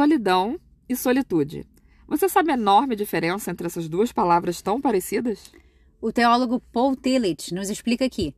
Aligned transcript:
Solidão 0.00 0.58
e 0.88 0.96
solitude. 0.96 1.66
Você 2.08 2.26
sabe 2.26 2.50
a 2.50 2.54
enorme 2.54 2.96
diferença 2.96 3.50
entre 3.50 3.66
essas 3.66 3.86
duas 3.86 4.10
palavras 4.10 4.62
tão 4.62 4.80
parecidas? 4.80 5.52
O 6.00 6.10
teólogo 6.10 6.58
Paul 6.72 6.96
Tillich 6.96 7.52
nos 7.52 7.68
explica 7.68 8.08
que 8.08 8.34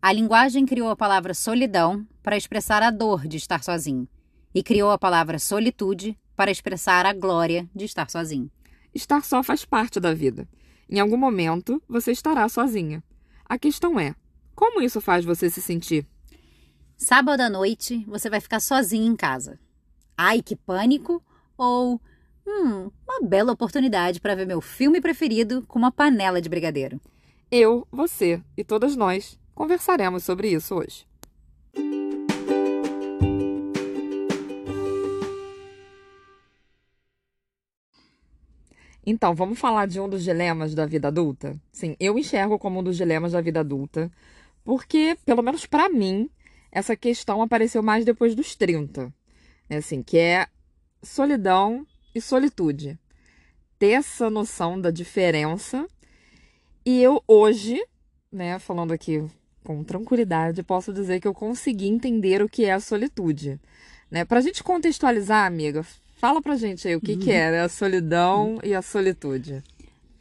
a 0.00 0.10
linguagem 0.10 0.64
criou 0.64 0.88
a 0.88 0.96
palavra 0.96 1.34
solidão 1.34 2.08
para 2.22 2.34
expressar 2.34 2.82
a 2.82 2.90
dor 2.90 3.28
de 3.28 3.36
estar 3.36 3.62
sozinho 3.62 4.08
e 4.54 4.62
criou 4.62 4.90
a 4.90 4.96
palavra 4.96 5.38
solitude 5.38 6.18
para 6.34 6.50
expressar 6.50 7.04
a 7.04 7.12
glória 7.12 7.68
de 7.76 7.84
estar 7.84 8.08
sozinho. 8.08 8.50
Estar 8.94 9.22
só 9.22 9.42
faz 9.42 9.66
parte 9.66 10.00
da 10.00 10.14
vida. 10.14 10.48
Em 10.88 10.98
algum 10.98 11.18
momento, 11.18 11.82
você 11.86 12.10
estará 12.10 12.48
sozinha. 12.48 13.04
A 13.44 13.58
questão 13.58 14.00
é: 14.00 14.14
como 14.54 14.80
isso 14.80 14.98
faz 14.98 15.26
você 15.26 15.50
se 15.50 15.60
sentir? 15.60 16.06
Sábado 16.96 17.42
à 17.42 17.50
noite, 17.50 18.02
você 18.08 18.30
vai 18.30 18.40
ficar 18.40 18.60
sozinho 18.60 19.12
em 19.12 19.14
casa. 19.14 19.60
Ai, 20.16 20.42
que 20.42 20.56
pânico! 20.56 21.22
Ou, 21.56 22.00
hum, 22.46 22.90
uma 23.06 23.20
bela 23.22 23.52
oportunidade 23.52 24.20
para 24.20 24.34
ver 24.34 24.46
meu 24.46 24.60
filme 24.60 25.00
preferido 25.00 25.62
com 25.66 25.78
uma 25.78 25.92
panela 25.92 26.40
de 26.40 26.48
brigadeiro. 26.48 27.00
Eu, 27.50 27.86
você 27.90 28.42
e 28.56 28.64
todas 28.64 28.96
nós 28.96 29.38
conversaremos 29.54 30.24
sobre 30.24 30.48
isso 30.50 30.74
hoje. 30.74 31.06
Então, 39.04 39.34
vamos 39.34 39.58
falar 39.58 39.86
de 39.86 39.98
um 40.00 40.08
dos 40.08 40.22
dilemas 40.22 40.74
da 40.74 40.86
vida 40.86 41.08
adulta? 41.08 41.60
Sim, 41.72 41.96
eu 41.98 42.16
enxergo 42.16 42.58
como 42.58 42.78
um 42.78 42.82
dos 42.82 42.96
dilemas 42.96 43.32
da 43.32 43.40
vida 43.40 43.60
adulta, 43.60 44.10
porque, 44.64 45.16
pelo 45.26 45.42
menos 45.42 45.66
para 45.66 45.88
mim, 45.88 46.30
essa 46.70 46.96
questão 46.96 47.42
apareceu 47.42 47.82
mais 47.82 48.04
depois 48.04 48.34
dos 48.34 48.54
30. 48.54 49.12
Né? 49.68 49.76
Assim, 49.76 50.02
que 50.02 50.18
é 50.18 50.46
solidão 51.02 51.86
e 52.14 52.20
solitude. 52.20 52.98
Ter 53.78 53.92
essa 53.92 54.30
noção 54.30 54.80
da 54.80 54.90
diferença. 54.90 55.86
E 56.84 57.02
eu 57.02 57.22
hoje, 57.26 57.82
né, 58.30 58.58
falando 58.58 58.92
aqui 58.92 59.24
com 59.64 59.84
tranquilidade, 59.84 60.62
posso 60.62 60.92
dizer 60.92 61.20
que 61.20 61.28
eu 61.28 61.34
consegui 61.34 61.88
entender 61.88 62.42
o 62.42 62.48
que 62.48 62.64
é 62.64 62.72
a 62.72 62.80
solitude. 62.80 63.60
Né? 64.10 64.24
Pra 64.24 64.40
gente 64.40 64.62
contextualizar, 64.62 65.46
amiga, 65.46 65.84
Fala 66.22 66.40
pra 66.40 66.54
gente 66.54 66.86
aí 66.86 66.94
o 66.94 67.00
que, 67.00 67.16
que 67.16 67.32
é 67.32 67.50
né? 67.50 67.62
a 67.62 67.68
solidão 67.68 68.60
e 68.62 68.72
a 68.76 68.80
solitude. 68.80 69.60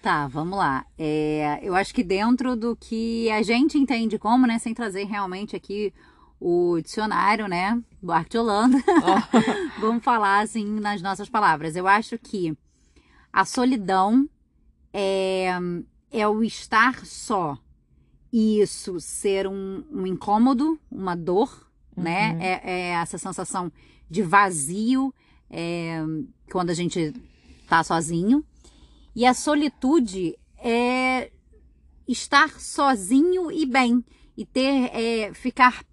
Tá, 0.01 0.27
vamos 0.27 0.57
lá. 0.57 0.83
É, 0.97 1.59
eu 1.61 1.75
acho 1.75 1.93
que 1.93 2.03
dentro 2.03 2.55
do 2.55 2.75
que 2.75 3.29
a 3.29 3.43
gente 3.43 3.77
entende 3.77 4.17
como, 4.17 4.47
né, 4.47 4.57
sem 4.57 4.73
trazer 4.73 5.03
realmente 5.03 5.55
aqui 5.55 5.93
o 6.41 6.81
dicionário, 6.81 7.47
né, 7.47 7.79
do 8.01 8.11
Arte 8.11 8.31
de 8.31 8.39
Holanda, 8.39 8.77
oh. 8.87 9.77
vamos 9.79 10.03
falar 10.03 10.39
assim 10.39 10.79
nas 10.79 10.99
nossas 10.99 11.29
palavras. 11.29 11.75
Eu 11.75 11.87
acho 11.87 12.17
que 12.17 12.57
a 13.31 13.45
solidão 13.45 14.27
é, 14.91 15.51
é 16.11 16.27
o 16.27 16.43
estar 16.43 17.05
só. 17.05 17.55
E 18.33 18.59
isso 18.59 18.99
ser 18.99 19.47
um, 19.47 19.83
um 19.91 20.07
incômodo, 20.07 20.79
uma 20.89 21.15
dor, 21.15 21.69
né? 21.95 22.31
uhum. 22.31 22.37
né? 22.37 22.61
É, 22.63 22.71
é 22.71 22.89
essa 22.93 23.19
sensação 23.19 23.71
de 24.09 24.23
vazio, 24.23 25.13
é, 25.47 26.01
quando 26.51 26.71
a 26.71 26.73
gente 26.73 27.13
tá 27.67 27.83
sozinho. 27.83 28.43
E 29.15 29.27
a 29.27 29.33
solitude 29.35 30.35
é 30.57 31.29
estar 32.07 32.59
sozinho 32.59 33.51
e 33.51 33.63
bem. 33.63 34.03
E 34.35 34.45
ter, 34.45 34.89
é, 34.95 35.33
ficar 35.33 35.83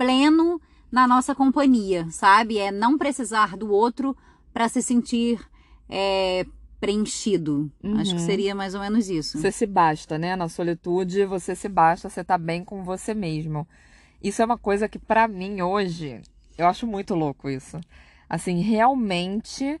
pleno 0.00 0.60
na 0.90 1.06
nossa 1.06 1.34
companhia, 1.34 2.06
sabe? 2.10 2.58
É 2.58 2.70
não 2.70 2.96
precisar 2.96 3.56
do 3.56 3.70
outro 3.70 4.16
para 4.52 4.68
se 4.68 4.80
sentir 4.80 5.38
é, 5.88 6.46
preenchido. 6.80 7.70
Uhum. 7.84 8.00
Acho 8.00 8.14
que 8.14 8.20
uhum. 8.20 8.26
seria 8.26 8.54
mais 8.54 8.74
ou 8.74 8.80
menos 8.80 9.10
isso. 9.10 9.38
Você 9.38 9.52
se 9.52 9.66
basta, 9.66 10.18
né? 10.18 10.34
Na 10.36 10.48
solitude, 10.48 11.24
você 11.26 11.54
se 11.54 11.68
basta, 11.68 12.08
você 12.08 12.24
tá 12.24 12.38
bem 12.38 12.64
com 12.64 12.82
você 12.82 13.12
mesmo. 13.12 13.68
Isso 14.22 14.40
é 14.40 14.44
uma 14.44 14.58
coisa 14.58 14.88
que, 14.88 14.98
para 14.98 15.28
mim, 15.28 15.60
hoje, 15.60 16.22
eu 16.56 16.66
acho 16.66 16.86
muito 16.86 17.14
louco 17.14 17.50
isso 17.50 17.78
assim, 18.30 18.60
realmente 18.60 19.80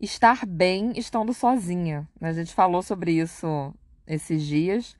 estar 0.00 0.46
bem 0.46 0.92
estando 0.94 1.34
sozinha. 1.34 2.08
A 2.20 2.32
gente 2.32 2.54
falou 2.54 2.80
sobre 2.80 3.18
isso 3.18 3.74
esses 4.06 4.46
dias. 4.46 4.96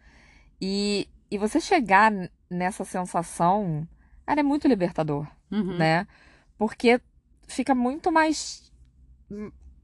E, 0.60 1.08
e 1.30 1.38
você 1.38 1.60
chegar 1.60 2.12
nessa 2.50 2.84
sensação, 2.84 3.86
ela 4.28 4.40
é 4.40 4.42
muito 4.42 4.68
libertador, 4.68 5.26
uhum. 5.50 5.78
né? 5.78 6.06
Porque 6.58 7.00
fica 7.46 7.74
muito 7.74 8.12
mais. 8.12 8.70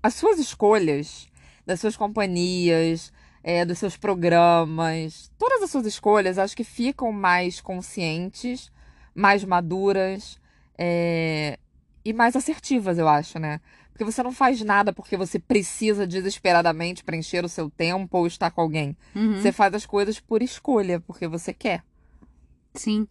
As 0.03 0.15
suas 0.15 0.39
escolhas, 0.39 1.27
das 1.65 1.81
suas 1.81 1.97
companhias, 1.97 3.11
é, 3.43 3.65
dos 3.65 3.79
seus 3.79 3.97
programas, 3.97 5.33
todas 5.39 5.63
as 5.63 5.71
suas 5.71 5.87
escolhas, 5.87 6.39
acho 6.39 6.55
que 6.55 6.63
ficam 6.63 7.11
mais 7.11 7.61
conscientes, 7.61 8.71
mais 9.15 9.43
maduras. 9.45 10.39
É, 10.77 11.59
e 12.05 12.13
mais 12.13 12.37
assertivas, 12.37 12.99
eu 12.99 13.09
acho, 13.09 13.39
né? 13.39 13.61
Porque 13.91 14.05
você 14.05 14.23
não 14.23 14.33
faz 14.33 14.61
nada 14.61 14.93
porque 14.93 15.17
você 15.17 15.39
precisa 15.39 16.07
desesperadamente 16.07 17.03
preencher 17.03 17.45
o 17.45 17.49
seu 17.49 17.71
tempo 17.71 18.19
ou 18.19 18.27
estar 18.27 18.51
com 18.51 18.61
alguém. 18.61 18.95
Uhum. 19.15 19.41
Você 19.41 19.53
faz 19.53 19.73
as 19.73 19.87
coisas 19.87 20.21
por 20.21 20.43
escolha, 20.43 21.01
porque 21.01 21.27
você 21.27 21.55
quer. 21.55 21.83
Sim. 22.75 23.07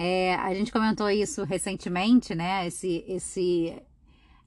É, 0.00 0.36
a 0.36 0.54
gente 0.54 0.70
comentou 0.70 1.10
isso 1.10 1.42
recentemente, 1.42 2.32
né? 2.32 2.68
Esse, 2.68 3.04
esse, 3.08 3.74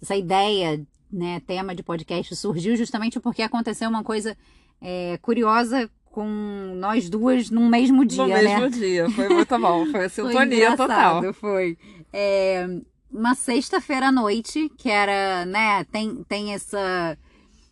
essa 0.02 0.16
ideia, 0.16 0.82
né, 1.12 1.42
tema 1.46 1.76
de 1.76 1.84
podcast 1.84 2.34
surgiu 2.38 2.74
justamente 2.78 3.20
porque 3.20 3.42
aconteceu 3.42 3.90
uma 3.90 4.02
coisa 4.02 4.38
é, 4.82 5.20
curiosa 5.22 5.92
com 6.06 6.74
nós 6.78 7.10
duas 7.10 7.50
num 7.50 7.68
mesmo 7.68 8.06
dia, 8.06 8.24
no 8.24 8.30
né? 8.30 8.42
No 8.42 8.62
mesmo 8.62 8.70
dia, 8.70 9.10
foi 9.10 9.28
muito 9.28 9.60
bom, 9.60 9.86
foi 9.92 10.06
a 10.06 10.10
sintonia 10.10 10.68
foi 10.70 10.78
total. 10.78 11.34
Foi. 11.34 11.78
É, 12.14 12.66
uma 13.12 13.36
sexta-feira 13.36 14.08
à 14.08 14.12
noite, 14.12 14.72
que 14.78 14.90
era, 14.90 15.46
né, 15.46 15.84
tem, 15.92 16.24
tem 16.30 16.54
essa 16.54 17.18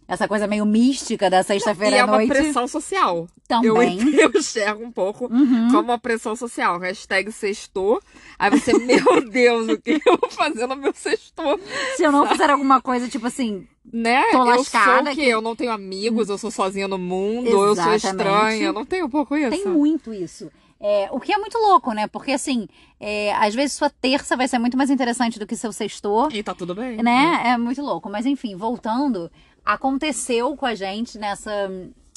essa 0.09 0.27
coisa 0.27 0.47
meio 0.47 0.65
mística 0.65 1.29
da 1.29 1.43
sexta-feira 1.43 2.03
à 2.03 2.07
noite. 2.07 2.21
E 2.21 2.31
é 2.31 2.33
uma 2.33 2.41
pressão 2.41 2.67
social. 2.67 3.27
Também. 3.47 3.99
Eu, 4.17 4.31
eu 4.33 4.39
enxergo 4.39 4.83
um 4.83 4.91
pouco 4.91 5.31
uhum. 5.31 5.67
como 5.69 5.83
uma 5.83 5.99
pressão 5.99 6.35
social. 6.35 6.79
Hashtag 6.79 7.31
sextou. 7.31 8.01
Aí 8.39 8.49
você, 8.49 8.73
meu 8.79 9.29
Deus, 9.29 9.67
o 9.67 9.79
que 9.79 10.01
eu 10.03 10.17
vou 10.19 10.31
fazer 10.31 10.65
no 10.65 10.75
meu 10.75 10.91
sextou? 10.95 11.59
Se 11.95 12.01
eu 12.01 12.11
não 12.11 12.25
fizer 12.25 12.49
alguma 12.49 12.81
coisa, 12.81 13.07
tipo 13.07 13.27
assim, 13.27 13.67
né? 13.93 14.23
Tô 14.31 14.43
lascada. 14.43 15.11
Eu 15.11 15.13
sou 15.13 15.23
que... 15.23 15.29
Eu 15.29 15.41
não 15.41 15.55
tenho 15.55 15.71
amigos, 15.71 16.27
eu 16.27 16.39
sou 16.39 16.49
sozinha 16.49 16.87
no 16.87 16.97
mundo, 16.97 17.47
Exatamente. 17.47 17.77
eu 17.77 17.83
sou 17.83 17.93
estranha. 17.93 18.63
Eu 18.63 18.73
não 18.73 18.85
tenho 18.85 19.05
um 19.05 19.09
pouco 19.09 19.37
isso. 19.37 19.51
Tem 19.51 19.67
muito 19.67 20.11
isso. 20.11 20.49
É, 20.81 21.09
o 21.11 21.19
que 21.19 21.33
é 21.33 21.37
muito 21.37 21.57
louco, 21.57 21.91
né? 21.91 22.07
Porque 22.07 22.31
assim, 22.31 22.67
é, 22.99 23.33
às 23.35 23.53
vezes 23.53 23.73
sua 23.73 23.89
terça 23.89 24.37
vai 24.37 24.47
ser 24.47 24.57
muito 24.59 24.77
mais 24.77 24.89
interessante 24.89 25.37
do 25.37 25.45
que 25.45 25.55
seu 25.55 25.73
sextor. 25.73 26.33
E 26.33 26.41
tá 26.41 26.55
tudo 26.55 26.73
bem. 26.73 27.03
Né? 27.03 27.41
É 27.45 27.57
muito 27.57 27.81
louco. 27.81 28.09
Mas 28.09 28.25
enfim, 28.25 28.55
voltando, 28.55 29.29
aconteceu 29.73 30.57
com 30.57 30.65
a 30.65 30.73
gente 30.73 31.17
nessa, 31.19 31.69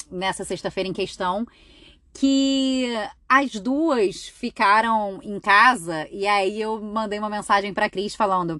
nessa 0.09 0.43
sexta-feira 0.43 0.89
em 0.89 0.93
questão 0.93 1.45
que 2.11 2.91
as 3.29 3.51
duas 3.51 4.27
ficaram 4.27 5.19
em 5.23 5.39
casa 5.39 6.07
e 6.11 6.27
aí 6.27 6.59
eu 6.59 6.81
mandei 6.81 7.19
uma 7.19 7.29
mensagem 7.29 7.73
pra 7.73 7.89
Cris 7.89 8.15
falando: 8.15 8.59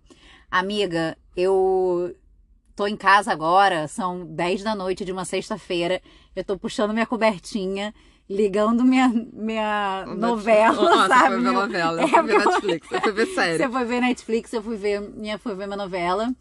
Amiga, 0.50 1.18
eu 1.36 2.16
tô 2.76 2.86
em 2.86 2.96
casa 2.96 3.32
agora, 3.32 3.88
são 3.88 4.26
10 4.26 4.64
da 4.64 4.76
noite 4.76 5.04
de 5.04 5.12
uma 5.12 5.26
sexta-feira, 5.26 6.00
eu 6.36 6.44
tô 6.44 6.58
puxando 6.58 6.94
minha 6.94 7.06
cobertinha 7.06 7.94
ligando 8.30 8.84
minha, 8.84 9.10
minha 9.34 10.06
novela, 10.18 10.82
Nossa, 10.82 11.08
sabe? 11.08 11.36
Você 11.36 11.42
foi 11.42 11.42
ver 11.42 11.52
novela, 11.52 12.02
eu 12.02 12.06
é, 12.06 12.10
fui 12.10 12.24
ver 12.24 12.46
Netflix, 12.46 12.92
eu 12.92 13.02
fui 13.02 13.12
ver 13.12 13.26
série. 13.28 13.58
Você 13.58 13.70
foi 13.70 13.86
ver 13.86 14.02
Netflix, 14.02 14.54
eu 14.54 14.64
fui 14.64 14.78
ver, 14.78 15.02
minha, 15.02 15.38
fui 15.38 15.56
ver 15.56 15.68
minha 15.68 15.78
novela. 15.78 16.34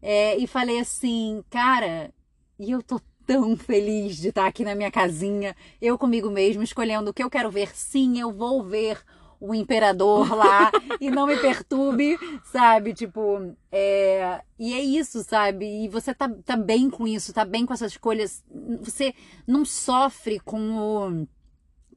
É, 0.00 0.36
e 0.36 0.46
falei 0.46 0.80
assim, 0.80 1.42
cara, 1.50 2.12
e 2.58 2.70
eu 2.70 2.82
tô 2.82 3.00
tão 3.26 3.56
feliz 3.56 4.16
de 4.16 4.28
estar 4.28 4.46
aqui 4.46 4.64
na 4.64 4.74
minha 4.74 4.90
casinha, 4.90 5.54
eu 5.82 5.98
comigo 5.98 6.30
mesmo, 6.30 6.62
escolhendo 6.62 7.10
o 7.10 7.14
que 7.14 7.22
eu 7.22 7.30
quero 7.30 7.50
ver. 7.50 7.74
Sim, 7.74 8.18
eu 8.18 8.32
vou 8.32 8.62
ver 8.62 8.98
o 9.40 9.54
imperador 9.54 10.34
lá 10.34 10.70
e 11.00 11.10
não 11.10 11.26
me 11.26 11.36
perturbe, 11.36 12.18
sabe? 12.44 12.94
Tipo, 12.94 13.54
é... 13.70 14.40
e 14.58 14.72
é 14.72 14.80
isso, 14.80 15.22
sabe? 15.22 15.84
E 15.84 15.88
você 15.88 16.14
tá, 16.14 16.28
tá 16.44 16.56
bem 16.56 16.88
com 16.90 17.06
isso, 17.06 17.32
tá 17.32 17.44
bem 17.44 17.66
com 17.66 17.74
essas 17.74 17.92
escolhas. 17.92 18.44
Você 18.80 19.14
não 19.46 19.64
sofre 19.64 20.40
com 20.40 20.76
o 20.76 21.28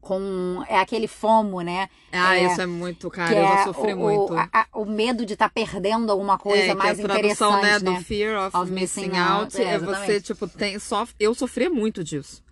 com 0.01 0.63
é 0.67 0.79
aquele 0.79 1.07
fomo, 1.07 1.61
né? 1.61 1.87
Ah, 2.11 2.35
é, 2.35 2.47
isso 2.47 2.59
é 2.59 2.65
muito, 2.65 3.09
cara, 3.09 3.33
eu 3.33 3.47
já 3.47 3.59
é 3.61 3.63
sofri 3.63 3.93
o, 3.93 3.97
muito. 3.97 4.33
O, 4.33 4.37
a, 4.37 4.67
o 4.73 4.85
medo 4.85 5.25
de 5.25 5.33
estar 5.33 5.47
tá 5.47 5.53
perdendo 5.53 6.11
alguma 6.11 6.37
coisa 6.37 6.71
é, 6.71 6.73
mais 6.73 6.97
que 6.97 7.05
a 7.05 7.07
tradução, 7.07 7.61
né, 7.61 7.73
né, 7.73 7.79
do 7.79 7.95
fear 8.03 8.47
of, 8.47 8.57
of 8.57 8.71
missing, 8.71 9.07
missing 9.07 9.17
out, 9.17 9.57
out 9.57 9.61
é, 9.61 9.77
você 9.77 10.19
tipo 10.19 10.47
tem 10.47 10.77
sofre, 10.79 11.15
eu 11.19 11.33
sofri 11.33 11.69
muito 11.69 12.03
disso. 12.03 12.43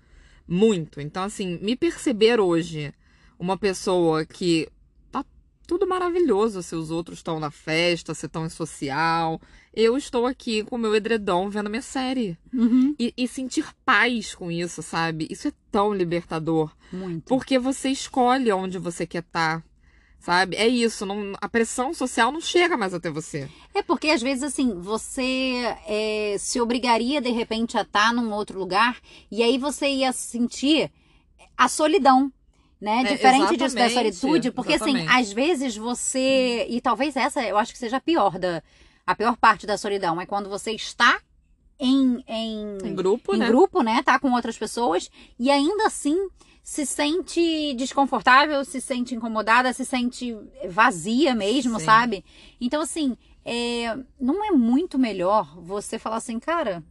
Muito. 0.48 1.02
Então 1.02 1.24
assim, 1.24 1.60
me 1.62 1.76
perceber 1.76 2.40
hoje 2.40 2.94
uma 3.38 3.58
pessoa 3.58 4.26
que 4.26 4.70
tudo 5.70 5.86
maravilhoso 5.86 6.64
se 6.64 6.76
os 6.76 6.90
outros 6.90 7.20
estão 7.20 7.40
na 7.40 7.52
festa, 7.52 8.16
se 8.16 8.26
estão 8.26 8.44
em 8.44 8.50
social. 8.50 9.40
Eu 9.80 9.98
estou 9.98 10.26
aqui 10.26 10.64
com 10.64 10.76
o 10.76 10.80
meu 10.80 10.94
edredom 10.94 11.50
vendo 11.50 11.70
minha 11.70 11.82
série. 11.82 12.38
Uhum. 12.54 12.94
E, 13.00 13.14
e 13.16 13.28
sentir 13.28 13.66
paz 13.86 14.36
com 14.36 14.52
isso, 14.52 14.84
sabe? 14.84 15.28
Isso 15.30 15.48
é 15.48 15.52
tão 15.72 15.94
libertador. 15.94 16.72
Muito. 16.92 17.26
Porque 17.26 17.58
você 17.58 17.90
escolhe 17.90 18.52
onde 18.52 18.78
você 18.78 19.08
quer 19.08 19.24
estar. 19.24 19.64
Sabe? 20.20 20.58
É 20.58 20.68
isso. 20.68 21.06
Não, 21.06 21.34
a 21.40 21.48
pressão 21.48 21.94
social 21.94 22.32
não 22.32 22.42
chega 22.42 22.76
mais 22.76 22.94
até 22.94 23.10
você. 23.10 23.50
É 23.74 23.82
porque 23.82 24.10
às 24.10 24.22
vezes 24.22 24.44
assim, 24.44 24.78
você 24.80 25.64
é, 25.88 26.36
se 26.38 26.60
obrigaria 26.60 27.22
de 27.22 27.32
repente 27.32 27.78
a 27.78 27.82
estar 27.84 28.14
num 28.14 28.34
outro 28.34 28.60
lugar 28.60 28.98
e 29.32 29.42
aí 29.42 29.58
você 29.58 29.88
ia 29.88 30.12
sentir 30.12 30.92
a 31.58 31.70
solidão. 31.70 32.32
Né? 32.82 33.02
É, 33.02 33.14
Diferente 33.14 33.58
disso 33.58 33.76
da 33.76 33.90
solitude, 33.90 34.52
porque 34.52 34.74
assim, 34.74 34.96
exatamente. 34.96 35.22
às 35.22 35.34
vezes 35.34 35.78
você. 35.78 36.66
E 36.70 36.80
talvez 36.80 37.16
essa 37.16 37.42
eu 37.44 37.58
acho 37.58 37.74
que 37.74 37.80
seja 37.80 37.98
a 37.98 38.02
pior 38.02 38.38
da. 38.40 38.64
A 39.10 39.16
pior 39.16 39.36
parte 39.38 39.66
da 39.66 39.76
solidão 39.76 40.22
é 40.22 40.26
quando 40.28 40.48
você 40.48 40.72
está 40.72 41.20
em, 41.80 42.24
em, 42.28 42.78
Em 42.84 42.94
grupo, 42.94 43.34
em 43.34 43.40
né? 43.40 43.48
grupo, 43.48 43.82
né? 43.82 44.04
Tá 44.04 44.20
com 44.20 44.32
outras 44.34 44.56
pessoas 44.56 45.10
e 45.40 45.50
ainda 45.50 45.88
assim 45.88 46.30
se 46.62 46.86
sente 46.86 47.74
desconfortável, 47.74 48.64
se 48.64 48.80
sente 48.80 49.16
incomodada, 49.16 49.74
se 49.74 49.84
sente 49.84 50.38
vazia 50.70 51.34
mesmo, 51.34 51.80
Sim. 51.80 51.86
sabe? 51.86 52.24
Então, 52.62 52.84
assim, 52.84 53.18
é, 53.44 53.98
não 54.22 54.46
é 54.46 54.52
muito 54.52 55.00
melhor 55.00 55.60
você 55.60 55.98
falar 55.98 56.18
assim, 56.18 56.38
cara, 56.38 56.84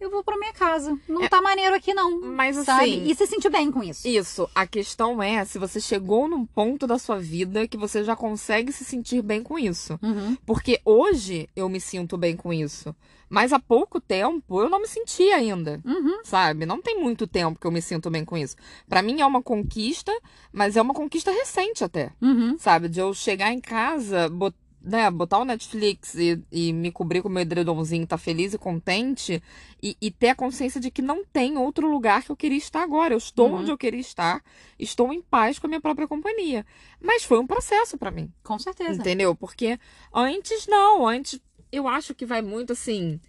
eu 0.00 0.10
vou 0.10 0.22
pra 0.22 0.36
minha 0.38 0.52
casa. 0.52 0.98
Não 1.08 1.24
É- 1.24 1.28
tá 1.28 1.40
maneiro 1.42 1.74
aqui, 1.74 1.92
não. 1.94 2.20
Mas 2.20 2.56
sabe? 2.56 2.82
assim. 2.84 3.04
E 3.10 3.14
se 3.14 3.26
sentir 3.26 3.50
bem 3.50 3.70
com 3.70 3.82
isso. 3.82 4.06
Isso, 4.06 4.48
a 4.54 4.66
questão 4.66 5.22
é 5.22 5.44
se 5.44 5.58
você 5.58 5.80
chegou 5.80 6.28
num 6.28 6.44
ponto 6.46 6.86
da 6.86 6.98
sua 6.98 7.18
vida 7.18 7.66
que 7.68 7.76
você 7.76 8.04
já 8.04 8.14
consegue 8.16 8.72
se 8.72 8.84
sentir 8.84 9.22
bem 9.22 9.42
com 9.42 9.58
isso. 9.58 9.98
Uhum. 10.02 10.36
Porque 10.46 10.80
hoje 10.84 11.48
eu 11.56 11.68
me 11.68 11.80
sinto 11.80 12.16
bem 12.16 12.36
com 12.36 12.52
isso. 12.52 12.94
Mas 13.30 13.52
há 13.52 13.58
pouco 13.58 14.00
tempo 14.00 14.60
eu 14.62 14.70
não 14.70 14.80
me 14.80 14.88
sentia 14.88 15.36
ainda. 15.36 15.80
Uhum. 15.84 16.20
Sabe? 16.24 16.64
Não 16.64 16.80
tem 16.80 16.98
muito 16.98 17.26
tempo 17.26 17.60
que 17.60 17.66
eu 17.66 17.70
me 17.70 17.82
sinto 17.82 18.08
bem 18.08 18.24
com 18.24 18.38
isso. 18.38 18.56
Pra 18.88 19.02
mim 19.02 19.20
é 19.20 19.26
uma 19.26 19.42
conquista, 19.42 20.12
mas 20.50 20.76
é 20.76 20.82
uma 20.82 20.94
conquista 20.94 21.30
recente 21.30 21.84
até. 21.84 22.10
Uhum. 22.22 22.56
Sabe? 22.58 22.88
De 22.88 23.00
eu 23.00 23.12
chegar 23.12 23.52
em 23.52 23.60
casa, 23.60 24.28
bot- 24.30 24.56
né, 24.88 25.10
botar 25.10 25.38
o 25.38 25.44
Netflix 25.44 26.14
e, 26.14 26.42
e 26.50 26.72
me 26.72 26.90
cobrir 26.90 27.20
com 27.22 27.28
o 27.28 27.30
meu 27.30 27.42
edredomzinho, 27.42 28.06
tá 28.06 28.16
feliz 28.16 28.54
e 28.54 28.58
contente, 28.58 29.42
e, 29.82 29.96
e 30.00 30.10
ter 30.10 30.30
a 30.30 30.34
consciência 30.34 30.80
de 30.80 30.90
que 30.90 31.02
não 31.02 31.24
tem 31.24 31.58
outro 31.58 31.90
lugar 31.90 32.22
que 32.22 32.30
eu 32.30 32.36
queria 32.36 32.58
estar 32.58 32.82
agora. 32.82 33.14
Eu 33.14 33.18
estou 33.18 33.50
Uhum. 33.50 33.58
onde 33.58 33.70
eu 33.70 33.78
queria 33.78 34.00
estar, 34.00 34.42
estou 34.78 35.12
em 35.12 35.20
paz 35.20 35.58
com 35.58 35.66
a 35.66 35.68
minha 35.68 35.80
própria 35.80 36.08
companhia. 36.08 36.64
Mas 37.00 37.22
foi 37.24 37.38
um 37.38 37.46
processo 37.46 37.98
pra 37.98 38.10
mim. 38.10 38.32
Com 38.42 38.58
certeza. 38.58 39.00
Entendeu? 39.00 39.34
Porque 39.34 39.78
antes 40.12 40.66
não, 40.66 41.06
antes 41.06 41.40
eu 41.70 41.86
acho 41.86 42.14
que 42.14 42.24
vai 42.24 42.40
muito 42.40 42.72
assim 42.72 43.20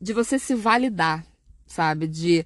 de 0.00 0.12
você 0.12 0.38
se 0.38 0.54
validar, 0.54 1.24
sabe? 1.66 2.06
De 2.06 2.44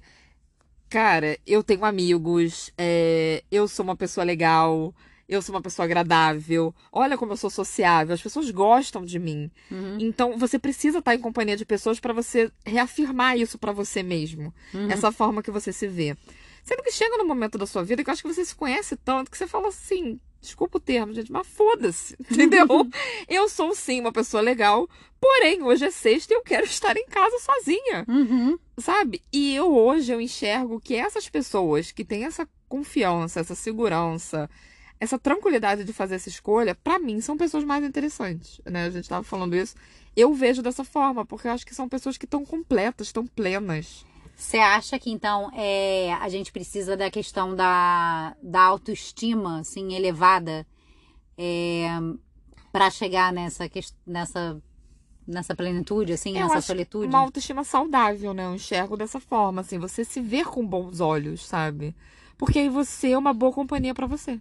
cara, 0.89 1.37
eu 1.47 1.63
tenho 1.63 1.85
amigos, 1.85 2.71
é, 2.77 3.43
eu 3.51 3.67
sou 3.67 3.83
uma 3.83 3.95
pessoa 3.95 4.23
legal, 4.23 4.93
eu 5.31 5.41
sou 5.41 5.55
uma 5.55 5.61
pessoa 5.61 5.85
agradável, 5.85 6.75
olha 6.91 7.17
como 7.17 7.31
eu 7.31 7.37
sou 7.37 7.49
sociável, 7.49 8.13
as 8.13 8.21
pessoas 8.21 8.51
gostam 8.51 9.03
de 9.05 9.17
mim. 9.17 9.49
Uhum. 9.71 9.97
Então 9.99 10.37
você 10.37 10.59
precisa 10.59 10.99
estar 10.99 11.15
em 11.15 11.19
companhia 11.19 11.55
de 11.57 11.65
pessoas 11.65 11.99
pra 11.99 12.13
você 12.13 12.51
reafirmar 12.65 13.37
isso 13.37 13.57
pra 13.57 13.71
você 13.71 14.03
mesmo, 14.03 14.53
Uhum. 14.73 14.91
essa 14.91 15.11
forma 15.11 15.41
que 15.41 15.49
você 15.49 15.71
se 15.71 15.87
vê. 15.87 16.15
Sendo 16.63 16.83
que 16.83 16.91
chega 16.91 17.17
no 17.17 17.25
momento 17.25 17.57
da 17.57 17.65
sua 17.65 17.83
vida 17.83 18.03
que 18.03 18.09
eu 18.09 18.13
acho 18.13 18.21
que 18.21 18.27
você 18.31 18.45
se 18.45 18.53
conhece 18.53 18.95
tanto 18.97 19.31
que 19.31 19.37
você 19.37 19.47
fala 19.47 19.69
assim, 19.69 20.19
desculpa 20.39 20.77
o 20.77 20.81
termo, 20.81 21.11
gente, 21.13 21.31
mas 21.31 21.47
foda-se, 21.47 22.15
entendeu? 22.29 22.67
eu 23.27 23.49
sou 23.49 23.73
sim 23.73 23.99
uma 24.01 24.11
pessoa 24.11 24.41
legal, 24.43 24.87
porém 25.19 25.63
hoje 25.63 25.85
é 25.85 25.91
sexta 25.91 26.33
e 26.33 26.37
eu 26.37 26.43
quero 26.43 26.65
estar 26.65 26.95
em 26.97 27.05
casa 27.07 27.37
sozinha, 27.39 28.05
Uhum. 28.07 28.59
sabe? 28.77 29.21
E 29.33 29.55
eu 29.55 29.73
hoje 29.75 30.11
eu 30.11 30.21
enxergo 30.21 30.79
que 30.79 30.93
essas 30.93 31.27
pessoas 31.29 31.91
que 31.91 32.03
têm 32.05 32.25
essa 32.25 32.47
confiança, 32.69 33.39
essa 33.39 33.55
segurança, 33.55 34.47
essa 35.01 35.17
tranquilidade 35.17 35.83
de 35.83 35.91
fazer 35.91 36.13
essa 36.13 36.29
escolha, 36.29 36.75
pra 36.75 36.99
mim 36.99 37.19
são 37.21 37.35
pessoas 37.35 37.63
mais 37.63 37.83
interessantes, 37.83 38.61
né? 38.63 38.85
A 38.85 38.89
gente 38.91 39.09
tava 39.09 39.23
falando 39.23 39.55
isso. 39.55 39.75
Eu 40.15 40.31
vejo 40.31 40.61
dessa 40.61 40.83
forma, 40.83 41.25
porque 41.25 41.47
eu 41.47 41.51
acho 41.51 41.65
que 41.65 41.73
são 41.73 41.89
pessoas 41.89 42.19
que 42.19 42.25
estão 42.25 42.45
completas, 42.45 43.07
estão 43.07 43.25
plenas. 43.25 44.05
Você 44.35 44.59
acha 44.59 44.99
que 44.99 45.09
então 45.09 45.49
é, 45.55 46.13
a 46.13 46.29
gente 46.29 46.51
precisa 46.51 46.95
da 46.95 47.09
questão 47.09 47.55
da, 47.55 48.35
da 48.43 48.61
autoestima 48.61 49.61
assim 49.61 49.95
elevada 49.95 50.67
é, 51.35 51.87
para 52.71 52.91
chegar 52.91 53.33
nessa 53.33 53.67
nessa 54.05 54.61
nessa 55.27 55.55
plenitude 55.55 56.13
assim, 56.13 56.37
Eu 56.37 56.47
nessa 56.47 56.61
solitude? 56.61 57.07
Uma 57.07 57.19
autoestima 57.19 57.63
saudável, 57.63 58.35
né? 58.35 58.45
Eu 58.45 58.53
enxergo 58.53 58.95
dessa 58.95 59.19
forma, 59.19 59.61
assim, 59.61 59.79
você 59.79 60.05
se 60.05 60.21
ver 60.21 60.45
com 60.45 60.63
bons 60.63 60.99
olhos, 60.99 61.43
sabe? 61.43 61.95
Porque 62.37 62.59
aí 62.59 62.69
você 62.69 63.13
é 63.13 63.17
uma 63.17 63.33
boa 63.33 63.51
companhia 63.51 63.95
pra 63.95 64.05
você. 64.05 64.39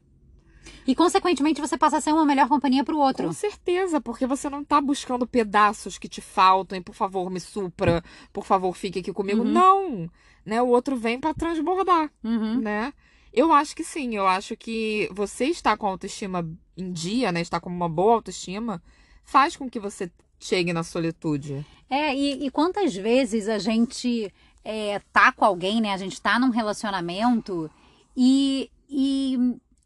E 0.86 0.94
consequentemente 0.94 1.60
você 1.60 1.76
passa 1.78 1.98
a 1.98 2.00
ser 2.00 2.12
uma 2.12 2.24
melhor 2.24 2.48
companhia 2.48 2.84
pro 2.84 2.98
outro. 2.98 3.26
Com 3.26 3.32
certeza, 3.32 4.00
porque 4.00 4.26
você 4.26 4.48
não 4.48 4.62
tá 4.64 4.80
buscando 4.80 5.26
pedaços 5.26 5.98
que 5.98 6.08
te 6.08 6.20
faltam 6.20 6.78
e 6.78 6.80
por 6.82 6.94
favor 6.94 7.30
me 7.30 7.40
supra, 7.40 8.02
por 8.32 8.44
favor 8.44 8.74
fique 8.76 8.98
aqui 9.00 9.12
comigo. 9.12 9.42
Uhum. 9.42 9.50
Não, 9.52 10.10
né? 10.44 10.60
O 10.62 10.68
outro 10.68 10.96
vem 10.96 11.18
pra 11.20 11.34
transbordar, 11.34 12.10
Uhum. 12.24 12.60
né? 12.60 12.92
Eu 13.32 13.52
acho 13.52 13.76
que 13.76 13.84
sim, 13.84 14.16
eu 14.16 14.26
acho 14.26 14.56
que 14.56 15.08
você 15.12 15.46
estar 15.46 15.76
com 15.76 15.86
autoestima 15.86 16.48
em 16.76 16.90
dia, 16.92 17.30
né? 17.30 17.40
Estar 17.40 17.60
com 17.60 17.70
uma 17.70 17.88
boa 17.88 18.14
autoestima, 18.14 18.82
faz 19.24 19.56
com 19.56 19.70
que 19.70 19.78
você 19.78 20.10
chegue 20.40 20.72
na 20.72 20.82
solitude. 20.82 21.64
É, 21.88 22.14
e, 22.14 22.46
e 22.46 22.50
quantas 22.50 22.94
vezes 22.94 23.48
a 23.48 23.58
gente 23.58 24.32
é, 24.64 25.00
tá 25.12 25.30
com 25.30 25.44
alguém, 25.44 25.80
né? 25.80 25.92
A 25.92 25.96
gente 25.96 26.20
tá 26.20 26.38
num 26.38 26.50
relacionamento 26.50 27.70
e, 28.16 28.70
e 28.88 29.38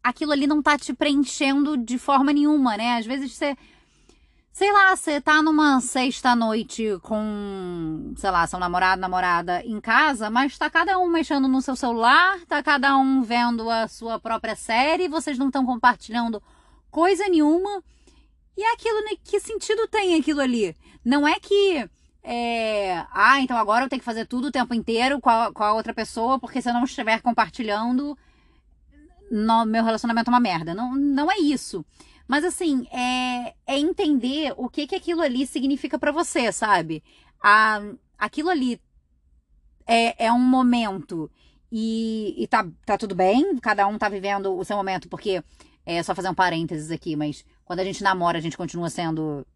aquilo 0.05 0.33
ali 0.33 0.47
não 0.47 0.63
tá 0.63 0.77
te 0.77 0.93
preenchendo 0.93 1.79
de 1.79 1.99
forma 1.99 2.31
nenhuma, 2.31 2.77
né? 2.77 2.99
Às 2.99 3.07
vezes 3.07 3.33
você. 3.33 3.57
Sei 4.53 4.71
lá, 4.73 4.95
você 4.95 5.21
tá 5.21 5.43
numa 5.43 5.81
sexta-noite 5.81 6.97
com, 7.03 8.15
sei 8.17 8.31
lá, 8.31 8.47
seu 8.47 8.57
namorado, 8.57 9.01
namorada 9.01 9.61
em 9.65 9.81
casa, 9.81 10.31
mas 10.31 10.57
tá 10.57 10.71
cada 10.71 10.97
um 10.97 11.09
mexendo 11.09 11.49
no 11.49 11.61
seu 11.61 11.75
celular, 11.75 12.39
tá 12.47 12.63
cada 12.63 12.97
um 12.97 13.21
vendo 13.23 13.69
a 13.69 13.89
sua 13.89 14.21
própria 14.21 14.55
série, 14.55 15.09
vocês 15.09 15.37
não 15.37 15.49
estão 15.49 15.67
compartilhando 15.67 16.41
coisa 16.89 17.29
nenhuma. 17.29 17.83
E 18.57 18.63
é 18.63 18.73
aquilo, 18.75 19.01
né? 19.01 19.17
Que 19.25 19.41
sentido 19.41 19.89
tem 19.89 20.15
aquilo 20.15 20.41
ali? 20.41 20.77
Não 21.05 21.27
é 21.27 21.41
que. 21.41 21.89
é, 22.23 23.05
ah, 23.11 23.41
então 23.41 23.57
agora 23.57 23.85
eu 23.87 23.89
tenho 23.89 23.99
que 23.99 24.07
fazer 24.07 24.25
tudo 24.25 24.49
o 24.49 24.53
tempo 24.53 24.73
inteiro 24.73 25.21
com 25.21 25.31
a, 25.31 25.53
com 25.53 25.65
a 25.65 25.73
outra 25.73 25.93
pessoa, 25.93 26.39
porque 26.39 26.63
se 26.63 26.69
eu 26.69 26.75
não 26.75 26.85
estiver 26.85 27.21
compartilhando, 27.23 28.17
no, 29.31 29.65
meu 29.65 29.85
relacionamento 29.85 30.31
é 30.31 30.33
uma 30.33 30.41
merda. 30.41 30.75
Não, 30.75 30.95
não 30.95 31.31
é 31.31 31.39
isso. 31.39 31.85
Mas 32.27 32.45
assim, 32.45 32.87
é, 32.91 33.55
é 33.67 33.79
entender 33.79 34.55
o 34.57 34.69
que, 34.69 34.87
que 34.87 34.95
aquilo 34.95 35.21
ali 35.21 35.47
significa 35.47 35.99
pra 35.99 36.13
você, 36.13 36.51
sabe? 36.51 37.03
A, 37.43 37.83
aquilo 38.19 38.49
ali 38.49 38.81
é, 39.87 40.27
é 40.27 40.33
um 40.33 40.41
momento 40.41 41.31
e, 41.71 42.35
e 42.39 42.47
tá, 42.47 42.67
tá 42.87 42.97
tudo 42.97 43.15
bem, 43.15 43.59
cada 43.59 43.87
um 43.87 43.99
tá 43.99 44.09
vivendo 44.09 44.57
o 44.57 44.65
seu 44.65 44.77
momento, 44.77 45.09
porque 45.09 45.43
é 45.85 46.03
só 46.03 46.15
fazer 46.15 46.29
um 46.29 46.35
parênteses 46.35 46.91
aqui, 46.91 47.17
mas 47.17 47.45
quando 47.65 47.81
a 47.81 47.85
gente 47.85 48.03
namora, 48.03 48.39
a 48.39 48.41
gente 48.41 48.57
continua 48.57 48.89
sendo 48.89 49.47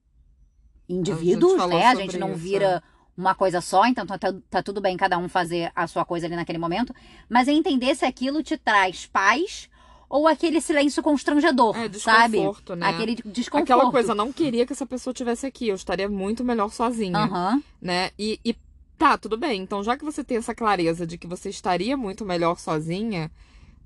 indivíduos, 0.88 1.66
né? 1.68 1.86
A 1.86 1.94
gente 1.94 2.18
não 2.18 2.32
isso, 2.32 2.38
vira 2.38 2.82
uma 3.18 3.34
coisa 3.34 3.60
só, 3.60 3.84
então 3.86 4.06
tá, 4.06 4.16
tá- 4.16 4.34
tá 4.48 4.62
tudo 4.62 4.80
bem 4.80 4.96
cada 4.96 5.18
um 5.18 5.28
fazer 5.28 5.72
a 5.74 5.86
sua 5.88 6.04
coisa 6.04 6.26
ali 6.26 6.36
naquele 6.36 6.58
momento, 6.58 6.94
mas 7.28 7.48
é 7.48 7.52
entender 7.52 7.94
se 7.96 8.04
aquilo 8.04 8.42
te 8.44 8.56
traz 8.56 9.06
paz 9.06 9.68
ou 10.08 10.26
aquele 10.28 10.60
silêncio 10.60 11.02
constrangedor, 11.02 11.76
É, 11.76 11.92
sabe? 11.98 12.38
né? 12.76 12.86
Aquele 12.88 13.16
desconforto. 13.16 13.72
Aquela 13.72 13.90
coisa, 13.90 14.14
não 14.14 14.32
queria 14.32 14.64
que 14.64 14.72
essa 14.72 14.86
pessoa 14.86 15.12
tivesse 15.12 15.44
aqui, 15.46 15.68
eu 15.68 15.74
estaria 15.74 16.08
muito 16.08 16.44
melhor 16.44 16.70
sozinha, 16.70 17.18
Aham. 17.18 17.62
né? 17.82 18.10
E, 18.18 18.38
e 18.44 18.56
tá, 18.96 19.18
tudo 19.18 19.36
bem. 19.36 19.60
Então, 19.60 19.82
já 19.84 19.96
que 19.98 20.04
você 20.04 20.22
tem 20.24 20.38
essa 20.38 20.54
clareza 20.54 21.06
de 21.06 21.18
que 21.18 21.26
você 21.26 21.50
estaria 21.50 21.96
muito 21.96 22.24
melhor 22.24 22.58
sozinha, 22.58 23.30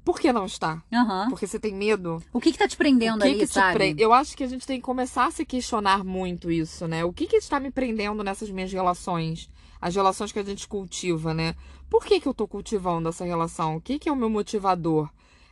por 0.05 0.19
que 0.19 0.33
não 0.33 0.45
estar? 0.47 0.85
Aham. 0.93 1.29
Porque 1.31 1.47
você 1.47 1.59
tem 1.59 1.75
medo? 1.75 2.23
O 2.33 2.41
que 2.41 2.53
que 2.53 2.59
tá 2.59 2.67
te 2.67 2.77
prendendo 2.77 3.17
o 3.17 3.23
que 3.23 3.29
ali, 3.29 3.39
que 3.39 3.47
sabe? 3.47 3.75
prende? 3.75 4.03
Eu 4.03 4.13
acho 4.13 4.37
que 4.37 4.43
a 4.45 4.49
gente 4.49 4.67
tem 4.67 4.79
que 4.81 4.85
começar 4.85 5.27
a 5.27 5.31
se 5.31 5.45
questionar 5.45 6.05
muito 6.05 6.51
isso, 6.51 6.89
né? 6.89 7.05
O 7.05 7.13
que 7.13 7.27
que 7.27 7.37
está 7.37 7.61
me 7.61 7.71
prendendo 7.71 8.23
nessas 8.25 8.51
minhas 8.51 8.73
relações? 8.73 9.49
As 9.81 9.95
relações 9.95 10.33
que 10.33 10.39
a 10.39 10.45
gente 10.45 10.67
cultiva, 10.69 11.33
né? 11.35 11.55
Por 11.91 12.05
que 12.05 12.21
que 12.21 12.27
eu 12.27 12.35
tô 12.35 12.47
cultivando 12.49 13.09
essa 13.09 13.25
relação? 13.25 13.77
O 13.77 13.81
que 13.81 13.99
que 13.99 14.09
é 14.09 14.13
o 14.13 14.17
meu 14.17 14.31
motivador? 14.31 15.09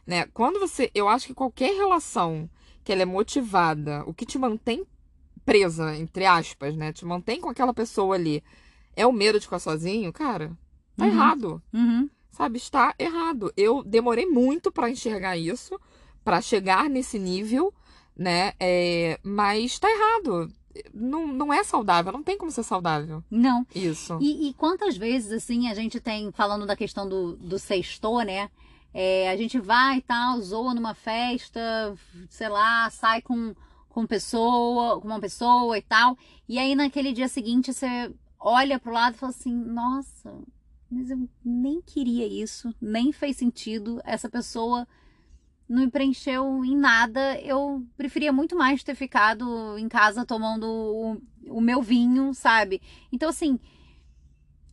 Né? 0.07 0.27
Quando 0.33 0.59
você... 0.59 0.91
Eu 0.95 1.09
acho 1.09 1.27
que 1.27 1.35
qualquer 1.35 1.75
relação 1.77 2.49
que 2.83 2.91
ela 2.93 3.03
é 3.03 3.05
motivada, 3.05 4.03
o 4.07 4.15
que 4.15 4.25
te 4.25 4.39
mantém 4.39 4.85
presa, 5.45 5.97
entre 5.97 6.27
aspas, 6.27 6.75
né? 6.77 6.93
Te 6.93 7.05
mantém 7.05 7.41
com 7.41 7.49
aquela 7.49 7.75
pessoa 7.75 8.15
ali, 8.15 8.43
é 8.97 9.07
o 9.07 9.13
medo 9.13 9.39
de 9.39 9.45
ficar 9.47 9.59
sozinho, 9.59 10.13
cara, 10.13 10.51
tá 10.97 11.05
Uhum. 11.05 11.11
errado 11.11 11.63
Uhum. 11.73 12.09
Sabe, 12.31 12.59
está 12.59 12.95
errado. 12.99 13.53
Eu 13.57 13.83
demorei 13.83 14.27
muito 14.27 14.71
pra 14.71 14.91
enxergar 14.91 15.37
isso, 15.37 15.79
pra 16.25 16.41
chegar 16.41 16.89
nesse 16.89 17.19
nível, 17.19 17.73
né? 18.17 18.53
É, 18.59 19.19
mas 19.23 19.79
tá 19.79 19.89
errado. 19.91 20.51
Não, 20.95 21.27
não 21.27 21.53
é 21.53 21.65
saudável, 21.65 22.13
não 22.13 22.23
tem 22.23 22.39
como 22.39 22.51
ser 22.51 22.63
saudável. 22.63 23.25
Não. 23.31 23.67
Isso. 23.75 24.19
E, 24.21 24.49
e 24.49 24.55
quantas 24.55 24.97
vezes, 24.97 25.33
assim, 25.33 25.69
a 25.69 25.75
gente 25.75 25.99
tem, 26.01 26.31
falando 26.31 26.65
da 26.65 26.77
questão 26.77 27.09
do, 27.09 27.37
do 27.37 27.59
sextor, 27.59 28.25
né? 28.25 28.51
É, 28.93 29.31
a 29.31 29.37
gente 29.37 29.59
vai 29.59 29.99
e 29.99 30.03
tal, 30.03 30.41
zoa 30.41 30.75
numa 30.75 30.95
festa, 30.95 31.61
sei 32.29 32.49
lá, 32.49 32.91
sai 32.91 33.23
com, 33.23 33.55
com 33.89 34.07
pessoa, 34.07 35.01
com 35.01 35.07
uma 35.07 35.21
pessoa 35.21 35.79
e 35.79 35.83
tal. 35.83 36.17
E 36.49 36.59
aí 36.59 36.75
naquele 36.75 37.13
dia 37.13 37.29
seguinte 37.29 37.73
você 37.73 38.13
olha 38.39 38.79
pro 38.81 38.93
lado 38.93 39.15
e 39.15 39.19
fala 39.19 39.31
assim, 39.31 39.55
nossa, 39.55 40.35
mas 40.91 41.11
eu 41.11 41.29
nem 41.45 41.81
queria 41.81 42.27
isso, 42.27 42.75
nem 42.81 43.13
fez 43.13 43.37
sentido. 43.37 44.01
Essa 44.05 44.29
pessoa 44.29 44.87
não 45.69 45.85
me 45.85 45.91
preencheu 45.91 46.65
em 46.65 46.77
nada. 46.77 47.39
Eu 47.41 47.87
preferia 47.97 48.33
muito 48.33 48.57
mais 48.57 48.83
ter 48.83 48.97
ficado 48.97 49.79
em 49.79 49.89
casa 49.89 50.27
tomando 50.27 50.67
o, 50.67 51.23
o 51.49 51.61
meu 51.61 51.81
vinho, 51.81 52.35
sabe? 52.35 52.83
Então, 53.13 53.29
assim, 53.29 53.55
o 53.55 53.61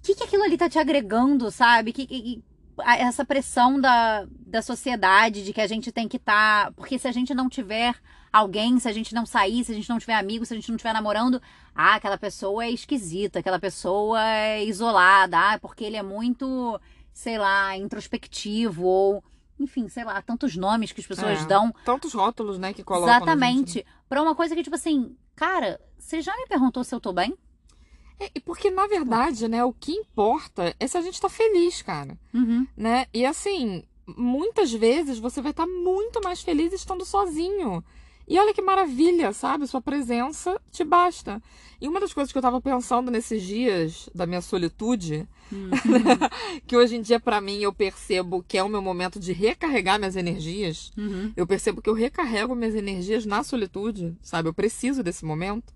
que, 0.01 0.15
que 0.15 0.23
aquilo 0.23 0.43
ali 0.43 0.57
tá 0.57 0.67
te 0.67 0.79
agregando, 0.79 1.51
sabe? 1.51 1.93
Que, 1.93 2.07
que, 2.07 2.43
essa 2.83 3.23
pressão 3.23 3.79
da, 3.79 4.27
da 4.31 4.61
sociedade 4.61 5.43
de 5.43 5.53
que 5.53 5.61
a 5.61 5.67
gente 5.67 5.91
tem 5.91 6.07
que 6.07 6.17
estar. 6.17 6.65
Tá... 6.65 6.71
Porque 6.71 6.97
se 6.97 7.07
a 7.07 7.11
gente 7.11 7.33
não 7.33 7.47
tiver 7.47 7.95
alguém, 8.31 8.79
se 8.79 8.87
a 8.87 8.91
gente 8.91 9.13
não 9.13 9.25
sair, 9.25 9.63
se 9.63 9.71
a 9.71 9.75
gente 9.75 9.89
não 9.89 9.99
tiver 9.99 10.15
amigo, 10.15 10.45
se 10.45 10.53
a 10.53 10.55
gente 10.55 10.69
não 10.69 10.75
estiver 10.75 10.93
namorando, 10.93 11.41
ah, 11.73 11.95
aquela 11.95 12.17
pessoa 12.17 12.65
é 12.65 12.71
esquisita, 12.71 13.39
aquela 13.39 13.59
pessoa 13.59 14.23
é 14.23 14.63
isolada, 14.63 15.37
ah, 15.37 15.59
porque 15.59 15.83
ele 15.83 15.95
é 15.97 16.03
muito, 16.03 16.79
sei 17.13 17.37
lá, 17.37 17.75
introspectivo 17.77 18.83
ou 18.83 19.23
enfim, 19.59 19.87
sei 19.89 20.03
lá, 20.03 20.21
tantos 20.21 20.55
nomes 20.55 20.91
que 20.91 21.01
as 21.01 21.07
pessoas 21.07 21.41
é, 21.41 21.45
dão. 21.45 21.73
Tantos 21.83 22.13
rótulos, 22.13 22.59
né, 22.59 22.73
que 22.73 22.83
colocam. 22.83 23.15
Exatamente. 23.15 23.73
Gente... 23.73 23.87
Pra 24.07 24.21
uma 24.21 24.35
coisa 24.35 24.55
que, 24.55 24.63
tipo 24.63 24.75
assim, 24.75 25.15
cara, 25.35 25.81
você 25.97 26.21
já 26.21 26.35
me 26.37 26.45
perguntou 26.45 26.83
se 26.83 26.93
eu 26.93 26.99
tô 26.99 27.11
bem? 27.11 27.35
É, 28.19 28.31
porque, 28.39 28.69
na 28.69 28.87
verdade, 28.87 29.47
né, 29.47 29.63
o 29.63 29.73
que 29.73 29.91
importa 29.91 30.75
é 30.79 30.87
se 30.87 30.97
a 30.97 31.01
gente 31.01 31.19
tá 31.19 31.29
feliz, 31.29 31.81
cara. 31.81 32.17
Uhum. 32.33 32.67
Né? 32.75 33.07
E 33.13 33.25
assim, 33.25 33.83
muitas 34.15 34.71
vezes 34.71 35.19
você 35.19 35.41
vai 35.41 35.51
estar 35.51 35.65
tá 35.65 35.71
muito 35.71 36.21
mais 36.23 36.41
feliz 36.41 36.73
estando 36.73 37.05
sozinho. 37.05 37.83
E 38.27 38.37
olha 38.37 38.53
que 38.53 38.61
maravilha, 38.61 39.31
sabe? 39.31 39.65
Sua 39.65 39.81
presença 39.81 40.59
te 40.71 40.83
basta. 40.83 41.41
E 41.79 41.87
uma 41.87 41.99
das 41.99 42.11
coisas 42.11 42.31
que 42.31 42.37
eu 42.37 42.41
tava 42.41 42.59
pensando 42.59 43.09
nesses 43.09 43.41
dias 43.43 44.09
da 44.13 44.25
minha 44.25 44.41
solitude, 44.41 45.27
uhum. 45.51 45.69
que 46.67 46.75
hoje 46.75 46.97
em 46.97 47.01
dia 47.01 47.19
para 47.19 47.39
mim 47.39 47.59
eu 47.59 47.71
percebo 47.71 48.43
que 48.45 48.57
é 48.57 48.63
o 48.63 48.69
meu 48.69 48.81
momento 48.81 49.19
de 49.19 49.31
recarregar 49.31 49.97
minhas 49.97 50.15
energias. 50.15 50.91
Uhum. 50.97 51.31
Eu 51.37 51.47
percebo 51.47 51.81
que 51.81 51.89
eu 51.89 51.93
recarrego 51.93 52.55
minhas 52.55 52.75
energias 52.75 53.25
na 53.25 53.43
solitude, 53.43 54.15
sabe? 54.21 54.49
Eu 54.49 54.53
preciso 54.53 55.01
desse 55.03 55.23
momento. 55.23 55.73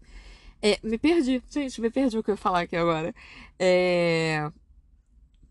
É, 0.61 0.77
me 0.83 0.97
perdi. 0.97 1.41
Gente, 1.49 1.79
me 1.79 1.89
perdi 1.89 2.17
o 2.17 2.23
que 2.23 2.31
eu 2.31 2.33
ia 2.33 2.37
falar 2.37 2.61
aqui 2.61 2.75
agora. 2.75 3.15
É... 3.57 4.51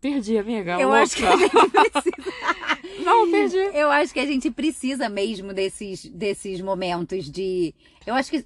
Perdi, 0.01 0.35
amiga. 0.35 0.79
Eu 0.79 0.89
louca. 0.89 1.03
acho 1.03 1.15
que 1.15 1.25
a 1.25 1.37
gente 1.37 1.51
precisa. 1.69 3.03
Não, 3.05 3.31
perdi. 3.31 3.57
Eu 3.77 3.91
acho 3.91 4.13
que 4.13 4.19
a 4.19 4.25
gente 4.25 4.49
precisa 4.49 5.07
mesmo 5.07 5.53
desses, 5.53 6.05
desses 6.07 6.59
momentos 6.59 7.29
de. 7.29 7.73
Eu 8.05 8.15
acho 8.15 8.31
que. 8.31 8.43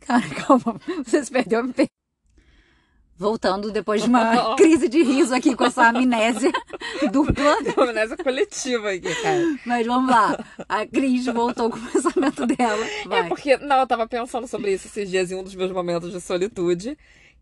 Cara, 0.00 0.26
calma. 0.34 0.80
Você 1.04 1.22
se 1.22 1.30
perdeu, 1.30 1.60
eu 1.60 1.66
me 1.66 1.72
perdi. 1.74 1.90
Voltando 3.16 3.70
depois 3.70 4.02
de 4.02 4.08
uma 4.08 4.56
crise 4.56 4.88
de 4.88 5.02
riso 5.02 5.32
aqui 5.34 5.54
com 5.54 5.64
essa 5.66 5.88
amnésia 5.88 6.50
dupla. 7.12 7.58
Uma 7.76 7.90
amnésia 7.90 8.16
coletiva 8.16 8.90
aqui, 8.90 9.14
cara. 9.22 9.58
Mas 9.64 9.86
vamos 9.86 10.10
lá. 10.10 10.44
A 10.68 10.84
Cris 10.84 11.26
voltou 11.26 11.70
com 11.70 11.78
o 11.78 11.90
pensamento 11.92 12.44
dela. 12.46 12.84
É 12.84 13.08
Vai. 13.08 13.20
É 13.20 13.22
porque, 13.28 13.56
não, 13.58 13.78
eu 13.78 13.86
tava 13.86 14.08
pensando 14.08 14.48
sobre 14.48 14.72
isso 14.72 14.88
esses 14.88 15.08
dias 15.08 15.30
em 15.30 15.36
um 15.36 15.44
dos 15.44 15.54
meus 15.54 15.70
momentos 15.70 16.10
de 16.10 16.20
solitude. 16.20 16.98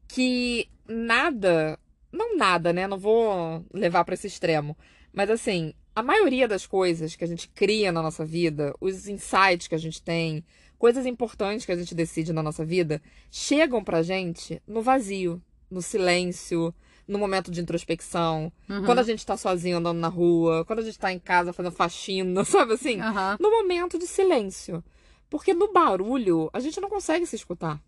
Que 0.06 0.68
nada, 0.86 1.78
não 2.12 2.36
nada, 2.36 2.72
né? 2.72 2.86
Não 2.86 2.98
vou 2.98 3.64
levar 3.72 4.04
para 4.04 4.14
esse 4.14 4.26
extremo. 4.26 4.76
Mas 5.12 5.30
assim, 5.30 5.74
a 5.94 6.02
maioria 6.02 6.46
das 6.46 6.66
coisas 6.66 7.16
que 7.16 7.24
a 7.24 7.26
gente 7.26 7.48
cria 7.48 7.90
na 7.90 8.02
nossa 8.02 8.24
vida, 8.24 8.74
os 8.80 9.08
insights 9.08 9.68
que 9.68 9.74
a 9.74 9.78
gente 9.78 10.02
tem, 10.02 10.44
coisas 10.78 11.06
importantes 11.06 11.64
que 11.64 11.72
a 11.72 11.76
gente 11.76 11.94
decide 11.94 12.32
na 12.32 12.42
nossa 12.42 12.64
vida, 12.64 13.00
chegam 13.30 13.82
pra 13.82 14.02
gente 14.02 14.62
no 14.66 14.82
vazio 14.82 15.42
no 15.72 15.82
silêncio, 15.82 16.72
no 17.08 17.18
momento 17.18 17.50
de 17.50 17.60
introspecção, 17.60 18.52
uhum. 18.68 18.84
quando 18.84 18.98
a 19.00 19.02
gente 19.02 19.24
tá 19.24 19.36
sozinho 19.36 19.78
andando 19.78 19.98
na 19.98 20.08
rua, 20.08 20.64
quando 20.66 20.80
a 20.80 20.82
gente 20.82 20.98
tá 20.98 21.12
em 21.12 21.18
casa 21.18 21.52
fazendo 21.52 21.72
faxina, 21.72 22.44
sabe 22.44 22.74
assim? 22.74 23.00
Uhum. 23.00 23.36
No 23.40 23.50
momento 23.50 23.98
de 23.98 24.06
silêncio. 24.06 24.84
Porque 25.28 25.54
no 25.54 25.72
barulho 25.72 26.50
a 26.52 26.60
gente 26.60 26.78
não 26.80 26.90
consegue 26.90 27.26
se 27.26 27.36
escutar. 27.36 27.80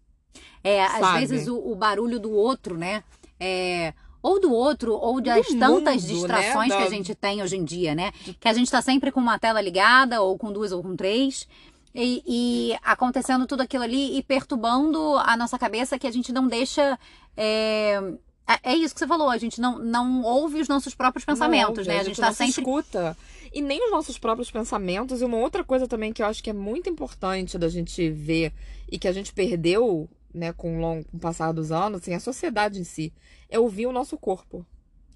É, 0.64 0.84
sabe? 0.88 1.04
às 1.04 1.30
vezes 1.30 1.46
o, 1.46 1.56
o, 1.56 1.76
barulho 1.76 2.18
do 2.18 2.32
outro, 2.32 2.76
né? 2.76 3.04
É, 3.38 3.92
ou 4.24 4.40
do 4.40 4.50
outro, 4.50 4.94
ou 4.94 5.20
das 5.20 5.46
do 5.48 5.58
tantas 5.58 6.02
mundo, 6.02 6.14
distrações 6.14 6.70
né? 6.70 6.76
da... 6.76 6.76
que 6.78 6.82
a 6.82 6.90
gente 6.90 7.14
tem 7.14 7.42
hoje 7.42 7.58
em 7.58 7.62
dia, 7.62 7.94
né? 7.94 8.10
Que 8.40 8.48
a 8.48 8.54
gente 8.54 8.70
tá 8.70 8.80
sempre 8.80 9.12
com 9.12 9.20
uma 9.20 9.38
tela 9.38 9.60
ligada, 9.60 10.22
ou 10.22 10.38
com 10.38 10.50
duas 10.50 10.72
ou 10.72 10.82
com 10.82 10.96
três. 10.96 11.46
E, 11.94 12.22
e, 12.26 12.76
acontecendo 12.82 13.46
tudo 13.46 13.60
aquilo 13.60 13.84
ali 13.84 14.16
e 14.16 14.22
perturbando 14.22 15.18
a 15.18 15.36
nossa 15.36 15.58
cabeça 15.58 15.98
que 15.98 16.06
a 16.06 16.10
gente 16.10 16.32
não 16.32 16.48
deixa. 16.48 16.98
É, 17.36 18.00
é, 18.48 18.72
é 18.72 18.74
isso 18.74 18.94
que 18.94 19.00
você 19.00 19.06
falou, 19.06 19.28
a 19.28 19.36
gente 19.36 19.60
não, 19.60 19.78
não 19.78 20.22
ouve 20.22 20.58
os 20.58 20.68
nossos 20.68 20.94
próprios 20.94 21.22
pensamentos, 21.22 21.80
ouve, 21.80 21.88
né? 21.90 21.96
A 21.96 21.98
gente, 21.98 22.06
a 22.06 22.08
gente 22.14 22.20
tá 22.20 22.32
sempre. 22.32 22.62
escuta. 22.62 23.14
E 23.52 23.60
nem 23.60 23.84
os 23.84 23.90
nossos 23.90 24.18
próprios 24.18 24.50
pensamentos. 24.50 25.20
E 25.20 25.24
uma 25.26 25.36
outra 25.36 25.62
coisa 25.62 25.86
também 25.86 26.14
que 26.14 26.22
eu 26.22 26.26
acho 26.26 26.42
que 26.42 26.48
é 26.48 26.54
muito 26.54 26.88
importante 26.88 27.58
da 27.58 27.68
gente 27.68 28.08
ver 28.08 28.54
e 28.90 28.98
que 28.98 29.06
a 29.06 29.12
gente 29.12 29.34
perdeu, 29.34 30.08
né, 30.34 30.52
com 30.52 30.76
o, 30.76 30.80
longo, 30.80 31.04
com 31.04 31.16
o 31.16 31.20
passar 31.20 31.52
dos 31.52 31.70
anos, 31.70 32.00
assim, 32.00 32.14
a 32.14 32.20
sociedade 32.20 32.80
em 32.80 32.84
si, 32.84 33.12
é 33.48 33.58
ouvir 33.58 33.86
o 33.86 33.92
nosso 33.92 34.18
corpo. 34.18 34.66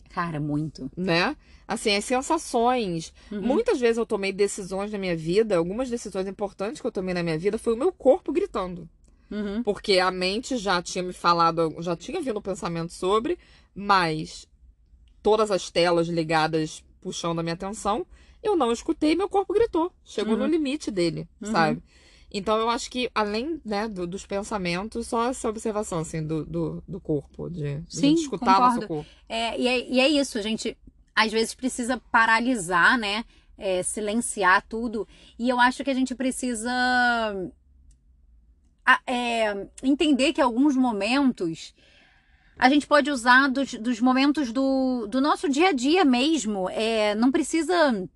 Cara, 0.09 0.41
muito. 0.41 0.91
Né? 0.97 1.37
Assim, 1.67 1.95
as 1.95 2.05
sensações. 2.05 3.13
Uhum. 3.31 3.43
Muitas 3.43 3.79
vezes 3.79 3.99
eu 3.99 4.07
tomei 4.07 4.33
decisões 4.33 4.91
na 4.91 4.99
minha 4.99 5.17
vida, 5.17 5.57
algumas 5.57 5.91
decisões 5.91 6.27
importantes 6.27 6.81
que 6.81 6.87
eu 6.87 6.93
tomei 6.93 7.13
na 7.13 7.23
minha 7.23 7.39
vida 7.39 7.59
foi 7.59 7.75
o 7.75 7.77
meu 7.77 7.93
corpo 7.93 8.33
gritando. 8.33 8.89
Uhum. 9.31 9.63
Porque 9.63 9.99
a 9.99 10.11
mente 10.11 10.57
já 10.57 10.81
tinha 10.81 11.03
me 11.03 11.13
falado, 11.13 11.75
já 11.81 11.95
tinha 11.95 12.21
vindo 12.21 12.39
o 12.39 12.43
pensamento 12.43 12.93
sobre, 12.93 13.39
mas 13.75 14.49
todas 15.23 15.51
as 15.51 15.71
telas 15.71 16.09
ligadas 16.09 16.83
puxando 17.01 17.39
a 17.39 17.43
minha 17.43 17.55
atenção, 17.55 18.07
eu 18.43 18.57
não 18.57 18.73
escutei, 18.73 19.15
meu 19.15 19.29
corpo 19.29 19.53
gritou. 19.53 19.93
Chegou 20.05 20.35
uhum. 20.35 20.41
no 20.41 20.47
limite 20.47 20.91
dele, 20.91 21.29
uhum. 21.41 21.53
sabe? 21.53 21.83
Então 22.31 22.59
eu 22.59 22.69
acho 22.69 22.91
que, 22.91 23.11
além 23.15 23.61
né, 23.65 23.89
do, 23.89 24.07
dos 24.07 24.27
pensamentos, 24.27 25.07
só 25.07 25.31
essa 25.31 25.49
observação 25.49 26.01
assim, 26.01 26.25
do, 26.25 26.45
do, 26.45 26.85
do 26.87 27.01
corpo, 27.01 27.49
de, 27.49 27.83
Sim, 27.89 28.15
de 28.15 28.21
escutar 28.21 28.57
concordo. 28.57 28.75
nosso 28.77 28.89
corpo. 28.89 29.11
É, 29.29 29.59
e, 29.59 29.67
é, 29.67 29.89
e 29.89 30.01
é 30.01 30.09
isso, 30.09 30.39
a 30.39 30.43
gente 30.43 30.77
às 31.15 31.33
vezes 31.33 31.55
precisa 31.55 32.01
paralisar, 32.13 32.99
né? 32.99 33.25
É, 33.57 33.83
silenciar 33.83 34.65
tudo. 34.69 35.09
E 35.37 35.49
eu 35.49 35.59
acho 35.59 35.83
que 35.83 35.91
a 35.91 35.95
gente 35.95 36.15
precisa 36.15 36.71
é, 39.05 39.67
entender 39.83 40.33
que 40.33 40.41
alguns 40.41 40.77
momentos 40.77 41.75
a 42.57 42.69
gente 42.69 42.87
pode 42.87 43.11
usar 43.11 43.49
dos, 43.49 43.75
dos 43.75 44.01
momentos 44.01 44.53
do, 44.53 45.07
do 45.09 45.21
nosso 45.21 45.49
dia 45.49 45.69
a 45.69 45.73
dia 45.73 46.05
mesmo. 46.05 46.69
É, 46.71 47.15
não 47.15 47.31
precisa 47.31 48.09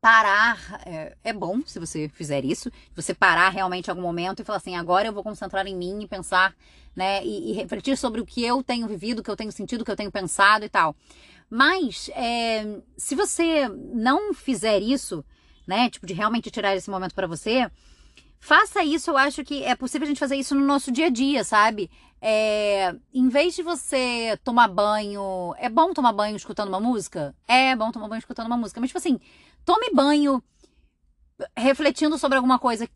parar. 0.00 0.80
É, 0.86 1.16
é, 1.24 1.32
bom 1.32 1.60
se 1.66 1.78
você 1.78 2.08
fizer 2.08 2.44
isso. 2.44 2.70
Você 2.94 3.14
parar 3.14 3.50
realmente 3.50 3.90
algum 3.90 4.02
momento 4.02 4.40
e 4.40 4.44
falar 4.44 4.58
assim: 4.58 4.76
agora 4.76 5.08
eu 5.08 5.12
vou 5.12 5.22
concentrar 5.22 5.66
em 5.66 5.76
mim 5.76 6.02
e 6.02 6.08
pensar, 6.08 6.54
né? 6.94 7.24
E, 7.24 7.50
e 7.50 7.52
refletir 7.52 7.96
sobre 7.96 8.20
o 8.20 8.26
que 8.26 8.44
eu 8.44 8.62
tenho 8.62 8.86
vivido, 8.86 9.20
o 9.20 9.22
que 9.22 9.30
eu 9.30 9.36
tenho 9.36 9.52
sentido, 9.52 9.82
o 9.82 9.84
que 9.84 9.90
eu 9.90 9.96
tenho 9.96 10.10
pensado 10.10 10.64
e 10.64 10.68
tal. 10.68 10.94
Mas 11.50 12.10
é, 12.14 12.80
se 12.96 13.14
você 13.14 13.68
não 13.68 14.34
fizer 14.34 14.80
isso, 14.80 15.24
né? 15.66 15.90
Tipo, 15.90 16.06
de 16.06 16.14
realmente 16.14 16.50
tirar 16.50 16.74
esse 16.74 16.90
momento 16.90 17.14
para 17.14 17.26
você. 17.26 17.70
Faça 18.40 18.84
isso, 18.84 19.10
eu 19.10 19.16
acho 19.16 19.42
que 19.42 19.64
é 19.64 19.74
possível 19.74 20.06
a 20.06 20.08
gente 20.08 20.20
fazer 20.20 20.36
isso 20.36 20.54
no 20.54 20.64
nosso 20.64 20.92
dia 20.92 21.06
a 21.06 21.10
dia, 21.10 21.42
sabe? 21.42 21.90
É, 22.20 22.94
em 23.12 23.28
vez 23.28 23.54
de 23.54 23.62
você 23.62 24.38
tomar 24.44 24.68
banho. 24.68 25.54
É 25.58 25.68
bom 25.68 25.92
tomar 25.92 26.12
banho 26.12 26.36
escutando 26.36 26.68
uma 26.68 26.80
música? 26.80 27.34
É 27.46 27.74
bom 27.76 27.90
tomar 27.92 28.08
banho 28.08 28.20
escutando 28.20 28.46
uma 28.46 28.56
música. 28.56 28.80
Mas, 28.80 28.90
tipo 28.90 28.98
assim, 28.98 29.20
tome 29.68 29.90
banho 29.92 30.42
refletindo 31.54 32.16
sobre 32.16 32.36
alguma 32.36 32.58
coisa 32.58 32.88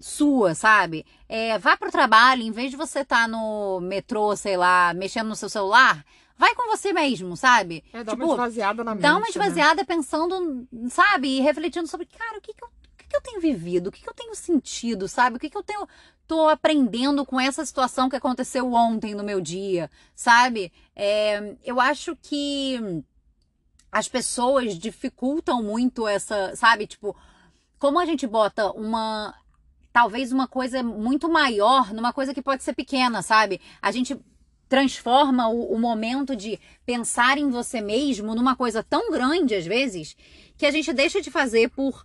sua, 0.00 0.52
sabe? 0.52 1.06
É, 1.28 1.56
vá 1.56 1.76
pro 1.76 1.92
trabalho, 1.92 2.42
em 2.42 2.50
vez 2.50 2.72
de 2.72 2.76
você 2.76 3.00
estar 3.00 3.22
tá 3.22 3.28
no 3.28 3.78
metrô, 3.80 4.34
sei 4.34 4.56
lá, 4.56 4.92
mexendo 4.92 5.28
no 5.28 5.36
seu 5.36 5.48
celular, 5.48 6.04
vai 6.36 6.52
com 6.56 6.68
você 6.68 6.92
mesmo, 6.92 7.36
sabe? 7.36 7.84
É, 7.92 8.02
dá 8.02 8.10
tipo, 8.10 8.24
uma 8.24 8.34
esvaziada 8.34 8.82
na 8.82 8.92
mente. 8.92 9.02
Dá 9.02 9.12
uma 9.12 9.20
né? 9.20 9.28
esvaziada 9.28 9.82
né? 9.82 9.84
pensando, 9.84 10.66
sabe? 10.88 11.38
E 11.38 11.40
refletindo 11.40 11.86
sobre, 11.86 12.06
cara, 12.06 12.38
o 12.38 12.40
que 12.40 12.54
que 12.54 12.64
eu, 12.64 12.68
o 12.68 12.96
que 12.96 13.06
que 13.06 13.16
eu 13.16 13.20
tenho 13.20 13.40
vivido? 13.40 13.86
O 13.86 13.92
que 13.92 14.02
que 14.02 14.08
eu 14.08 14.14
tenho 14.14 14.34
sentido, 14.34 15.06
sabe? 15.06 15.36
O 15.36 15.38
que 15.38 15.48
que 15.48 15.56
eu 15.56 15.62
tenho 15.62 15.86
tô 16.26 16.48
aprendendo 16.48 17.24
com 17.24 17.40
essa 17.40 17.64
situação 17.64 18.08
que 18.08 18.16
aconteceu 18.16 18.72
ontem 18.72 19.14
no 19.14 19.22
meu 19.22 19.40
dia, 19.40 19.88
sabe? 20.14 20.72
É, 20.94 21.54
eu 21.64 21.80
acho 21.80 22.16
que 22.16 23.04
as 23.90 24.08
pessoas 24.08 24.78
dificultam 24.78 25.62
muito 25.62 26.06
essa, 26.06 26.54
sabe? 26.54 26.86
Tipo, 26.86 27.16
como 27.78 27.98
a 27.98 28.06
gente 28.06 28.26
bota 28.26 28.70
uma 28.72 29.34
talvez 29.92 30.30
uma 30.30 30.46
coisa 30.46 30.82
muito 30.82 31.28
maior 31.28 31.92
numa 31.92 32.12
coisa 32.12 32.32
que 32.32 32.42
pode 32.42 32.62
ser 32.62 32.74
pequena, 32.74 33.22
sabe? 33.22 33.60
A 33.82 33.90
gente 33.90 34.16
transforma 34.68 35.48
o, 35.48 35.72
o, 35.72 35.78
momento 35.78 36.36
de 36.36 36.60
pensar 36.84 37.38
em 37.38 37.50
você 37.50 37.80
mesmo 37.80 38.34
numa 38.34 38.54
coisa 38.54 38.82
tão 38.82 39.10
grande, 39.10 39.54
às 39.54 39.64
vezes, 39.64 40.14
que 40.56 40.66
a 40.66 40.70
gente 40.70 40.92
deixa 40.92 41.22
de 41.22 41.30
fazer 41.30 41.70
por 41.70 42.04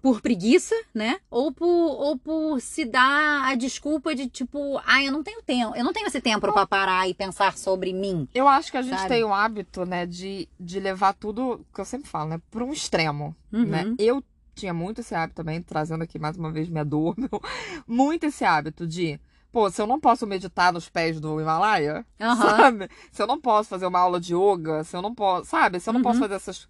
por 0.00 0.20
preguiça, 0.20 0.74
né? 0.94 1.18
Ou 1.30 1.52
por, 1.52 1.66
ou 1.66 2.18
por 2.18 2.60
se 2.60 2.84
dar 2.84 3.48
a 3.48 3.54
desculpa 3.54 4.14
de 4.14 4.28
tipo, 4.28 4.80
ah, 4.84 5.02
eu 5.02 5.12
não 5.12 5.22
tenho 5.22 5.42
tempo, 5.42 5.76
eu 5.76 5.84
não 5.84 5.92
tenho 5.92 6.06
esse 6.06 6.20
tempo 6.20 6.40
para 6.52 6.66
parar 6.66 7.08
e 7.08 7.14
pensar 7.14 7.56
sobre 7.56 7.92
mim. 7.92 8.28
Eu 8.34 8.48
acho 8.48 8.70
que 8.70 8.76
a 8.76 8.82
gente 8.82 8.96
sabe? 8.96 9.08
tem 9.08 9.24
o 9.24 9.32
hábito, 9.32 9.84
né, 9.84 10.06
de, 10.06 10.48
de 10.58 10.80
levar 10.80 11.14
tudo, 11.14 11.64
que 11.74 11.80
eu 11.80 11.84
sempre 11.84 12.08
falo, 12.08 12.30
né, 12.30 12.40
para 12.50 12.64
um 12.64 12.72
extremo, 12.72 13.34
uhum. 13.52 13.66
né? 13.66 13.94
Eu 13.98 14.22
tinha 14.54 14.74
muito 14.74 15.00
esse 15.00 15.14
hábito 15.14 15.36
também, 15.36 15.62
trazendo 15.62 16.02
aqui 16.02 16.18
mais 16.18 16.36
uma 16.36 16.50
vez 16.50 16.68
minha 16.68 16.84
dor, 16.84 17.14
meu, 17.18 17.42
muito 17.86 18.24
esse 18.24 18.44
hábito 18.44 18.86
de 18.86 19.20
Pô, 19.52 19.68
se 19.68 19.82
eu 19.82 19.86
não 19.86 19.98
posso 19.98 20.28
meditar 20.28 20.72
nos 20.72 20.88
pés 20.88 21.18
do 21.18 21.40
Himalaia, 21.40 22.06
uhum. 22.20 22.36
sabe? 22.36 22.88
Se 23.10 23.20
eu 23.20 23.26
não 23.26 23.40
posso 23.40 23.68
fazer 23.68 23.84
uma 23.84 23.98
aula 23.98 24.20
de 24.20 24.32
yoga, 24.32 24.84
se 24.84 24.96
eu 24.96 25.02
não 25.02 25.12
posso, 25.12 25.50
sabe? 25.50 25.80
Se 25.80 25.88
eu 25.88 25.92
não 25.92 25.98
uhum. 25.98 26.04
posso 26.04 26.20
fazer 26.20 26.34
essas 26.34 26.68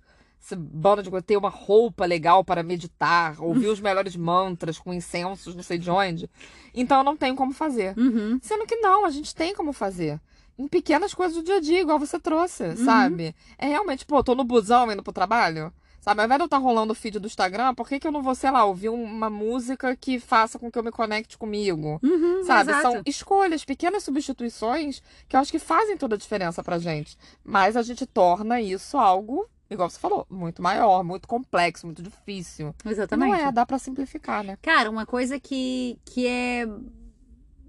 bando 0.56 1.02
de 1.02 1.23
ter 1.23 1.37
uma 1.37 1.49
roupa 1.49 2.04
legal 2.04 2.44
para 2.44 2.62
meditar, 2.62 3.40
ouvir 3.40 3.68
os 3.68 3.80
melhores 3.80 4.16
mantras 4.16 4.78
com 4.78 4.92
incensos, 4.92 5.54
não 5.54 5.62
sei 5.62 5.78
de 5.78 5.90
onde. 5.90 6.30
Então 6.75 6.99
eu 6.99 7.04
não 7.04 7.16
tenho 7.16 7.37
como 7.37 7.52
fazer. 7.52 7.97
Uhum. 7.97 8.38
Sendo 8.42 8.66
que 8.66 8.76
não, 8.76 9.04
a 9.04 9.11
gente 9.11 9.35
tem 9.35 9.54
como 9.54 9.73
fazer. 9.73 10.20
Em 10.59 10.68
pequenas 10.68 11.14
coisas 11.14 11.37
do 11.37 11.42
dia 11.42 11.56
a 11.56 11.61
dia, 11.61 11.80
igual 11.80 11.99
você 11.99 12.18
trouxe, 12.18 12.64
uhum. 12.64 12.85
sabe? 12.85 13.35
É 13.56 13.66
realmente, 13.66 14.04
pô, 14.04 14.23
tô 14.23 14.35
no 14.35 14.44
busão 14.44 14.90
indo 14.90 15.02
pro 15.02 15.12
trabalho. 15.12 15.73
Sabe, 16.00 16.23
ao 16.23 16.25
invés 16.25 16.38
de 16.38 16.42
eu 16.42 16.47
estar 16.47 16.56
tá 16.56 16.62
rolando 16.62 16.92
o 16.94 16.97
feed 16.97 17.18
do 17.18 17.26
Instagram, 17.26 17.75
por 17.75 17.87
que, 17.87 18.00
que 18.00 18.06
eu 18.06 18.12
não 18.12 18.23
vou, 18.23 18.35
sei 18.35 18.50
lá, 18.50 18.64
ouvir 18.64 18.88
uma 18.88 19.28
música 19.28 19.94
que 19.94 20.18
faça 20.18 20.59
com 20.59 20.70
que 20.70 20.78
eu 20.78 20.82
me 20.82 20.90
conecte 20.90 21.37
comigo? 21.37 22.00
Uhum, 22.02 22.42
sabe? 22.42 22.70
Exato. 22.70 22.82
São 22.82 23.02
escolhas, 23.04 23.66
pequenas 23.66 24.02
substituições 24.02 25.02
que 25.28 25.37
eu 25.37 25.40
acho 25.40 25.52
que 25.52 25.59
fazem 25.59 25.99
toda 25.99 26.14
a 26.14 26.18
diferença 26.18 26.64
pra 26.64 26.78
gente. 26.78 27.18
Mas 27.44 27.76
a 27.76 27.82
gente 27.82 28.06
torna 28.06 28.62
isso 28.62 28.97
algo 28.97 29.47
igual 29.70 29.88
você 29.88 29.98
falou, 29.98 30.26
muito 30.28 30.62
maior, 30.62 31.02
muito 31.02 31.28
complexo, 31.28 31.86
muito 31.86 32.02
difícil. 32.02 32.74
Exatamente. 32.84 33.28
Não 33.30 33.48
é, 33.48 33.52
dá 33.52 33.64
para 33.64 33.78
simplificar, 33.78 34.42
né? 34.44 34.58
Cara, 34.62 34.90
uma 34.90 35.06
coisa 35.06 35.38
que, 35.38 35.98
que 36.04 36.26
é 36.26 36.66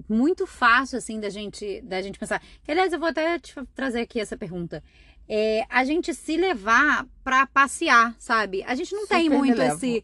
muito 0.09 0.45
fácil, 0.47 0.97
assim, 0.97 1.19
da 1.19 1.29
gente, 1.29 1.81
da 1.81 2.01
gente 2.01 2.19
pensar. 2.19 2.41
Aliás, 2.67 2.91
eu 2.91 2.99
vou 2.99 3.09
até 3.09 3.39
te 3.39 3.53
trazer 3.75 4.01
aqui 4.01 4.19
essa 4.19 4.35
pergunta 4.35 4.83
é, 5.33 5.65
a 5.69 5.85
gente 5.85 6.13
se 6.13 6.35
levar 6.35 7.07
para 7.23 7.47
passear, 7.47 8.13
sabe? 8.19 8.63
A 8.63 8.75
gente 8.75 8.93
não 8.93 9.03
Super 9.03 9.15
tem 9.15 9.29
muito 9.29 9.61
esse, 9.61 10.03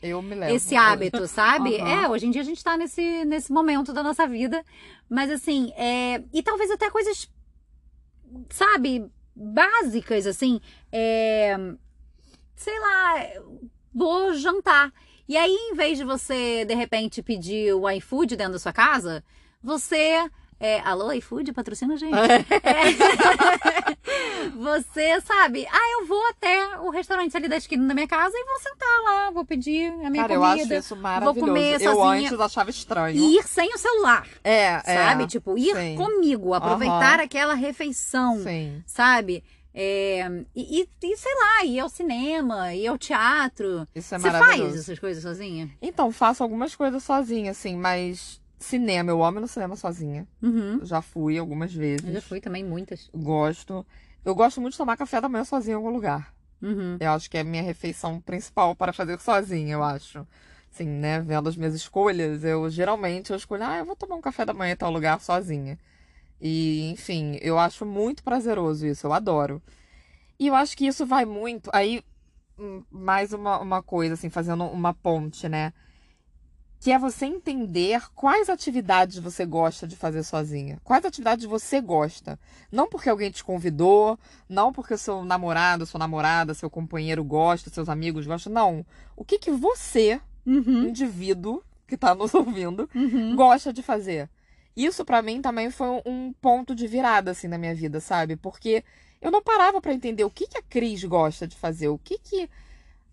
esse 0.54 0.74
hábito, 0.74 1.28
sabe? 1.28 1.76
Uhum. 1.76 1.88
É, 1.88 2.08
hoje 2.08 2.28
em 2.28 2.32
dia 2.32 2.42
a 2.42 2.46
gente 2.46 2.64
tá 2.64 2.78
nesse, 2.78 3.26
nesse 3.26 3.52
momento 3.52 3.92
da 3.92 4.02
nossa 4.02 4.26
vida. 4.26 4.64
Mas 5.10 5.30
assim, 5.30 5.74
é, 5.76 6.24
e 6.34 6.42
talvez 6.42 6.72
até 6.72 6.90
coisas, 6.90 7.30
sabe, 8.50 9.06
básicas, 9.36 10.26
assim. 10.26 10.62
É, 10.90 11.58
sei 12.58 12.78
lá, 12.78 13.16
vou 13.94 14.34
jantar. 14.34 14.92
E 15.30 15.38
aí, 15.38 15.56
em 15.72 15.76
vez 15.76 15.98
de 15.98 16.04
você, 16.04 16.66
de 16.66 16.74
repente, 16.74 17.22
pedir 17.22 17.74
o 17.74 17.90
iFood 17.90 18.36
dentro 18.36 18.54
da 18.54 18.60
sua 18.60 18.74
casa, 18.74 19.24
você 19.64 20.30
é, 20.60 20.80
alô, 20.80 21.12
iFood, 21.12 21.54
patrocina 21.54 21.94
a 21.94 21.98
gente. 21.98 22.16
É. 22.16 22.44
Você 24.58 25.22
sabe, 25.22 25.68
ah, 25.70 26.00
eu 26.00 26.08
vou 26.08 26.26
até 26.30 26.78
o 26.80 26.90
restaurante 26.90 27.36
ali 27.38 27.48
da 27.48 27.58
esquina 27.58 27.88
da 27.88 27.94
minha 27.94 28.08
casa 28.08 28.34
e 28.36 28.44
vou 28.44 28.60
sentar 28.60 29.04
lá, 29.04 29.32
vou 29.32 29.46
pedir 29.46 29.92
a 30.04 30.10
minha 30.10 30.24
Cara, 30.24 30.36
comida. 30.36 30.36
eu 30.36 30.44
acho 30.44 30.74
isso 30.74 30.96
maravilhoso. 30.96 31.40
Vou 31.40 31.48
comer 31.48 31.74
eu 31.82 31.94
sozinha. 31.94 32.28
antes 32.28 32.40
achava 32.40 32.70
estranho. 32.70 33.16
Ir 33.16 33.44
sem 33.44 33.72
o 33.74 33.78
celular. 33.78 34.26
É, 34.44 34.80
Sabe? 34.80 35.24
É, 35.24 35.28
tipo, 35.28 35.58
ir 35.58 35.76
sim. 35.76 35.96
comigo, 35.96 36.54
aproveitar 36.54 37.20
uhum. 37.20 37.26
aquela 37.26 37.54
refeição. 37.54 38.40
Sim. 38.40 38.82
Sabe? 38.86 39.44
É, 39.80 40.28
e, 40.56 40.90
e, 41.04 41.18
sei 41.18 41.36
lá, 41.36 41.66
ir 41.66 41.80
ao 41.80 41.90
cinema, 41.90 42.74
ir 42.74 42.88
ao 42.88 42.98
teatro. 42.98 43.88
Isso 43.94 44.16
é 44.16 44.18
Você 44.18 44.28
maravilhoso. 44.28 44.70
faz 44.72 44.82
essas 44.82 45.00
coisas 45.00 45.22
sozinha? 45.22 45.70
Então, 45.80 46.12
faço 46.12 46.42
algumas 46.42 46.76
coisas 46.76 47.04
sozinha, 47.04 47.52
assim, 47.52 47.76
mas 47.78 48.42
Cinema, 48.60 49.12
eu 49.12 49.24
amo 49.24 49.40
no 49.40 49.48
cinema 49.48 49.76
sozinha. 49.76 50.28
Uhum. 50.42 50.80
Já 50.84 51.02
fui 51.02 51.38
algumas 51.38 51.74
vezes. 51.74 52.08
Eu 52.08 52.14
já 52.14 52.22
fui 52.22 52.42
também, 52.42 52.64
muitas. 52.64 53.10
Gosto. 53.14 53.86
Eu 54.26 54.34
gosto 54.34 54.60
muito 54.60 54.74
de 54.74 54.78
tomar 54.80 54.98
café 54.98 55.22
da 55.22 55.30
manhã 55.30 55.44
sozinha 55.44 55.74
em 55.74 55.76
algum 55.76 55.92
lugar. 55.92 56.34
Uhum. 56.62 56.98
Eu 57.00 57.12
acho 57.12 57.30
que 57.30 57.38
é 57.38 57.42
a 57.42 57.44
minha 57.44 57.62
refeição 57.62 58.20
principal 58.20 58.76
para 58.76 58.92
fazer 58.92 59.20
sozinha, 59.20 59.74
eu 59.74 59.84
acho. 59.84 60.26
Assim, 60.74 60.88
né? 60.88 61.20
Vendo 61.22 61.48
as 61.48 61.56
minhas 61.56 61.76
escolhas, 61.76 62.44
eu 62.44 62.68
geralmente 62.70 63.30
eu 63.30 63.38
escolho, 63.38 63.64
ah, 63.64 63.78
eu 63.78 63.86
vou 63.86 63.96
tomar 63.96 64.16
um 64.16 64.22
café 64.22 64.44
da 64.44 64.54
manhã 64.54 64.74
em 64.74 64.78
tal 64.78 64.92
lugar 64.92 65.22
sozinha. 65.22 65.78
E, 66.40 66.92
enfim, 66.92 67.38
eu 67.42 67.58
acho 67.58 67.86
muito 67.86 68.24
prazeroso 68.24 68.86
isso, 68.86 69.08
eu 69.08 69.14
adoro. 69.14 69.62
E 70.40 70.48
eu 70.48 70.56
acho 70.56 70.78
que 70.78 70.86
isso 70.86 71.06
vai 71.06 71.26
muito. 71.26 71.70
Aí, 71.74 72.04
hum, 72.60 72.84
mais 72.92 73.34
uma, 73.34 73.60
uma 73.60 73.84
coisa, 73.84 74.14
assim, 74.14 74.30
fazendo 74.30 74.64
uma 74.66 74.94
ponte, 74.94 75.50
né? 75.50 75.74
que 76.80 76.92
é 76.92 77.00
você 77.00 77.26
entender 77.26 78.02
quais 78.14 78.50
atividades 78.50 79.18
você 79.18 79.46
gosta 79.46 79.88
de 79.88 79.96
fazer 79.96 80.24
sozinha. 80.24 80.80
Quais 80.84 81.04
atividades 81.04 81.46
você 81.46 81.82
gosta. 81.82 82.40
Não 82.72 82.88
porque 82.88 83.10
alguém 83.10 83.32
te 83.32 83.44
convidou, 83.44 84.18
não 84.48 84.72
porque 84.72 84.98
seu 84.98 85.26
namorado, 85.26 85.86
sua 85.86 86.00
namorada, 86.00 86.54
seu 86.54 86.70
companheiro 86.70 87.24
gosta, 87.24 87.70
seus 87.70 87.90
amigos 87.90 88.28
gostam. 88.28 88.54
Não. 88.54 88.86
O 89.16 89.26
que, 89.26 89.40
que 89.40 89.52
você, 89.52 90.22
uhum. 90.46 90.88
indivíduo 90.90 91.64
que 91.88 91.96
está 91.96 92.14
nos 92.14 92.34
ouvindo, 92.36 92.88
uhum. 92.94 93.36
gosta 93.36 93.74
de 93.74 93.82
fazer. 93.82 94.30
Isso 94.78 95.04
para 95.04 95.24
mim 95.24 95.42
também 95.42 95.72
foi 95.72 95.88
um 96.06 96.32
ponto 96.40 96.76
de 96.76 96.86
virada 96.86 97.32
assim 97.32 97.48
na 97.48 97.58
minha 97.58 97.74
vida, 97.74 98.00
sabe? 98.00 98.36
Porque 98.36 98.84
eu 99.20 99.32
não 99.32 99.42
parava 99.42 99.82
para 99.82 99.94
entender 99.94 100.24
o 100.24 100.30
que, 100.30 100.46
que 100.48 100.58
a 100.58 100.62
Cris 100.62 101.04
gosta 101.04 101.48
de 101.48 101.56
fazer, 101.56 101.88
o 101.88 101.98
que 101.98 102.20
que 102.20 102.48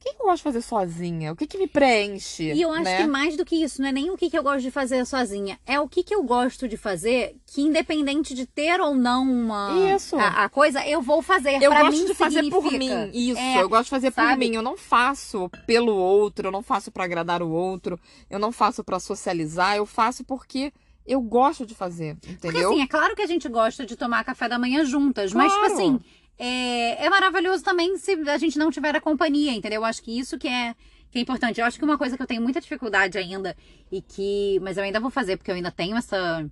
que, 0.05 0.12
que 0.12 0.22
eu 0.22 0.27
gosto 0.27 0.37
de 0.37 0.42
fazer 0.42 0.61
sozinha? 0.61 1.33
O 1.33 1.37
que, 1.37 1.46
que 1.46 1.57
me 1.57 1.66
preenche? 1.66 2.53
E 2.53 2.61
eu 2.61 2.70
acho 2.70 2.85
né? 2.85 2.98
que 2.98 3.07
mais 3.07 3.37
do 3.37 3.44
que 3.44 3.57
isso, 3.57 3.81
não 3.81 3.88
é 3.88 3.92
nem 3.92 4.11
o 4.11 4.18
que, 4.18 4.29
que 4.29 4.37
eu 4.37 4.42
gosto 4.42 4.61
de 4.61 4.70
fazer 4.70 5.05
sozinha. 5.07 5.59
É 5.64 5.81
o 5.81 5.88
que, 5.88 6.03
que 6.03 6.14
eu 6.14 6.22
gosto 6.22 6.68
de 6.68 6.77
fazer 6.77 7.35
que, 7.46 7.62
independente 7.62 8.35
de 8.35 8.44
ter 8.44 8.81
ou 8.83 8.94
não 8.94 9.22
uma. 9.22 9.94
Isso. 9.94 10.16
A, 10.16 10.44
a 10.44 10.48
coisa, 10.50 10.87
eu 10.87 11.00
vou 11.00 11.22
fazer. 11.22 11.62
Eu 11.62 11.70
pra 11.70 11.85
gosto 11.85 11.96
mim 11.96 12.05
de 12.05 12.14
fazer 12.14 12.44
significa. 12.44 12.62
por 12.62 12.79
mim. 12.79 13.11
Isso. 13.14 13.40
É, 13.40 13.62
eu 13.62 13.68
gosto 13.68 13.85
de 13.85 13.90
fazer 13.90 14.12
sabe? 14.12 14.33
por 14.33 14.38
mim. 14.38 14.55
Eu 14.55 14.62
não 14.62 14.77
faço 14.77 15.50
pelo 15.66 15.94
outro, 15.94 16.48
eu 16.48 16.53
não 16.53 16.62
faço 16.62 16.92
para 16.92 17.05
agradar 17.05 17.42
o 17.42 17.50
outro, 17.50 17.98
eu 18.29 18.38
não 18.38 18.53
faço 18.53 18.85
para 18.85 19.00
socializar, 19.00 19.77
eu 19.77 19.87
faço 19.87 20.22
porque 20.22 20.70
eu 21.06 21.20
gosto 21.20 21.66
de 21.66 21.74
fazer, 21.74 22.16
entendeu? 22.28 22.38
Porque 22.40 22.58
assim, 22.58 22.82
é 22.82 22.86
claro 22.86 23.14
que 23.14 23.22
a 23.22 23.26
gente 23.26 23.48
gosta 23.48 23.84
de 23.84 23.96
tomar 23.96 24.24
café 24.24 24.48
da 24.48 24.58
manhã 24.58 24.84
juntas, 24.84 25.32
claro. 25.32 25.48
mas 25.48 25.54
tipo 25.54 25.74
assim, 25.74 26.00
é, 26.38 27.04
é 27.04 27.10
maravilhoso 27.10 27.62
também 27.62 27.96
se 27.98 28.12
a 28.12 28.38
gente 28.38 28.58
não 28.58 28.70
tiver 28.70 28.96
a 28.96 29.00
companhia, 29.00 29.52
entendeu? 29.52 29.82
Eu 29.82 29.84
acho 29.84 30.02
que 30.02 30.18
isso 30.18 30.38
que 30.38 30.48
é, 30.48 30.74
que 31.10 31.18
é 31.18 31.22
importante. 31.22 31.60
Eu 31.60 31.66
acho 31.66 31.78
que 31.78 31.84
uma 31.84 31.98
coisa 31.98 32.16
que 32.16 32.22
eu 32.22 32.26
tenho 32.26 32.42
muita 32.42 32.60
dificuldade 32.60 33.18
ainda 33.18 33.56
e 33.90 34.02
que. 34.02 34.58
Mas 34.62 34.76
eu 34.76 34.82
ainda 34.82 34.98
vou 34.98 35.10
fazer, 35.10 35.36
porque 35.36 35.50
eu 35.50 35.54
ainda 35.54 35.70
tenho 35.70 35.96
essa. 35.96 36.44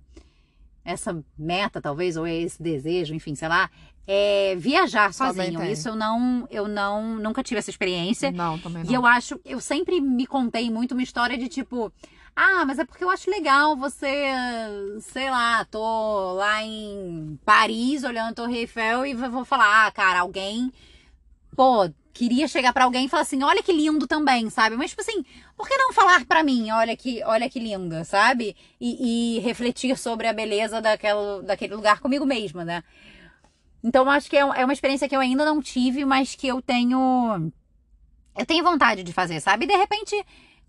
Essa 0.85 1.23
meta, 1.37 1.81
talvez, 1.81 2.17
ou 2.17 2.27
esse 2.27 2.61
desejo, 2.61 3.13
enfim, 3.15 3.35
sei 3.35 3.47
lá, 3.47 3.69
é 4.05 4.53
viajar 4.57 5.13
sozinho. 5.13 5.63
Isso 5.63 5.87
eu 5.87 5.95
não, 5.95 6.45
eu 6.51 6.67
não, 6.67 7.15
nunca 7.15 7.41
tive 7.41 7.59
essa 7.59 7.69
experiência. 7.69 8.31
Não, 8.31 8.59
também 8.59 8.83
não. 8.83 8.91
E 8.91 8.93
eu 8.93 9.05
acho, 9.05 9.39
eu 9.45 9.61
sempre 9.61 10.01
me 10.01 10.27
contei 10.27 10.69
muito 10.69 10.91
uma 10.91 11.01
história 11.01 11.37
de 11.37 11.47
tipo, 11.47 11.89
ah, 12.35 12.65
mas 12.65 12.79
é 12.79 12.85
porque 12.85 13.03
eu 13.03 13.09
acho 13.09 13.29
legal 13.29 13.75
você, 13.75 14.33
sei 15.01 15.29
lá, 15.29 15.63
tô 15.65 16.33
lá 16.33 16.63
em 16.63 17.39
Paris 17.45 18.03
olhando 18.03 18.31
a 18.31 18.33
Torre 18.33 18.59
Eiffel 18.59 19.05
e 19.05 19.13
vou 19.13 19.45
falar, 19.45 19.85
ah, 19.87 19.91
cara, 19.91 20.21
alguém, 20.21 20.71
pô, 21.55 21.89
queria 22.13 22.47
chegar 22.47 22.73
para 22.73 22.85
alguém 22.85 23.05
e 23.05 23.09
falar 23.09 23.23
assim, 23.23 23.43
olha 23.43 23.61
que 23.61 23.71
lindo 23.71 24.07
também, 24.07 24.49
sabe? 24.49 24.75
Mas 24.75 24.91
tipo 24.91 25.01
assim, 25.01 25.23
por 25.55 25.67
que 25.67 25.77
não 25.77 25.93
falar 25.93 26.25
para 26.25 26.43
mim, 26.43 26.71
olha 26.71 26.95
que, 26.95 27.23
olha 27.23 27.49
que 27.49 27.59
linda, 27.59 28.03
sabe? 28.03 28.55
E, 28.79 29.37
e 29.37 29.39
refletir 29.39 29.97
sobre 29.97 30.27
a 30.27 30.33
beleza 30.33 30.81
daquela, 30.81 31.41
daquele 31.43 31.75
lugar 31.75 31.99
comigo 31.99 32.25
mesma, 32.25 32.65
né? 32.65 32.83
Então, 33.83 34.09
acho 34.09 34.29
que 34.29 34.37
é, 34.37 34.39
é 34.39 34.63
uma 34.63 34.73
experiência 34.73 35.09
que 35.09 35.15
eu 35.15 35.19
ainda 35.19 35.43
não 35.43 35.61
tive, 35.61 36.05
mas 36.05 36.35
que 36.35 36.47
eu 36.47 36.61
tenho. 36.61 37.51
Eu 38.35 38.45
tenho 38.45 38.63
vontade 38.63 39.03
de 39.03 39.11
fazer, 39.11 39.41
sabe? 39.41 39.65
E 39.65 39.67
de 39.67 39.75
repente 39.75 40.15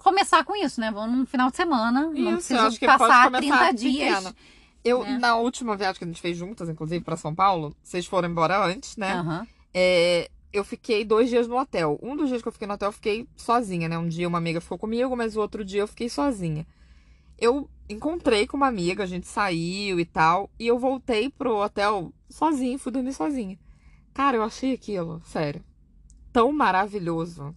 começar 0.05 0.45
com 0.45 0.55
isso, 0.55 0.81
né? 0.81 0.91
Vamos 0.93 1.17
num 1.17 1.27
final 1.27 1.51
de 1.51 1.57
semana. 1.57 2.11
Isso, 2.13 2.23
não 2.23 2.33
preciso 2.35 2.61
acho 2.61 2.79
que 2.79 2.87
passar 2.87 3.31
pode 3.31 3.47
30 3.47 3.73
dias. 3.73 4.35
Eu, 4.85 5.03
né? 5.03 5.19
na 5.19 5.37
última 5.37 5.75
viagem 5.75 5.99
que 5.99 6.05
a 6.05 6.07
gente 6.07 6.21
fez 6.21 6.37
juntas, 6.37 6.69
inclusive, 6.69 7.03
para 7.03 7.17
São 7.17 7.35
Paulo, 7.35 7.75
vocês 7.83 8.05
foram 8.05 8.29
embora 8.29 8.63
antes, 8.63 8.99
né? 8.99 9.19
Uhum. 9.23 9.47
É, 9.73 10.31
eu 10.53 10.63
fiquei 10.63 11.07
dois 11.07 11.31
dias 11.31 11.49
no 11.49 11.59
hotel. 11.59 11.99
Um 12.03 12.15
dos 12.15 12.29
dias 12.29 12.43
que 12.43 12.49
eu 12.49 12.53
fiquei 12.53 12.69
no 12.69 12.75
hotel, 12.75 12.89
eu 12.89 12.93
fiquei 12.93 13.27
sozinha, 13.35 13.89
né? 13.89 13.97
Um 13.97 14.07
dia 14.07 14.29
uma 14.29 14.37
amiga 14.37 14.61
ficou 14.61 14.79
comigo, 14.79 15.17
mas 15.17 15.37
o 15.37 15.41
outro 15.41 15.65
dia 15.65 15.81
eu 15.81 15.89
fiquei 15.89 16.11
sozinha. 16.11 16.67
Eu 17.39 17.69
encontrei 17.89 18.47
com 18.47 18.59
uma 18.59 18.69
amiga, 18.69 19.05
a 19.05 19.07
gente 19.07 19.27
saiu 19.27 19.99
e 19.99 20.05
tal, 20.05 20.51
e 20.59 20.67
eu 20.67 20.79
voltei 20.79 21.31
pro 21.31 21.57
hotel 21.57 22.13
sozinha, 22.29 22.79
fui 22.79 22.93
dormir 22.93 23.15
sozinha. 23.15 23.59
Cara, 24.13 24.37
eu 24.37 24.43
achei 24.43 24.75
aquilo, 24.75 25.21
sério, 25.25 25.65
tão 26.31 26.53
maravilhoso 26.53 27.57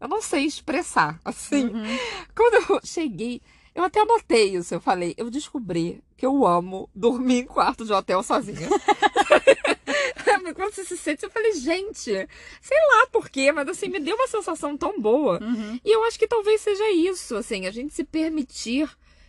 eu 0.00 0.08
não 0.08 0.20
sei 0.20 0.44
expressar, 0.44 1.20
assim. 1.24 1.66
Uhum. 1.66 1.98
Quando 2.34 2.70
eu, 2.70 2.80
cheguei. 2.84 3.40
Eu 3.74 3.82
até 3.82 4.00
anotei 4.00 4.54
isso, 4.54 4.72
eu 4.72 4.80
falei, 4.80 5.14
eu 5.16 5.28
descobri 5.28 6.00
que 6.16 6.24
eu 6.24 6.46
amo 6.46 6.88
dormir 6.94 7.40
em 7.40 7.44
quarto 7.44 7.84
de 7.84 7.92
hotel 7.92 8.22
sozinha. 8.22 8.68
Quando 10.54 10.72
você 10.72 10.84
se 10.84 10.96
sente, 10.96 11.24
eu 11.24 11.30
falei, 11.30 11.52
gente, 11.54 12.12
sei 12.60 12.78
lá 12.88 13.06
por 13.10 13.28
quê, 13.28 13.50
mas 13.50 13.68
assim, 13.68 13.88
me 13.88 13.98
deu 13.98 14.14
uma 14.14 14.28
sensação 14.28 14.76
tão 14.76 15.00
boa. 15.00 15.42
Uhum. 15.42 15.80
E 15.84 15.90
eu 15.90 16.04
acho 16.04 16.18
que 16.18 16.28
talvez 16.28 16.60
seja 16.60 16.92
isso, 16.92 17.34
assim, 17.34 17.66
a 17.66 17.70
gente 17.70 17.92
se 17.92 18.04
permitir 18.04 18.88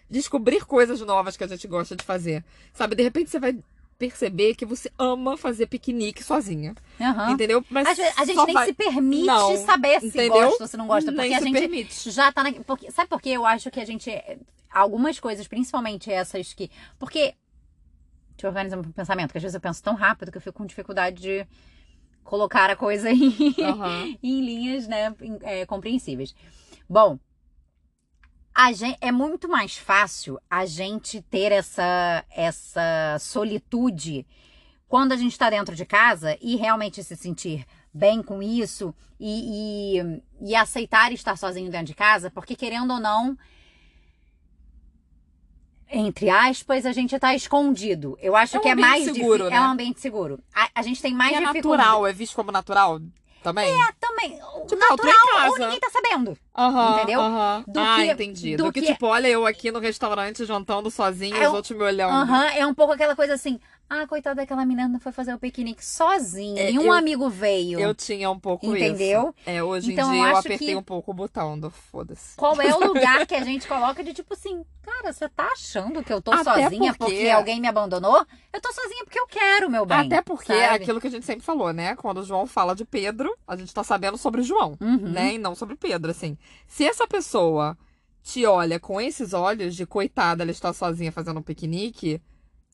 descobrir 0.10 0.66
coisas 0.66 1.02
novas 1.02 1.36
que 1.36 1.44
a 1.44 1.48
gente 1.48 1.68
gosta 1.68 1.96
de 1.96 2.04
fazer. 2.04 2.44
Sabe, 2.74 2.96
de 2.96 3.04
repente 3.04 3.30
você 3.30 3.40
vai 3.40 3.58
perceber 3.98 4.56
que 4.56 4.66
você 4.66 4.92
ama 5.00 5.38
fazer 5.38 5.68
piquenique 5.68 6.24
sozinha. 6.24 6.76
Aham. 7.00 7.32
Entendeu? 7.32 7.64
Mas 7.70 7.88
Às 7.88 7.98
vezes, 7.98 8.14
a 8.18 8.26
gente 8.26 8.46
nem 8.46 8.54
vai- 8.54 8.68
se 8.68 8.74
permite 8.74 9.26
Não, 9.26 9.58
saber 9.66 10.00
se 10.02 10.08
entendeu? 10.08 10.32
gosta 10.50 10.64
ou 10.64 10.68
se 10.68 10.78
não 10.78 10.88
gosta. 10.88 11.12
Porque 11.12 11.22
Nem 11.28 11.36
a 11.36 11.40
se 11.40 11.46
gente 11.46 11.60
permite. 11.60 12.12
já 12.12 12.32
tá 12.32 12.44
na. 12.44 12.52
Porque, 12.52 12.92
sabe 12.92 13.10
por 13.10 13.22
quê? 13.22 13.30
Eu 13.30 13.46
acho 13.46 13.70
que 13.72 13.80
a 13.80 13.86
gente. 13.86 14.12
Algumas 14.70 15.20
coisas, 15.20 15.48
principalmente 15.48 16.12
essas 16.12 16.54
que. 16.54 16.70
Porque. 17.00 17.34
Deixa 18.32 18.48
eu 18.48 18.50
organizar 18.50 18.76
meu 18.76 18.92
pensamento, 18.92 19.32
que 19.32 19.38
às 19.38 19.44
vezes 19.44 19.56
eu 19.56 19.62
penso 19.62 19.82
tão 19.82 19.96
rápido 19.96 20.30
que 20.30 20.38
eu 20.38 20.42
fico 20.42 20.58
com 20.58 20.66
dificuldade 20.66 21.22
de 21.22 21.48
colocar 22.24 22.70
a 22.70 22.76
coisa 22.76 23.10
em, 23.10 23.34
Aham. 23.62 24.14
em 24.22 24.42
linhas 24.42 24.88
né, 24.88 25.16
é, 25.42 25.66
compreensíveis. 25.66 26.36
Bom, 26.90 27.18
a 28.56 28.72
gen- 28.72 28.98
é 29.02 29.12
muito 29.12 29.50
mais 29.50 29.78
fácil 29.78 30.40
a 30.50 30.66
gente 30.66 31.22
ter 31.22 31.52
essa, 31.52 32.24
essa 32.32 33.18
solitude 33.20 34.26
quando 34.88 35.12
a 35.12 35.18
gente 35.18 35.34
está 35.34 35.50
dentro 35.50 35.76
de 35.76 35.86
casa 35.86 36.38
e 36.42 36.56
realmente 36.56 37.04
se 37.04 37.16
sentir 37.18 37.66
bem 37.94 38.24
com 38.24 38.42
isso 38.42 38.96
e, 39.20 40.00
e, 40.00 40.22
e 40.52 40.56
aceitar 40.56 41.12
estar 41.12 41.38
sozinho 41.38 41.70
dentro 41.70 41.88
de 41.88 41.94
casa, 41.96 42.32
porque 42.32 42.56
querendo 42.56 42.94
ou 42.94 43.00
não, 43.00 43.38
entre 45.90 46.30
aspas, 46.30 46.86
a 46.86 46.92
gente 46.92 47.18
tá 47.20 47.36
escondido. 47.36 48.18
Eu 48.22 48.36
acho 48.36 48.56
É 48.58 48.60
um 48.60 48.62
que 48.64 48.70
é 48.70 48.76
mais 48.76 49.04
seguro, 49.06 49.50
né? 49.50 49.56
É 49.56 49.62
um 49.62 49.66
ambiente 49.72 50.00
seguro. 50.02 50.40
A, 50.54 50.70
a 50.76 50.82
gente 50.82 51.02
tem 51.02 51.14
mais 51.14 51.32
E 51.32 51.36
é 51.36 51.40
dificuldade. 51.40 51.78
natural, 51.84 52.08
é 52.08 52.14
visto 52.14 52.36
como 52.36 52.52
natural 52.52 53.00
também? 53.46 53.70
É, 53.72 53.88
Também. 54.00 54.32
Tipo, 54.32 54.76
natural 54.78 54.90
eu 54.92 54.98
tô 54.98 55.08
em 55.08 55.12
ou 55.12 55.54
casa. 55.54 55.60
ninguém 55.66 55.80
tá 55.80 55.90
sabendo. 55.92 56.38
Aham, 56.58 56.94
entendeu? 56.98 57.22
aham. 57.22 57.64
Do 57.68 57.80
ah, 57.80 57.96
que- 57.98 58.06
entendi. 58.12 58.58
do 58.58 58.64
Do, 58.66 58.72
que, 58.74 58.82
que- 58.82 58.88
tipo, 58.88 59.06
olha 59.08 59.28
eu 59.28 59.46
aqui 59.46 59.72
no 59.72 59.80
restaurante 59.80 60.44
jantando 60.46 60.90
sozinha, 60.90 61.38
É 61.38 61.48
os 61.48 61.54
um- 61.54 61.56
outros 61.58 61.78
me 61.78 61.84
olhando. 61.84 62.12
Aham, 62.14 62.46
é 62.50 62.66
um 62.66 62.74
pouco 62.74 62.94
aquela 62.94 63.16
coisa 63.16 63.34
assim. 63.36 63.60
Ah, 63.90 64.08
coitada 64.08 64.36
daquela 64.38 64.66
menina 64.66 65.00
foi 65.00 65.12
fazer 65.12 65.34
o 65.34 65.38
piquenique 65.38 65.86
sozinha. 65.86 66.64
É, 66.64 66.72
e 66.72 66.80
um 66.80 66.86
eu- 66.86 66.94
amigo 66.94 67.30
veio. 67.30 67.80
Eu 67.80 67.94
tinha 67.94 68.30
um 68.32 68.40
pouco 68.40 68.66
Entendeu? 68.76 69.30
isso. 69.38 69.50
É, 69.50 69.62
hoje 69.64 69.94
Então, 69.94 70.08
em 70.14 70.18
eu 70.18 70.22
dia 70.24 70.24
eu 70.32 70.38
acho 70.38 70.48
apertei 70.48 70.68
que- 70.70 70.76
um 70.76 70.82
pouco 70.82 71.12
o 71.12 71.14
botão 71.14 71.60
do 71.60 71.70
foda-se. 71.70 72.36
Qual 72.36 72.60
é 72.60 72.74
o 72.74 72.80
lugar 73.20 73.28
que 73.28 73.36
a 73.36 73.44
gente 73.44 73.68
coloca 73.68 74.04
de 74.04 74.12
tipo 74.14 74.34
assim, 74.34 74.66
cara, 74.82 75.14
você 75.14 75.30
tá 75.30 75.48
achando 75.54 76.04
que 76.04 76.12
eu 76.12 76.20
tô 76.20 76.32
Até 76.32 76.44
sozinha 76.64 76.94
porque- 76.96 77.14
porque... 77.16 77.30
alguém 77.30 77.62
me 77.62 77.68
abandonou? 77.68 78.26
Eu 78.52 78.60
tô 78.60 78.74
sozinha 78.74 79.04
porque 79.06 79.20
eu 79.20 79.28
quero, 79.28 79.70
meu 79.70 79.86
bem. 79.86 79.98
Até 80.08 80.22
porque 80.22 80.52
é 80.52 80.70
sabe? 80.70 80.84
aquilo 80.84 81.00
que 81.00 81.08
a 81.08 81.12
gente 81.12 81.26
sempre 81.26 81.46
falou, 81.46 81.72
né? 81.72 81.96
Quando 81.96 82.20
o 82.22 82.24
João 82.24 82.48
fala 82.48 82.74
de 82.76 82.86
Pedro, 82.86 83.38
a 83.48 83.56
gente 83.56 83.72
tá 83.74 83.84
sabendo 83.84 84.18
sobre 84.18 84.42
João, 84.42 84.76
Uhum. 84.82 84.98
né? 84.98 85.36
E 85.36 85.38
não 85.38 85.54
sobre 85.54 85.76
Pedro, 85.76 86.10
assim. 86.10 86.38
Se 86.68 86.84
essa 86.86 87.08
pessoa 87.08 87.78
te 88.24 88.46
olha 88.48 88.80
com 88.80 89.00
esses 89.00 89.34
olhos 89.34 89.76
de 89.76 89.86
coitada, 89.86 90.44
ela 90.44 90.50
está 90.52 90.74
sozinha 90.74 91.12
fazendo 91.12 91.40
um 91.40 91.44
piquenique, 91.44 92.20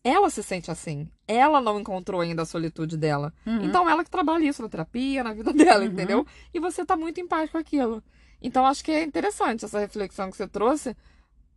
ela 0.04 0.30
se 0.30 0.42
sente 0.42 0.72
assim. 0.72 1.08
Ela 1.28 1.62
não 1.62 1.80
encontrou 1.80 2.22
ainda 2.22 2.42
a 2.42 2.46
solitude 2.46 2.98
dela. 2.98 3.34
Uhum. 3.46 3.64
Então 3.66 3.90
ela 3.90 4.04
que 4.04 4.10
trabalha 4.10 4.44
isso 4.48 4.62
na 4.62 4.70
terapia, 4.70 5.24
na 5.24 5.34
vida 5.34 5.54
dela, 5.54 5.84
Uhum. 5.86 5.92
entendeu? 5.92 6.26
E 6.54 6.60
você 6.60 6.86
tá 6.86 6.96
muito 6.98 7.20
em 7.20 7.28
paz 7.28 7.50
com 7.50 7.58
aquilo. 7.58 8.04
Então 8.42 8.66
acho 8.66 8.84
que 8.84 8.92
é 8.92 9.04
interessante 9.04 9.66
essa 9.66 9.80
reflexão 9.80 10.32
que 10.32 10.38
você 10.38 10.48
trouxe 10.48 10.96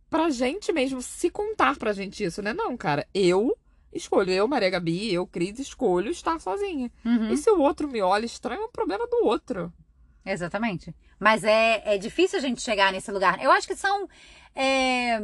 pra 0.09 0.29
gente 0.29 0.71
mesmo 0.71 1.01
se 1.01 1.29
contar 1.29 1.75
pra 1.77 1.91
gente 1.93 2.23
isso, 2.23 2.41
né? 2.41 2.53
Não, 2.53 2.77
cara, 2.77 3.07
eu 3.13 3.57
escolho, 3.91 4.29
eu, 4.31 4.47
Maria 4.47 4.69
Gabi, 4.69 5.11
eu, 5.13 5.25
Cris, 5.25 5.57
escolho 5.57 6.11
estar 6.11 6.39
sozinha. 6.39 6.91
Uhum. 7.03 7.31
E 7.31 7.37
se 7.37 7.49
o 7.49 7.59
outro 7.59 7.87
me 7.87 8.01
olha 8.01 8.25
estranho, 8.25 8.61
é 8.61 8.65
um 8.65 8.71
problema 8.71 9.07
do 9.07 9.25
outro. 9.25 9.73
Exatamente. 10.25 10.93
Mas 11.19 11.43
é, 11.43 11.81
é 11.85 11.97
difícil 11.97 12.37
a 12.37 12.41
gente 12.41 12.61
chegar 12.61 12.91
nesse 12.91 13.11
lugar. 13.11 13.41
Eu 13.43 13.51
acho 13.51 13.67
que 13.67 13.75
são 13.75 14.07
é, 14.53 15.19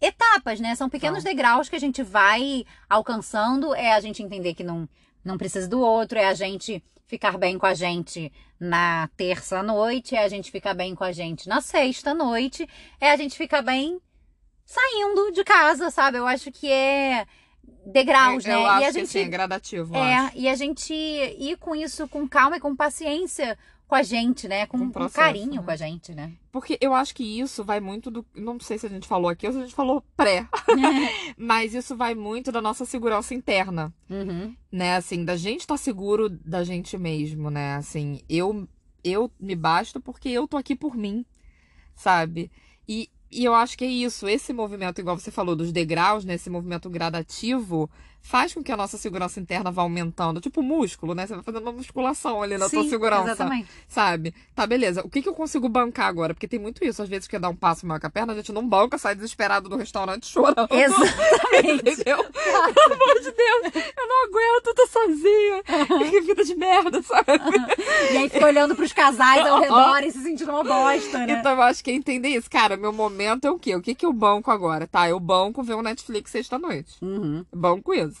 etapas, 0.00 0.60
né? 0.60 0.74
São 0.74 0.88
pequenos 0.88 1.22
São. 1.22 1.30
degraus 1.30 1.68
que 1.68 1.76
a 1.76 1.80
gente 1.80 2.02
vai 2.02 2.64
alcançando. 2.88 3.74
É 3.74 3.92
a 3.92 4.00
gente 4.00 4.22
entender 4.22 4.54
que 4.54 4.64
não, 4.64 4.88
não 5.24 5.38
precisa 5.38 5.68
do 5.68 5.80
outro, 5.80 6.18
é 6.18 6.26
a 6.26 6.34
gente 6.34 6.82
ficar 7.06 7.38
bem 7.38 7.58
com 7.58 7.66
a 7.66 7.74
gente 7.74 8.32
na 8.58 9.08
terça 9.16 9.62
noite, 9.62 10.16
é 10.16 10.24
a 10.24 10.28
gente 10.28 10.50
ficar 10.50 10.74
bem 10.74 10.94
com 10.94 11.04
a 11.04 11.12
gente 11.12 11.48
na 11.48 11.60
sexta 11.60 12.14
noite, 12.14 12.66
é 13.00 13.10
a 13.10 13.16
gente 13.16 13.36
ficar 13.36 13.62
bem 13.62 14.00
saindo 14.64 15.30
de 15.32 15.44
casa, 15.44 15.90
sabe? 15.90 16.18
Eu 16.18 16.26
acho 16.26 16.50
que 16.50 16.70
é 16.70 17.26
degraus, 17.86 18.44
eu, 18.44 18.52
né? 18.52 18.62
eu 18.62 18.66
acho 18.66 18.80
e 18.80 18.84
a 18.84 18.86
que 18.88 18.92
gente 18.94 19.08
assim, 19.08 19.18
é 19.20 19.28
gradativo, 19.28 19.96
é, 19.96 20.16
acho. 20.16 20.36
e 20.36 20.48
a 20.48 20.54
gente 20.54 20.94
ir 20.94 21.56
com 21.58 21.74
isso 21.74 22.08
com 22.08 22.26
calma 22.26 22.56
e 22.56 22.60
com 22.60 22.74
paciência 22.74 23.58
com 23.86 23.94
a 23.94 24.02
gente, 24.02 24.48
né? 24.48 24.66
Com, 24.66 24.78
Com 24.78 24.84
com 24.86 24.90
processo, 24.92 25.16
carinho 25.16 25.56
né? 25.56 25.62
com 25.62 25.70
a 25.70 25.76
gente, 25.76 26.14
né? 26.14 26.32
Porque 26.50 26.78
eu 26.80 26.94
acho 26.94 27.14
que 27.14 27.22
isso 27.22 27.62
vai 27.62 27.80
muito 27.80 28.10
do. 28.10 28.24
Não 28.34 28.58
sei 28.58 28.78
se 28.78 28.86
a 28.86 28.88
gente 28.88 29.06
falou 29.06 29.28
aqui 29.28 29.46
ou 29.46 29.52
se 29.52 29.58
a 29.58 29.62
gente 29.62 29.74
falou 29.74 30.02
pré. 30.16 30.48
Mas 31.36 31.74
isso 31.74 31.96
vai 31.96 32.14
muito 32.14 32.50
da 32.50 32.60
nossa 32.60 32.84
segurança 32.84 33.34
interna. 33.34 33.92
Uhum. 34.08 34.54
né, 34.70 34.96
assim, 34.96 35.24
da 35.24 35.36
gente 35.36 35.60
estar 35.60 35.76
seguro 35.76 36.28
da 36.28 36.62
gente 36.62 36.96
mesmo, 36.98 37.50
né? 37.50 37.74
Assim, 37.76 38.20
eu 38.28 38.68
eu 39.04 39.30
me 39.38 39.54
basto 39.54 40.00
porque 40.00 40.30
eu 40.30 40.48
tô 40.48 40.56
aqui 40.56 40.74
por 40.74 40.96
mim, 40.96 41.26
sabe? 41.94 42.50
E, 42.88 43.10
e 43.30 43.44
eu 43.44 43.54
acho 43.54 43.76
que 43.76 43.84
é 43.84 43.88
isso, 43.88 44.26
esse 44.26 44.52
movimento, 44.52 45.00
igual 45.00 45.18
você 45.18 45.30
falou, 45.30 45.54
dos 45.54 45.70
degraus, 45.70 46.24
né? 46.24 46.34
Esse 46.34 46.48
movimento 46.48 46.88
gradativo, 46.88 47.90
faz 48.24 48.54
com 48.54 48.64
que 48.64 48.72
a 48.72 48.76
nossa 48.76 48.96
segurança 48.96 49.38
interna 49.38 49.70
vá 49.70 49.82
aumentando. 49.82 50.40
Tipo 50.40 50.62
músculo, 50.62 51.14
né? 51.14 51.26
Você 51.26 51.34
vai 51.34 51.42
fazendo 51.42 51.62
uma 51.62 51.72
musculação 51.72 52.42
ali 52.42 52.56
na 52.56 52.70
tua 52.70 52.82
Sim, 52.82 52.88
segurança. 52.88 53.32
Exatamente. 53.32 53.68
Sabe? 53.86 54.34
Tá, 54.54 54.66
beleza. 54.66 55.02
O 55.04 55.10
que, 55.10 55.20
que 55.20 55.28
eu 55.28 55.34
consigo 55.34 55.68
bancar 55.68 56.08
agora? 56.08 56.32
Porque 56.32 56.48
tem 56.48 56.58
muito 56.58 56.82
isso. 56.82 57.02
Às 57.02 57.08
vezes 57.08 57.28
quer 57.28 57.38
dar 57.38 57.50
um 57.50 57.54
passo 57.54 57.86
maior 57.86 58.00
que 58.00 58.06
a 58.06 58.10
perna, 58.10 58.32
a 58.32 58.36
gente 58.36 58.50
não 58.50 58.66
banca, 58.66 58.96
sai 58.96 59.14
desesperado 59.14 59.68
do 59.68 59.76
restaurante 59.76 60.26
chorando. 60.26 60.68
Exatamente. 60.70 61.82
Entendeu? 61.92 62.24
Pelo 62.24 62.94
amor 62.94 63.20
de 63.20 63.30
Deus, 63.30 63.92
eu 63.94 64.08
não 64.08 64.24
aguento, 64.24 64.74
tô 64.74 64.86
sozinha. 64.86 66.10
Que 66.10 66.20
vida 66.22 66.44
de 66.44 66.54
merda, 66.54 67.02
sabe? 67.02 67.26
e 68.10 68.16
aí 68.16 68.28
fica 68.30 68.46
olhando 68.46 68.74
pros 68.74 68.92
casais 68.92 69.46
ao 69.46 69.60
redor 69.60 70.02
e 70.02 70.10
se 70.10 70.22
sentindo 70.22 70.50
uma 70.50 70.64
bosta, 70.64 71.26
né? 71.26 71.38
Então 71.38 71.52
eu 71.52 71.62
acho 71.62 71.84
que 71.84 71.90
é 71.90 71.94
entender 71.94 72.28
isso. 72.28 72.50
Cara, 72.50 72.76
meu 72.76 72.92
momento 72.92 73.46
é 73.46 73.50
o 73.50 73.58
quê? 73.58 73.76
O 73.76 73.82
que, 73.82 73.94
que 73.94 74.06
eu 74.06 74.12
banco 74.14 74.50
agora? 74.50 74.86
Tá, 74.86 75.08
eu 75.08 75.20
banco 75.20 75.62
ver 75.62 75.74
um 75.74 75.82
Netflix 75.82 76.30
sexta-noite. 76.30 76.96
Uhum. 77.02 77.44
Banco 77.52 77.92
isso. 77.92 78.13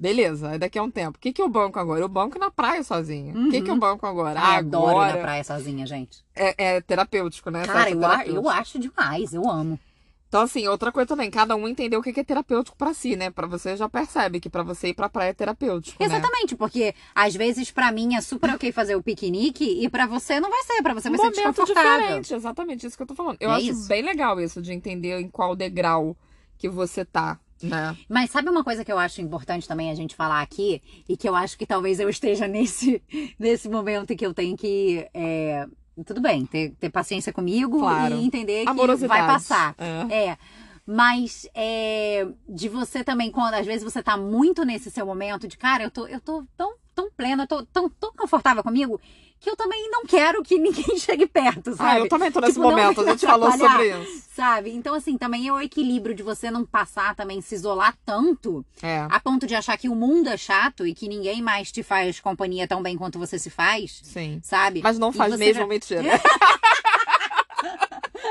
Beleza, 0.00 0.58
daqui 0.58 0.78
a 0.78 0.82
um 0.82 0.90
tempo. 0.90 1.18
O 1.18 1.20
que, 1.20 1.30
que 1.32 1.42
eu 1.42 1.48
banco 1.48 1.78
agora? 1.78 2.00
Eu 2.00 2.08
banco 2.08 2.38
na 2.38 2.50
praia 2.50 2.82
sozinha. 2.82 3.34
O 3.34 3.50
que, 3.50 3.60
que 3.60 3.70
eu 3.70 3.76
banco 3.76 4.06
agora? 4.06 4.40
Ai, 4.40 4.56
adoro 4.60 4.92
ir 4.92 4.94
na 4.94 5.04
agora 5.08 5.20
praia 5.20 5.44
sozinha, 5.44 5.86
gente. 5.86 6.24
é, 6.34 6.76
é 6.76 6.80
terapêutico, 6.80 7.50
né? 7.50 7.66
Cara, 7.66 7.90
eu, 7.90 8.06
a- 8.06 8.24
eu 8.24 8.48
acho 8.48 8.78
demais, 8.78 9.34
eu 9.34 9.46
amo. 9.48 9.78
Então, 10.26 10.42
assim, 10.42 10.66
outra 10.68 10.92
coisa 10.92 11.08
também, 11.08 11.28
cada 11.28 11.56
um 11.56 11.66
entender 11.66 11.96
o 11.96 12.02
que 12.02 12.18
é 12.20 12.22
terapêutico 12.24 12.76
pra 12.78 12.94
si, 12.94 13.16
né? 13.16 13.30
Pra 13.30 13.48
você 13.48 13.76
já 13.76 13.88
percebe 13.88 14.38
que 14.38 14.48
pra 14.48 14.62
você 14.62 14.88
ir 14.88 14.94
pra 14.94 15.08
praia 15.08 15.30
é 15.30 15.34
terapêutico, 15.34 16.00
né? 16.00 16.06
Exatamente, 16.06 16.54
porque 16.54 16.94
às 17.12 17.34
vezes 17.34 17.72
pra 17.72 17.90
mim 17.90 18.14
é 18.14 18.20
super 18.20 18.54
ok 18.54 18.70
fazer 18.70 18.94
o 18.94 19.02
piquenique 19.02 19.64
e 19.84 19.88
pra 19.90 20.06
você 20.06 20.38
não 20.38 20.48
vai 20.48 20.62
ser, 20.62 20.80
pra 20.82 20.94
você 20.94 21.10
vai 21.10 21.18
um 21.18 21.22
ser 21.34 21.40
momento 21.42 21.56
desconfortável. 21.56 22.00
diferente, 22.00 22.32
exatamente 22.32 22.86
isso 22.86 22.96
que 22.96 23.02
eu 23.02 23.06
tô 23.08 23.14
falando. 23.16 23.38
Eu 23.40 23.50
É 23.50 23.56
acho 23.56 23.66
isso. 23.72 23.88
bem 23.88 24.02
legal 24.02 24.40
isso 24.40 24.62
de 24.62 24.72
entender 24.72 25.18
em 25.20 25.28
qual 25.28 25.56
degrau 25.56 26.16
que 26.56 26.68
você 26.68 27.04
tá, 27.04 27.36
né? 27.62 27.96
Mas 28.08 28.30
sabe 28.30 28.48
uma 28.48 28.64
coisa 28.64 28.84
que 28.84 28.92
eu 28.92 28.98
acho 28.98 29.20
importante 29.20 29.66
também 29.68 29.90
a 29.90 29.94
gente 29.94 30.14
falar 30.14 30.40
aqui, 30.40 30.82
e 31.08 31.16
que 31.16 31.28
eu 31.28 31.34
acho 31.34 31.56
que 31.58 31.66
talvez 31.66 32.00
eu 32.00 32.08
esteja 32.08 32.46
nesse, 32.48 33.02
nesse 33.38 33.68
momento 33.68 34.14
que 34.16 34.26
eu 34.26 34.34
tenho 34.34 34.56
que. 34.56 35.06
é, 35.14 35.66
tudo 36.06 36.20
bem, 36.20 36.46
ter, 36.46 36.70
ter 36.80 36.90
paciência 36.90 37.32
comigo 37.32 37.80
Claro. 37.80 38.14
e 38.14 38.24
entender 38.24 38.64
que 38.64 39.06
vai 39.06 39.26
passar. 39.26 39.74
É. 39.78 40.28
É. 40.30 40.38
Mas 40.86 41.48
é, 41.54 42.26
de 42.48 42.68
você 42.68 43.04
também, 43.04 43.30
quando 43.30 43.54
às 43.54 43.66
vezes 43.66 43.84
você 43.84 44.02
tá 44.02 44.16
muito 44.16 44.64
nesse 44.64 44.90
seu 44.90 45.06
momento 45.06 45.46
de, 45.46 45.56
cara, 45.56 45.84
eu 45.84 45.90
tô, 45.90 46.06
eu 46.06 46.20
tô 46.20 46.44
tão, 46.56 46.74
tão 46.94 47.10
plena, 47.12 47.44
eu 47.44 47.46
tô 47.46 47.64
tão, 47.66 47.88
tão 47.88 48.12
confortável 48.12 48.62
comigo, 48.62 49.00
que 49.40 49.48
eu 49.48 49.56
também 49.56 49.90
não 49.90 50.04
quero 50.04 50.42
que 50.42 50.58
ninguém 50.58 50.96
chegue 51.00 51.26
perto, 51.26 51.74
sabe? 51.74 51.90
Ah, 51.90 51.98
eu 51.98 52.08
também 52.08 52.30
tô 52.30 52.40
nesse 52.40 52.52
Tipo, 52.54 52.64
momento, 52.68 53.00
a 53.00 53.04
gente 53.10 53.24
falou 53.26 53.50
sobre 53.50 53.88
isso. 54.02 54.22
Sabe? 54.34 54.70
Então, 54.70 54.94
assim, 54.94 55.16
também 55.18 55.48
é 55.48 55.52
o 55.52 55.60
equilíbrio 55.60 56.14
de 56.14 56.22
você 56.22 56.50
não 56.50 56.64
passar 56.64 57.14
também, 57.14 57.40
se 57.40 57.54
isolar 57.54 57.96
tanto, 58.04 58.64
É, 58.82 59.06
a 59.10 59.18
ponto 59.18 59.46
de 59.46 59.54
achar 59.54 59.76
que 59.78 59.88
o 59.88 59.94
mundo 59.94 60.28
é 60.28 60.36
chato 60.36 60.86
e 60.86 60.94
que 60.94 61.08
ninguém 61.08 61.40
mais 61.42 61.72
te 61.72 61.82
faz 61.82 62.20
companhia 62.20 62.68
tão 62.68 62.82
bem 62.82 62.96
quanto 62.96 63.18
você 63.18 63.38
se 63.38 63.50
faz, 63.50 64.00
sim. 64.02 64.40
sabe? 64.42 64.80
Mas 64.82 64.98
não 64.98 65.12
faz 65.12 65.36
mesmo 65.36 65.62
já- 65.62 65.66
mentira. 65.66 66.02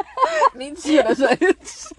mentira, 0.55 1.13
gente. 1.13 1.95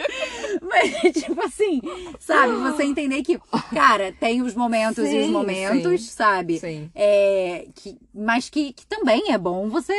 Mas, 0.62 1.12
tipo 1.22 1.40
assim, 1.44 1.80
sabe? 2.18 2.52
Você 2.56 2.84
entender 2.84 3.22
que, 3.22 3.40
cara, 3.72 4.12
tem 4.12 4.42
os 4.42 4.54
momentos 4.54 5.04
e 5.04 5.18
os 5.18 5.26
Sim, 5.26 5.32
momentos, 5.32 6.02
sim. 6.02 6.10
sabe? 6.10 6.58
Sim. 6.58 6.90
É, 6.94 7.66
que, 7.74 7.98
mas 8.14 8.48
que, 8.48 8.72
que 8.72 8.86
também 8.86 9.32
é 9.32 9.38
bom 9.38 9.68
você 9.68 9.92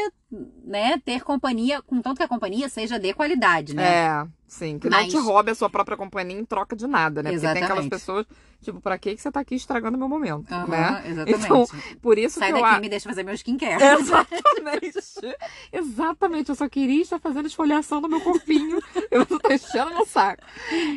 né, 0.63 0.97
ter 1.03 1.21
companhia, 1.23 1.81
contanto 1.81 2.17
que 2.17 2.23
a 2.23 2.27
companhia 2.27 2.69
seja 2.69 2.97
de 2.97 3.13
qualidade, 3.13 3.75
né? 3.75 3.83
É, 3.83 4.27
sim. 4.47 4.79
Que 4.79 4.89
Mas... 4.89 5.13
não 5.13 5.21
te 5.21 5.27
roube 5.27 5.51
a 5.51 5.55
sua 5.55 5.69
própria 5.69 5.97
companhia 5.97 6.39
em 6.39 6.45
troca 6.45 6.75
de 6.75 6.87
nada, 6.87 7.21
né? 7.21 7.33
Exatamente. 7.33 7.63
Porque 7.63 7.73
tem 7.73 7.83
aquelas 7.83 7.89
pessoas, 7.89 8.25
tipo, 8.61 8.79
pra 8.79 8.97
que 8.97 9.17
você 9.17 9.31
tá 9.31 9.39
aqui 9.39 9.55
estragando 9.55 9.97
meu 9.97 10.07
momento, 10.07 10.51
uhum, 10.51 10.67
né? 10.67 11.03
Exatamente. 11.05 11.45
Então, 11.45 11.65
por 12.01 12.17
isso 12.17 12.39
Sai 12.39 12.53
que 12.53 12.59
daqui 12.59 12.73
eu... 12.73 12.77
e 12.77 12.81
me 12.81 12.89
deixa 12.89 13.09
fazer 13.09 13.23
meu 13.23 13.33
skincare. 13.33 13.81
Exatamente. 14.01 15.37
exatamente. 15.71 16.49
Eu 16.49 16.55
só 16.55 16.69
queria 16.69 17.01
estar 17.01 17.19
fazendo 17.19 17.47
esfoliação 17.47 17.99
no 17.99 18.07
meu 18.07 18.21
corpinho. 18.21 18.79
eu 19.09 19.25
tô 19.25 19.37
deixando 19.39 19.93
no 19.93 20.05
saco. 20.05 20.43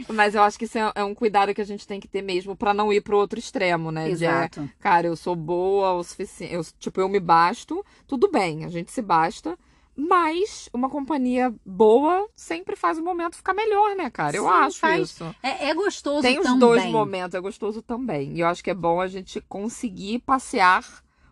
Mas 0.09 0.35
eu 0.35 0.43
acho 0.43 0.59
que 0.59 0.65
isso 0.65 0.79
é, 0.79 0.93
é 0.95 1.05
um 1.05 1.15
cuidado 1.15 1.55
que 1.55 1.61
a 1.61 1.67
gente 1.67 1.87
tem 1.87 1.99
que 1.99 2.09
ter 2.09 2.23
mesmo 2.23 2.55
pra 2.55 2.75
não 2.75 2.93
ir 2.93 3.01
pro 3.01 3.17
outro 3.17 3.39
extremo, 3.39 3.91
né? 3.91 4.11
Exato. 4.11 4.63
De, 4.63 4.69
cara, 4.81 5.07
eu 5.07 5.17
sou 5.17 5.35
boa 5.35 5.93
o 5.93 6.05
suficiente. 6.05 6.55
Eu, 6.55 6.63
tipo, 6.79 7.01
eu 7.01 7.09
me 7.09 7.21
basto. 7.21 7.85
Tudo 8.07 8.31
bem, 8.31 8.65
a 8.65 8.69
gente 8.69 8.93
se 8.93 9.03
basta 9.03 9.59
mas 9.97 10.69
uma 10.73 10.91
companhia 10.91 11.55
boa 11.65 12.29
sempre 12.35 12.75
faz 12.75 12.99
o 12.99 13.05
momento 13.05 13.37
ficar 13.37 13.55
melhor, 13.55 13.95
né, 13.95 14.11
cara? 14.11 14.37
Eu 14.37 14.45
Sim, 14.45 14.51
acho 14.51 14.79
faz. 14.81 15.11
isso. 15.11 15.37
É, 15.43 15.69
é 15.69 15.75
gostoso 15.75 16.23
Tem 16.23 16.39
os 16.39 16.45
também. 16.45 16.59
dois 16.59 16.85
momentos, 16.87 17.35
é 17.35 17.41
gostoso 17.41 17.81
também. 17.81 18.33
E 18.33 18.41
eu 18.41 18.47
acho 18.49 18.63
que 18.63 18.71
é 18.71 18.75
bom 18.75 19.01
a 19.01 19.07
gente 19.07 19.41
conseguir 19.43 20.19
passear 20.21 20.85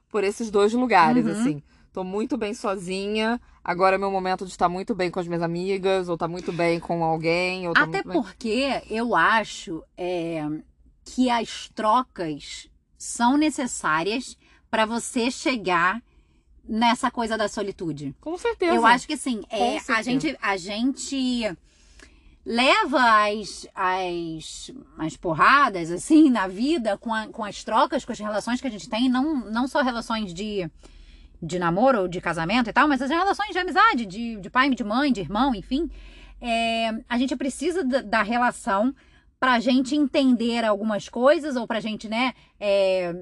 por 0.09 0.23
esses 0.23 0.51
dois 0.51 0.73
lugares, 0.73 1.27
uhum. 1.27 1.33
assim. 1.33 1.63
Tô 1.93 2.05
muito 2.05 2.37
bem 2.37 2.55
sozinha. 2.55 3.41
Agora 3.65 3.97
é 3.97 3.99
meu 3.99 4.11
momento 4.11 4.45
de 4.45 4.51
estar 4.51 4.69
muito 4.69 4.95
bem 4.95 5.11
com 5.11 5.21
as 5.21 5.27
minhas 5.27 5.43
amigas, 5.43 6.09
ou 6.09 6.15
estar 6.15 6.27
tá 6.27 6.31
muito 6.31 6.53
bem 6.53 6.79
com 6.79 7.03
alguém. 7.03 7.67
Até 7.75 8.03
porque 8.03 8.83
eu 8.89 9.15
acho 9.15 9.83
é, 9.97 10.47
que 11.05 11.29
as 11.29 11.69
trocas 11.75 12.69
são 12.97 13.37
necessárias 13.37 14.39
para 14.71 14.87
você 14.87 15.31
chegar 15.31 16.03
nessa 16.69 17.11
coisa 17.11 17.37
da 17.37 17.49
solitude. 17.49 18.15
Com 18.21 18.37
certeza. 18.39 18.75
Eu 18.75 18.87
acho 18.87 19.07
que 19.07 19.17
sim. 19.17 19.43
É, 19.51 19.79
a 19.89 20.03
gente 20.03 20.37
a 20.41 20.57
gente 20.57 21.57
leva 22.45 23.29
as, 23.29 23.69
as, 23.75 24.71
as 24.99 25.17
porradas 25.17 25.91
assim 25.91 26.29
na 26.29 26.49
vida 26.49 26.99
com, 26.99 27.15
a, 27.15 27.29
com 27.29 27.45
as 27.45 27.63
trocas, 27.63 28.05
com 28.05 28.13
as 28.13 28.19
relações 28.19 28.61
que 28.61 28.67
a 28.67 28.71
gente 28.71 28.89
tem, 28.89 29.09
não, 29.09 29.49
não 29.51 29.69
só 29.69 29.83
relações 29.83 30.35
de 30.35 30.69
de 31.43 31.59
namoro 31.59 32.03
ou 32.03 32.09
de 32.09 32.21
casamento 32.21 32.71
e 32.71 32.73
tal, 32.73 32.87
mas 32.87 33.03
as 33.03 33.11
relações 33.11 33.51
de 33.51 33.59
amizade, 33.59 34.07
de, 34.07 34.37
de 34.37 34.49
pai, 34.49 34.71
de 34.71 34.85
mãe, 34.85 35.13
de 35.13 35.21
irmão, 35.21 35.53
enfim. 35.53 35.91
É, 36.41 36.95
a 37.09 37.19
gente 37.19 37.35
precisa 37.35 37.83
da, 37.83 38.01
da 38.01 38.23
relação 38.23 38.95
pra 39.41 39.59
gente 39.59 39.97
entender 39.97 40.65
algumas 40.65 41.09
coisas 41.09 41.57
ou 41.57 41.67
pra 41.67 41.81
gente, 41.81 42.09
né, 42.09 42.33
é, 42.61 43.13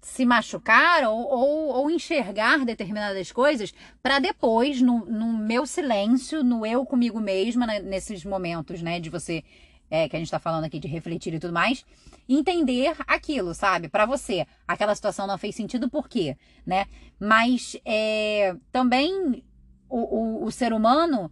se 0.00 0.24
machucar 0.24 1.02
ou, 1.04 1.18
ou, 1.18 1.68
ou 1.68 1.81
enxergar 1.94 2.64
determinadas 2.64 3.30
coisas 3.30 3.72
para 4.02 4.18
depois, 4.18 4.80
no, 4.80 5.04
no 5.06 5.32
meu 5.32 5.66
silêncio, 5.66 6.42
no 6.42 6.64
eu 6.66 6.84
comigo 6.84 7.20
mesma, 7.20 7.66
né, 7.66 7.80
nesses 7.80 8.24
momentos, 8.24 8.82
né, 8.82 8.98
de 8.98 9.10
você, 9.10 9.44
é, 9.90 10.08
que 10.08 10.16
a 10.16 10.18
gente 10.18 10.30
tá 10.30 10.38
falando 10.38 10.64
aqui 10.64 10.78
de 10.78 10.88
refletir 10.88 11.34
e 11.34 11.38
tudo 11.38 11.52
mais, 11.52 11.84
entender 12.28 12.94
aquilo, 13.06 13.54
sabe? 13.54 13.88
Para 13.88 14.06
você, 14.06 14.46
aquela 14.66 14.94
situação 14.94 15.26
não 15.26 15.36
fez 15.36 15.54
sentido, 15.54 15.90
por 15.90 16.08
quê? 16.08 16.36
Né? 16.64 16.86
Mas 17.18 17.76
é, 17.84 18.54
também 18.70 19.44
o, 19.88 19.98
o, 19.98 20.44
o 20.44 20.52
ser 20.52 20.72
humano 20.72 21.30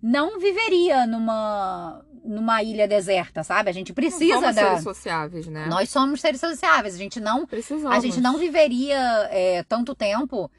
não 0.00 0.38
viveria 0.38 1.06
numa 1.06 2.04
numa 2.28 2.62
ilha 2.62 2.86
deserta, 2.86 3.42
sabe? 3.42 3.70
A 3.70 3.72
gente 3.72 3.92
precisa 3.92 4.34
somos 4.34 4.54
da. 4.54 4.62
seres 4.62 4.82
sociáveis, 4.82 5.46
né? 5.46 5.66
Nós 5.66 5.88
somos 5.90 6.20
seres 6.20 6.40
sociáveis. 6.40 6.94
A 6.94 6.98
gente 6.98 7.18
não. 7.20 7.46
Precisamos. 7.46 7.96
A 7.96 8.00
gente 8.00 8.20
não 8.20 8.38
viveria 8.38 8.98
é, 9.30 9.62
tanto 9.64 9.94
tempo 9.94 10.50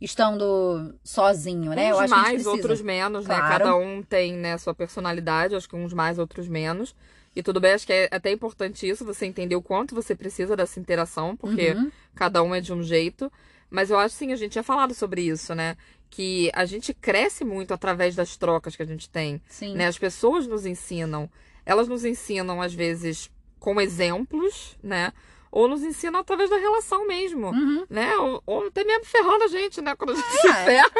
estando 0.00 0.94
sozinho, 1.02 1.72
né? 1.72 1.88
Uns 1.92 1.96
Eu 1.96 2.00
acho 2.00 2.14
mais, 2.14 2.42
que 2.42 2.48
outros 2.48 2.80
menos, 2.80 3.26
né? 3.26 3.34
Claro. 3.36 3.48
Cada 3.50 3.76
um 3.76 4.02
tem, 4.02 4.32
né, 4.34 4.56
sua 4.56 4.74
personalidade, 4.74 5.54
acho 5.56 5.68
que 5.68 5.76
uns 5.76 5.92
mais, 5.92 6.18
outros 6.18 6.48
menos. 6.48 6.94
E 7.34 7.42
tudo 7.42 7.60
bem, 7.60 7.72
acho 7.72 7.86
que 7.86 7.92
é 7.92 8.08
até 8.10 8.30
importante 8.32 8.88
isso, 8.88 9.04
você 9.04 9.26
entender 9.26 9.56
o 9.56 9.62
quanto 9.62 9.94
você 9.94 10.14
precisa 10.14 10.56
dessa 10.56 10.80
interação, 10.80 11.36
porque 11.36 11.72
Uhum. 11.72 11.90
cada 12.14 12.42
um 12.42 12.54
é 12.54 12.60
de 12.60 12.72
um 12.72 12.82
jeito. 12.82 13.30
Mas 13.70 13.90
eu 13.90 13.98
acho 13.98 14.14
sim, 14.14 14.32
a 14.32 14.36
gente 14.36 14.52
tinha 14.52 14.62
falado 14.62 14.94
sobre 14.94 15.22
isso, 15.22 15.54
né? 15.54 15.76
Que 16.10 16.50
a 16.54 16.64
gente 16.64 16.92
cresce 16.94 17.44
muito 17.44 17.72
através 17.74 18.14
das 18.16 18.36
trocas 18.36 18.74
que 18.74 18.82
a 18.82 18.86
gente 18.86 19.08
tem. 19.08 19.40
Sim. 19.48 19.74
né? 19.74 19.86
As 19.86 19.98
pessoas 19.98 20.46
nos 20.46 20.64
ensinam. 20.66 21.28
Elas 21.66 21.86
nos 21.88 22.04
ensinam, 22.04 22.60
às 22.62 22.72
vezes, 22.72 23.30
com 23.60 23.80
exemplos, 23.80 24.76
né? 24.82 25.12
Ou 25.50 25.66
nos 25.68 25.82
ensinam 25.82 26.20
através 26.20 26.50
da 26.50 26.56
relação 26.56 27.06
mesmo, 27.06 27.48
Uhum. 27.50 27.86
né? 27.88 28.16
Ou, 28.16 28.42
ou 28.46 28.66
até 28.66 28.84
mesmo 28.84 29.04
ferrando 29.04 29.44
a 29.44 29.48
gente, 29.48 29.80
né? 29.80 29.94
Quando 29.96 30.10
a 30.12 30.14
gente 30.14 30.26
É. 30.26 30.30
se 30.42 30.64
ferra. 30.64 30.90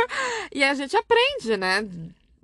E 0.52 0.62
a 0.64 0.74
gente 0.74 0.96
aprende, 0.96 1.56
né? 1.56 1.86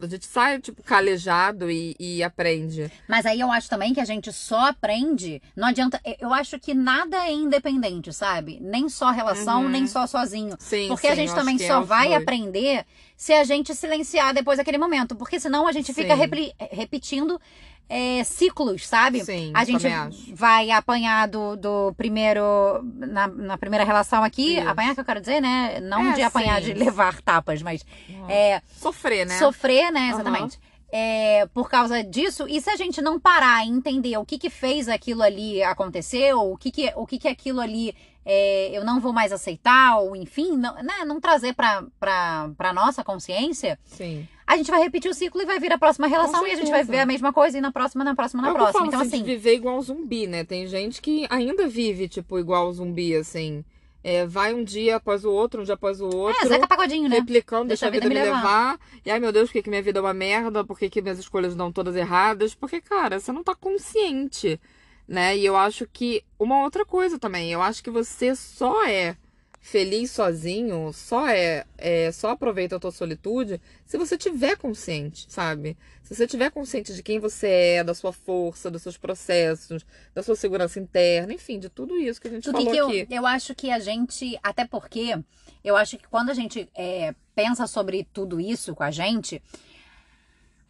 A 0.01 0.07
gente 0.07 0.27
sai, 0.27 0.61
tipo, 0.61 0.83
calejado 0.83 1.71
e, 1.71 1.95
e 1.99 2.23
aprende. 2.23 2.91
Mas 3.09 3.25
aí 3.27 3.41
eu 3.41 3.51
acho 3.51 3.69
também 3.71 3.95
que 3.95 4.01
a 4.01 4.05
gente 4.05 4.33
só 4.33 4.69
aprende. 4.69 5.41
Não 5.57 5.69
adianta. 5.69 6.01
Eu 6.21 6.33
acho 6.35 6.59
que 6.59 6.75
nada 6.75 7.17
é 7.27 7.33
independente, 7.33 8.13
sabe? 8.13 8.59
Nem 8.61 8.89
só 8.89 9.11
relação, 9.11 9.63
Uhum. 9.63 9.69
nem 9.69 9.87
só 9.87 10.07
sozinho. 10.07 10.57
Sim, 10.59 10.89
Porque 10.89 11.07
sim, 11.07 11.13
a 11.13 11.17
gente 11.17 11.35
também 11.35 11.59
só 11.59 11.81
é 11.81 11.85
vai 11.85 12.09
dois. 12.09 12.23
aprender 12.23 12.85
se 13.17 13.33
a 13.33 13.45
gente 13.45 13.75
silenciar 13.75 14.35
depois 14.35 14.59
daquele 14.59 14.79
momento. 14.79 15.15
Porque 15.15 15.39
senão 15.39 15.67
a 15.67 15.73
gente 15.73 15.93
fica 15.95 16.15
repli- 16.15 16.53
repetindo 16.73 17.41
é, 17.89 18.25
ciclos, 18.25 18.87
sabe? 18.87 19.25
Sim, 19.25 19.53
a 19.55 19.65
gente 19.65 19.87
vai 20.33 20.71
apanhar 20.71 21.29
do, 21.29 21.57
do 21.57 21.95
primeiro. 21.97 22.43
Na, 22.83 23.27
na 23.27 23.59
primeira 23.59 23.85
relação 23.85 24.23
aqui. 24.25 24.59
Isso. 24.59 24.69
Apanhar 24.69 24.95
que 24.95 25.01
eu 25.01 25.05
quero 25.05 25.21
dizer, 25.21 25.41
né? 25.41 25.81
Não 25.81 26.13
É, 26.13 26.15
de 26.15 26.23
apanhar, 26.23 26.61
sim. 26.63 26.73
de 26.73 26.75
levar 26.75 27.21
tapas, 27.21 27.63
mas. 27.63 27.85
É, 28.29 28.63
Sofrer, 28.77 29.27
né? 29.27 29.39
sofrer, 29.39 29.91
né? 29.93 30.11
Exatamente. 30.11 30.59
É, 30.97 31.47
por 31.53 31.69
causa 31.69 32.05
disso, 32.05 32.47
e 32.49 32.61
se 32.61 32.71
a 32.71 32.77
gente 32.77 33.03
não 33.03 33.19
parar 33.19 33.67
e 33.67 33.69
entender 33.69 34.17
o 34.17 34.25
que 34.25 34.39
que 34.39 34.49
fez 34.49 34.89
aquilo 34.89 35.23
ali 35.23 35.61
acontecer, 35.61 36.33
ou 36.35 36.53
o 36.53 36.57
que 36.57 36.71
que, 36.71 36.93
o 36.95 37.05
que, 37.05 37.19
que 37.19 37.27
aquilo 37.27 37.61
ali 37.61 37.93
é, 38.25 38.71
eu 38.73 38.85
não 38.85 39.01
vou 39.01 39.13
mais 39.13 39.33
aceitar, 39.33 39.99
ou 39.99 40.15
enfim, 40.15 40.57
não, 40.57 40.75
né, 40.77 41.05
não 41.05 41.21
trazer 41.21 41.53
pra, 41.53 41.83
pra, 41.99 42.49
pra 42.57 42.73
nossa 42.73 43.03
consciência, 43.03 43.77
Sim. 43.85 44.29
A 44.47 44.57
gente 44.57 44.71
vai 44.71 44.81
repetir 44.83 45.11
o 45.11 45.15
ciclo 45.15 45.41
e 45.43 45.47
vai 45.47 45.59
vir 45.59 45.73
a 45.73 45.79
próxima 45.79 46.07
relação 46.07 46.47
e 46.47 46.51
a 46.53 46.57
gente 46.57 46.71
vai 46.71 46.85
ver 46.85 47.01
a 47.01 47.07
mesma 47.07 47.33
coisa 47.33 47.59
e 47.59 47.61
na 47.61 47.73
próxima, 47.73 48.05
na 48.05 48.15
próxima, 48.15 48.43
na 48.43 48.51
É 48.51 48.53
próxima. 48.53 48.73
falo, 48.73 48.87
Então, 48.89 49.01
assim, 49.01 49.23
viver 49.23 49.55
igual 49.55 49.81
zumbi, 49.81 50.27
né? 50.27 50.45
Tem 50.45 50.67
gente 50.67 51.01
que 51.01 51.27
ainda 51.31 51.67
vive, 51.67 52.09
tipo, 52.09 52.39
igual 52.39 52.73
zumbi, 52.73 53.15
assim. 53.17 53.65
É, 54.07 54.27
vai 54.27 54.53
um 54.53 54.63
dia 54.63 54.97
após 54.97 55.25
o 55.25 55.31
outro, 55.31 55.63
um 55.63 55.65
dia 55.65 55.73
após 55.75 55.99
o 55.99 56.05
outro. 56.15 56.45
é, 56.45 56.47
Zeca 56.49 56.67
Pagodinho, 56.69 57.09
né? 57.09 57.17
replicando, 57.17 57.69
Deixa 57.69 57.89
deixa, 57.91 58.07
a 58.07 58.09
vida, 58.09 58.09
me 58.09 58.15
levar. 58.15 58.79
E 59.03 59.11
ai 59.11 59.19
meu 59.19 59.33
Deus, 59.33 59.49
por 59.49 59.55
que, 59.55 59.63
que 59.63 59.71
minha 59.71 59.81
vida 59.81 59.99
é 59.99 60.03
uma 60.03 60.13
merda? 60.13 60.63
Por 60.63 60.79
que, 60.79 60.91
que 60.91 61.01
minhas 61.01 61.19
escolhas 61.19 61.57
dão 61.57 61.73
todas 61.73 61.97
erradas? 61.97 62.55
Porque, 62.55 62.83
cara, 62.83 63.19
você 63.19 63.33
não 63.33 63.43
tá 63.43 63.55
consciente, 63.55 64.61
né? 65.09 65.35
E 65.37 65.47
eu 65.47 65.57
acho 65.57 65.89
que 65.91 66.23
uma 66.39 66.61
outra 66.63 66.85
coisa 66.85 67.19
também, 67.19 67.51
eu 67.51 67.63
acho 67.63 67.83
que 67.83 67.89
você 67.91 68.37
só 68.37 68.85
é 68.87 69.17
feliz 69.65 70.11
sozinho, 70.11 70.93
só 70.93 71.27
é, 71.27 71.65
é 71.79 72.13
só 72.13 72.29
aproveita 72.29 72.77
a 72.77 72.79
tua 72.79 72.93
solitude 72.93 73.59
se 73.87 73.97
você 73.97 74.17
tiver 74.19 74.59
consciente, 74.59 75.25
sabe? 75.27 75.75
Se 76.03 76.15
você 76.15 76.27
tiver 76.27 76.51
consciente 76.51 76.93
de 76.93 77.03
quem 77.03 77.19
você 77.19 77.49
é, 77.49 77.85
da 77.85 77.95
sua 77.95 78.13
força, 78.13 78.71
dos 78.71 78.83
seus 78.83 78.99
processos, 78.99 79.87
da 80.15 80.23
sua 80.23 80.37
segurança 80.37 80.79
interna, 80.79 81.33
enfim, 81.33 81.59
de 81.59 81.71
tudo 81.71 81.97
isso 81.97 82.21
que 82.21 82.29
a 82.29 82.31
gente 82.31 82.45
Do 82.45 82.59
que 82.59 82.63
falou 82.63 82.73
que 82.73 82.79
eu, 82.79 82.89
aqui. 82.89 83.15
eu 83.15 83.27
acho 83.27 83.55
que 83.55 83.71
a 83.71 83.79
gente, 83.79 84.39
até 84.43 84.67
porque 84.67 85.19
eu 85.65 85.77
acho 85.77 85.97
que 85.97 86.07
quando 86.09 86.29
a 86.29 86.35
gente 86.35 86.69
é, 86.75 87.15
pensa 87.35 87.67
sobre 87.67 88.07
tudo 88.13 88.39
isso 88.39 88.75
com 88.75 88.83
a 88.83 88.91
gente, 88.91 89.43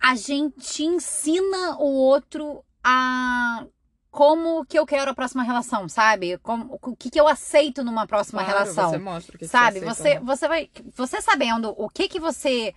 a 0.01 0.15
gente 0.15 0.85
ensina 0.85 1.79
o 1.81 1.93
outro 1.95 2.65
a 2.83 3.67
como 4.15 4.65
que 4.65 4.79
eu 4.79 4.87
quero 4.87 5.11
a 5.11 5.15
próxima 5.15 5.43
relação, 5.43 5.89
sabe? 5.89 6.39
Como, 6.39 6.79
o 6.81 6.95
que, 6.95 7.11
que 7.11 7.19
eu 7.19 7.27
aceito 7.27 7.83
numa 7.83 8.07
próxima 8.07 8.45
Claro, 8.45 8.59
relação. 8.61 8.91
Você 8.91 8.99
mostra 8.99 9.35
o 9.35 9.39
que 9.41 9.45
que 9.45 9.51
sabe? 9.51 9.79
aceita, 9.79 9.93
Você, 9.95 10.15
né? 10.15 10.21
você 10.21 10.47
vai, 10.49 10.71
você 10.95 11.21
sabendo 11.21 11.75
o 11.77 11.89
que 11.89 12.09
que 12.09 12.21
você 12.21 12.73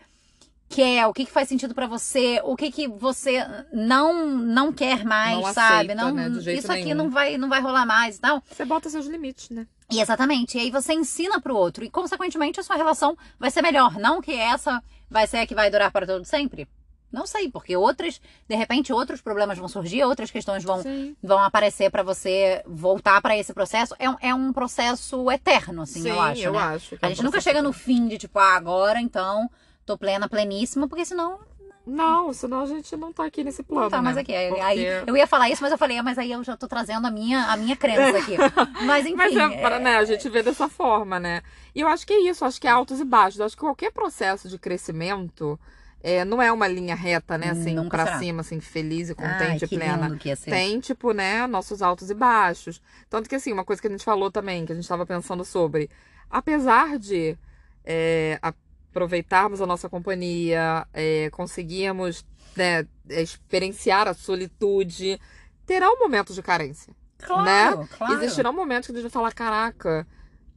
quer, 0.68 1.06
o 1.06 1.14
que 1.14 1.26
que 1.26 1.32
faz 1.32 1.48
sentido 1.48 1.76
pra 1.76 1.86
você, 1.86 2.42
o 2.44 2.56
que 2.56 2.72
que 2.72 2.88
você 2.88 3.46
não 3.72 4.28
não 4.28 4.74
quer 4.74 5.06
mais, 5.06 5.36
Não 5.38 5.54
sabe? 5.54 5.92
aceita, 5.92 5.96
não, 5.96 6.12
né, 6.12 6.28
isso 6.58 6.72
aqui 6.72 6.86
nenhum. 6.86 6.96
não 7.04 7.10
vai 7.12 7.38
não 7.38 7.48
vai 7.50 7.62
rolar 7.62 7.86
mais 7.86 8.18
e 8.18 8.20
tal. 8.20 8.42
Você 8.52 8.66
bota 8.66 8.90
seus 8.90 9.06
limites, 9.06 9.52
né? 9.52 9.68
E 9.92 10.02
exatamente. 10.02 10.58
E 10.58 10.62
aí 10.62 10.72
você 10.72 10.94
ensina 10.94 11.40
pro 11.40 11.56
outro. 11.56 11.86
E, 11.86 11.90
consequentemente, 11.90 12.60
a 12.60 12.64
sua 12.64 12.76
relação 12.76 13.16
vai 13.40 13.52
ser 13.52 13.62
melhor. 13.62 13.98
Não 14.00 14.22
que 14.22 14.34
essa 14.34 14.84
vai 15.08 15.28
ser 15.28 15.38
a 15.38 15.48
que 15.48 15.54
vai 15.56 15.70
durar 15.70 15.92
para 15.92 16.06
todo 16.08 16.26
sempre. 16.26 16.68
Não 17.12 17.26
sei, 17.26 17.50
porque 17.50 17.76
outras, 17.78 18.20
de 18.50 18.56
repente, 18.56 18.92
outros 18.92 19.22
problemas 19.22 19.58
vão 19.58 19.68
surgir, 19.68 20.04
outras 20.04 20.30
questões 20.30 20.64
vão, 20.64 20.82
Sim. 20.84 21.16
vão 21.24 21.40
aparecer 21.40 21.90
para 21.90 22.04
você 22.04 22.62
voltar 22.66 23.22
para 23.22 23.38
esse 23.38 23.54
processo. 23.54 23.96
É, 23.98 24.10
um- 24.10 24.18
é 24.20 24.34
um 24.36 24.52
processo 24.52 25.32
eterno, 25.32 25.84
assim, 25.84 26.02
Sim, 26.02 26.10
eu 26.10 26.20
acho. 26.22 26.52
né? 26.52 26.60
acho. 26.60 26.96
A 26.96 26.98
é 27.02 27.06
um 27.06 27.10
gente 27.10 27.24
nunca 27.24 27.40
chega 27.40 27.62
no 27.62 27.72
fim 27.72 28.08
de 28.08 28.18
tipo, 28.18 28.38
ah, 28.40 28.56
agora 28.56 29.00
então 29.00 29.50
tô 29.86 29.98
plena, 29.98 30.28
pleníssima, 30.28 30.86
porque 30.88 31.06
senão 31.06 31.40
Não, 31.86 32.34
senão 32.34 32.64
a 32.64 32.66
gente 32.66 32.98
não 32.98 33.14
tá 33.14 33.24
aqui 33.24 33.42
nesse 33.46 33.64
plano. 33.64 33.84
Não 33.84 33.90
tá 33.90 33.98
né? 34.00 34.04
mais 34.04 34.18
aqui. 34.18 34.34
Porque... 34.50 34.60
Aí, 34.62 34.84
eu 35.08 35.16
ia 35.16 35.26
falar 35.26 35.50
isso, 35.50 35.62
mas 35.64 35.72
eu 35.72 35.78
falei, 35.78 35.98
ah, 35.98 36.04
mas 36.04 36.18
aí 36.18 36.34
eu 36.34 36.44
já 36.44 36.58
tô 36.58 36.68
trazendo 36.68 37.08
a 37.08 37.10
minha, 37.10 37.46
a 37.46 37.56
minha 37.56 37.78
crença 37.78 38.18
aqui. 38.18 38.36
Mas 38.86 39.06
enfim. 39.06 39.16
mas 39.16 39.34
é, 39.34 39.62
é... 39.64 39.80
Né, 39.80 39.96
a 39.96 40.04
gente 40.04 40.28
vê 40.28 40.44
dessa 40.44 40.68
forma, 40.68 41.18
né? 41.18 41.42
E 41.74 41.80
eu 41.80 41.88
acho 41.88 42.06
que 42.06 42.12
é 42.12 42.20
isso, 42.30 42.44
acho 42.44 42.60
que 42.60 42.68
é 42.68 42.70
altos 42.72 43.00
e 43.00 43.06
baixos. 43.06 43.40
Eu 43.40 43.46
acho 43.46 43.56
que 43.56 43.62
qualquer 43.62 43.94
processo 43.94 44.50
de 44.50 44.60
crescimento. 44.60 45.58
É, 46.02 46.24
não 46.24 46.42
é 46.42 46.52
uma 46.52 46.68
linha 46.68 46.96
reta, 46.96 47.38
né? 47.38 47.50
Assim, 47.50 47.74
Nunca 47.74 47.98
pra 47.98 48.06
será. 48.06 48.20
cima, 48.20 48.42
assim, 48.42 48.60
feliz 48.60 49.10
e 49.10 49.16
contente 49.16 49.66
e 49.66 49.68
plena. 49.68 50.18
Tem, 50.46 50.80
tipo, 50.80 51.12
né, 51.12 51.48
nossos 51.48 51.82
altos 51.82 52.10
e 52.10 52.14
baixos. 52.14 52.82
Tanto 53.10 53.28
que, 53.28 53.36
assim, 53.36 53.52
uma 53.52 53.66
coisa 53.66 53.82
que 53.82 53.88
a 53.88 53.92
gente 53.92 54.06
falou 54.06 54.32
também, 54.32 54.66
que 54.66 54.72
a 54.72 54.76
gente 54.76 54.88
tava 54.88 55.06
pensando 55.06 55.44
sobre. 55.44 55.90
Apesar 56.30 57.00
de 57.00 57.38
é, 57.84 58.40
aproveitarmos 58.42 59.62
a 59.62 59.66
nossa 59.66 59.90
companhia, 59.90 60.86
é, 60.94 61.30
conseguirmos 61.32 62.26
né, 62.56 62.86
experienciar 63.10 64.08
a 64.08 64.14
solitude, 64.14 65.20
terá 65.66 65.90
um 65.90 66.00
momento 66.00 66.34
de 66.34 66.42
carência. 66.42 66.94
Claro, 67.20 67.80
né? 67.80 67.88
claro. 67.98 68.14
Existirão 68.14 68.54
momentos 68.54 68.88
que 68.88 68.92
a 68.92 68.96
gente 68.96 69.04
vai 69.04 69.12
falar, 69.12 69.34
caraca, 69.34 70.06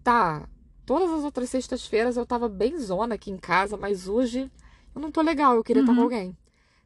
tá, 0.02 0.46
todas 0.84 1.10
as 1.10 1.24
outras 1.24 1.48
sextas-feiras 1.48 2.16
eu 2.16 2.26
tava 2.26 2.48
bem 2.48 2.76
zona 2.78 3.14
aqui 3.14 3.30
em 3.30 3.36
casa, 3.36 3.76
mas 3.76 4.08
hoje 4.08 4.50
eu 4.94 5.00
não 5.00 5.10
tô 5.10 5.22
legal, 5.22 5.56
eu 5.56 5.64
queria 5.64 5.82
uhum. 5.82 5.88
estar 5.88 5.96
com 5.96 6.02
alguém. 6.02 6.36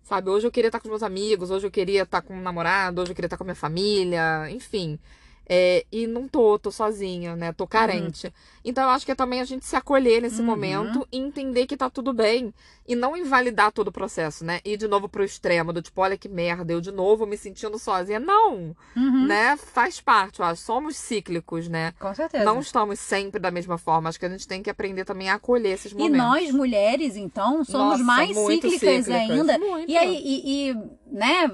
Sabe, 0.02 0.28
hoje 0.28 0.46
eu 0.46 0.52
queria 0.52 0.68
estar 0.68 0.80
com 0.80 0.88
meus 0.88 1.02
amigos, 1.02 1.50
hoje 1.50 1.66
eu 1.66 1.70
queria 1.70 2.02
estar 2.02 2.20
com 2.20 2.34
um 2.34 2.42
namorado, 2.42 3.00
hoje 3.00 3.12
eu 3.12 3.14
queria 3.14 3.26
estar 3.26 3.38
com 3.38 3.44
a 3.44 3.46
minha 3.46 3.54
família, 3.54 4.50
enfim. 4.50 4.98
É, 5.46 5.84
e 5.92 6.06
não 6.06 6.26
tô, 6.26 6.58
tô 6.58 6.70
sozinha, 6.70 7.36
né? 7.36 7.52
Tô 7.52 7.66
carente. 7.66 8.26
Uhum. 8.26 8.32
Então 8.64 8.84
eu 8.84 8.90
acho 8.90 9.04
que 9.04 9.12
é 9.12 9.14
também 9.14 9.40
a 9.40 9.44
gente 9.44 9.66
se 9.66 9.76
acolher 9.76 10.22
nesse 10.22 10.40
uhum. 10.40 10.46
momento 10.46 11.06
e 11.12 11.18
entender 11.18 11.66
que 11.66 11.76
tá 11.76 11.90
tudo 11.90 12.12
bem. 12.12 12.52
E 12.86 12.94
não 12.94 13.16
invalidar 13.16 13.72
todo 13.72 13.88
o 13.88 13.92
processo, 13.92 14.44
né? 14.44 14.60
Ir 14.64 14.76
de 14.76 14.86
novo 14.86 15.08
pro 15.08 15.24
extremo, 15.24 15.72
do 15.72 15.80
tipo, 15.80 16.02
olha 16.02 16.18
que 16.18 16.28
merda, 16.28 16.72
eu 16.72 16.82
de 16.82 16.92
novo 16.92 17.26
me 17.26 17.36
sentindo 17.36 17.78
sozinha. 17.78 18.20
Não! 18.20 18.76
Uhum. 18.96 19.26
Né? 19.26 19.56
Faz 19.56 20.00
parte, 20.00 20.40
eu 20.40 20.46
acho. 20.46 20.62
Somos 20.62 20.96
cíclicos, 20.96 21.68
né? 21.68 21.92
Com 21.98 22.14
certeza. 22.14 22.44
Não 22.44 22.60
estamos 22.60 23.00
sempre 23.00 23.40
da 23.40 23.50
mesma 23.50 23.78
forma. 23.78 24.08
Acho 24.08 24.18
que 24.18 24.26
a 24.26 24.30
gente 24.30 24.46
tem 24.46 24.62
que 24.62 24.70
aprender 24.70 25.04
também 25.04 25.30
a 25.30 25.34
acolher 25.34 25.74
esses 25.74 25.92
momentos. 25.92 26.14
E 26.14 26.18
nós, 26.18 26.50
mulheres, 26.50 27.16
então, 27.16 27.64
somos 27.64 28.00
Nossa, 28.00 28.04
mais 28.04 28.36
cíclicas, 28.36 28.72
cíclicas, 28.72 29.10
ainda. 29.10 29.58
Muito. 29.58 29.90
E 29.90 29.96
aí, 29.96 30.22
e, 30.22 30.70
e, 30.70 30.74
né? 31.10 31.50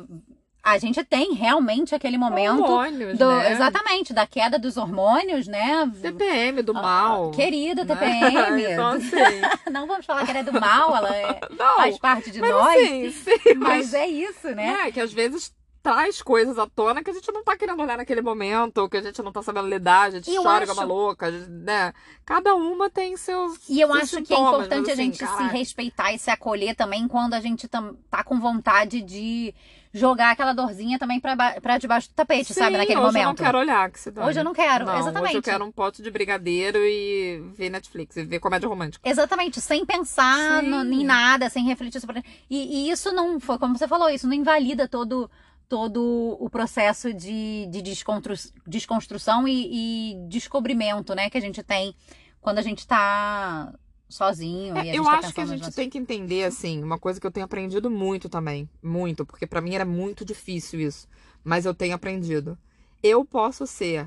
A 0.62 0.78
gente 0.78 1.02
tem 1.04 1.32
realmente 1.32 1.94
aquele 1.94 2.18
momento 2.18 2.62
hormônios, 2.62 3.18
do, 3.18 3.26
né? 3.26 3.52
exatamente 3.52 4.12
da 4.12 4.26
queda 4.26 4.58
dos 4.58 4.76
hormônios, 4.76 5.46
né? 5.46 5.90
TPM 6.02 6.62
do 6.62 6.76
ah, 6.76 6.82
mal. 6.82 7.30
querida 7.30 7.84
TPM. 7.84 8.62
então, 8.72 8.88
assim... 8.88 9.16
não 9.72 9.86
vamos 9.86 10.04
falar 10.04 10.24
que 10.24 10.30
ela 10.30 10.40
é 10.40 10.44
do 10.44 10.52
mal, 10.52 10.94
ela 10.96 11.16
é, 11.16 11.40
faz 11.76 11.98
parte 11.98 12.30
de 12.30 12.40
mas, 12.40 12.50
nós. 12.50 12.88
Sim, 12.88 13.10
sim, 13.10 13.54
mas, 13.56 13.56
mas 13.56 13.94
é 13.94 14.06
isso, 14.06 14.48
né? 14.54 14.88
É 14.88 14.92
que 14.92 15.00
às 15.00 15.12
vezes 15.12 15.52
traz 15.82 16.20
coisas 16.20 16.58
à 16.58 16.66
tona 16.66 17.02
que 17.02 17.10
a 17.10 17.12
gente 17.14 17.32
não 17.32 17.42
tá 17.42 17.56
querendo 17.56 17.82
olhar 17.82 17.96
naquele 17.96 18.20
momento, 18.20 18.88
que 18.88 18.98
a 18.98 19.02
gente 19.02 19.22
não 19.22 19.32
tá 19.32 19.42
sabendo 19.42 19.68
lidar, 19.68 20.02
a 20.02 20.10
gente 20.10 20.30
chora 20.36 20.64
acho... 20.64 20.72
uma 20.74 20.84
louca, 20.84 21.30
né? 21.30 21.92
Cada 22.24 22.54
uma 22.54 22.90
tem 22.90 23.16
seus. 23.16 23.68
E 23.68 23.80
eu 23.80 23.88
seus 23.88 24.02
acho 24.02 24.22
que 24.22 24.34
é 24.34 24.38
importante 24.38 24.90
assim, 24.90 24.92
a 24.92 25.04
gente 25.04 25.18
caraca. 25.18 25.48
se 25.48 25.56
respeitar 25.56 26.12
e 26.12 26.18
se 26.18 26.30
acolher 26.30 26.74
também 26.74 27.08
quando 27.08 27.34
a 27.34 27.40
gente 27.40 27.66
tá 27.66 28.24
com 28.24 28.38
vontade 28.38 29.00
de 29.00 29.54
jogar 29.92 30.30
aquela 30.30 30.52
dorzinha 30.52 30.98
também 30.98 31.20
pra, 31.20 31.60
pra 31.60 31.78
debaixo 31.78 32.08
do 32.08 32.14
tapete, 32.14 32.52
Sim, 32.52 32.60
sabe? 32.60 32.76
Naquele 32.76 32.98
hoje 32.98 33.06
momento. 33.06 33.16
Hoje 33.16 33.22
eu 33.22 33.26
não 33.26 33.34
quero 33.34 33.58
olhar, 33.58 33.90
que 33.90 34.00
se 34.00 34.10
dane. 34.10 34.28
Hoje 34.28 34.40
eu 34.40 34.44
não 34.44 34.52
quero, 34.52 34.84
não, 34.86 34.98
exatamente. 34.98 35.30
Hoje 35.30 35.38
eu 35.38 35.42
quero 35.42 35.64
um 35.64 35.72
pote 35.72 36.02
de 36.02 36.10
brigadeiro 36.10 36.78
e 36.78 37.42
ver 37.56 37.70
Netflix, 37.70 38.16
e 38.16 38.24
ver 38.24 38.38
comédia 38.38 38.68
romântica. 38.68 39.08
Exatamente, 39.08 39.60
sem 39.60 39.84
pensar 39.84 40.62
no, 40.62 40.82
em 40.92 41.04
nada, 41.04 41.50
sem 41.50 41.64
refletir 41.64 42.00
sobre. 42.00 42.22
E, 42.48 42.88
e 42.88 42.90
isso 42.90 43.12
não 43.12 43.40
foi, 43.40 43.58
como 43.58 43.76
você 43.76 43.88
falou, 43.88 44.08
isso 44.08 44.26
não 44.26 44.34
invalida 44.34 44.88
todo 44.88 45.30
todo 45.68 46.36
o 46.40 46.50
processo 46.50 47.14
de, 47.14 47.66
de 47.70 47.80
desconstru, 47.80 48.34
desconstrução 48.66 49.46
e, 49.46 50.14
e, 50.14 50.28
descobrimento, 50.28 51.14
né, 51.14 51.30
que 51.30 51.38
a 51.38 51.40
gente 51.40 51.62
tem 51.62 51.94
quando 52.40 52.58
a 52.58 52.62
gente 52.62 52.84
tá 52.84 53.72
sozinho. 54.10 54.76
É, 54.76 54.94
eu 54.94 55.04
tá 55.04 55.18
acho 55.18 55.34
que 55.34 55.40
a 55.40 55.46
gente 55.46 55.70
tem 55.72 55.88
que 55.88 55.98
entender, 55.98 56.44
assim, 56.44 56.82
uma 56.82 56.98
coisa 56.98 57.20
que 57.20 57.26
eu 57.26 57.30
tenho 57.30 57.46
aprendido 57.46 57.90
muito 57.90 58.28
também. 58.28 58.68
Muito, 58.82 59.24
porque 59.24 59.46
para 59.46 59.60
mim 59.60 59.74
era 59.74 59.84
muito 59.84 60.24
difícil 60.24 60.80
isso. 60.80 61.08
Mas 61.42 61.64
eu 61.64 61.74
tenho 61.74 61.94
aprendido. 61.94 62.58
Eu 63.02 63.24
posso 63.24 63.66
ser 63.66 64.06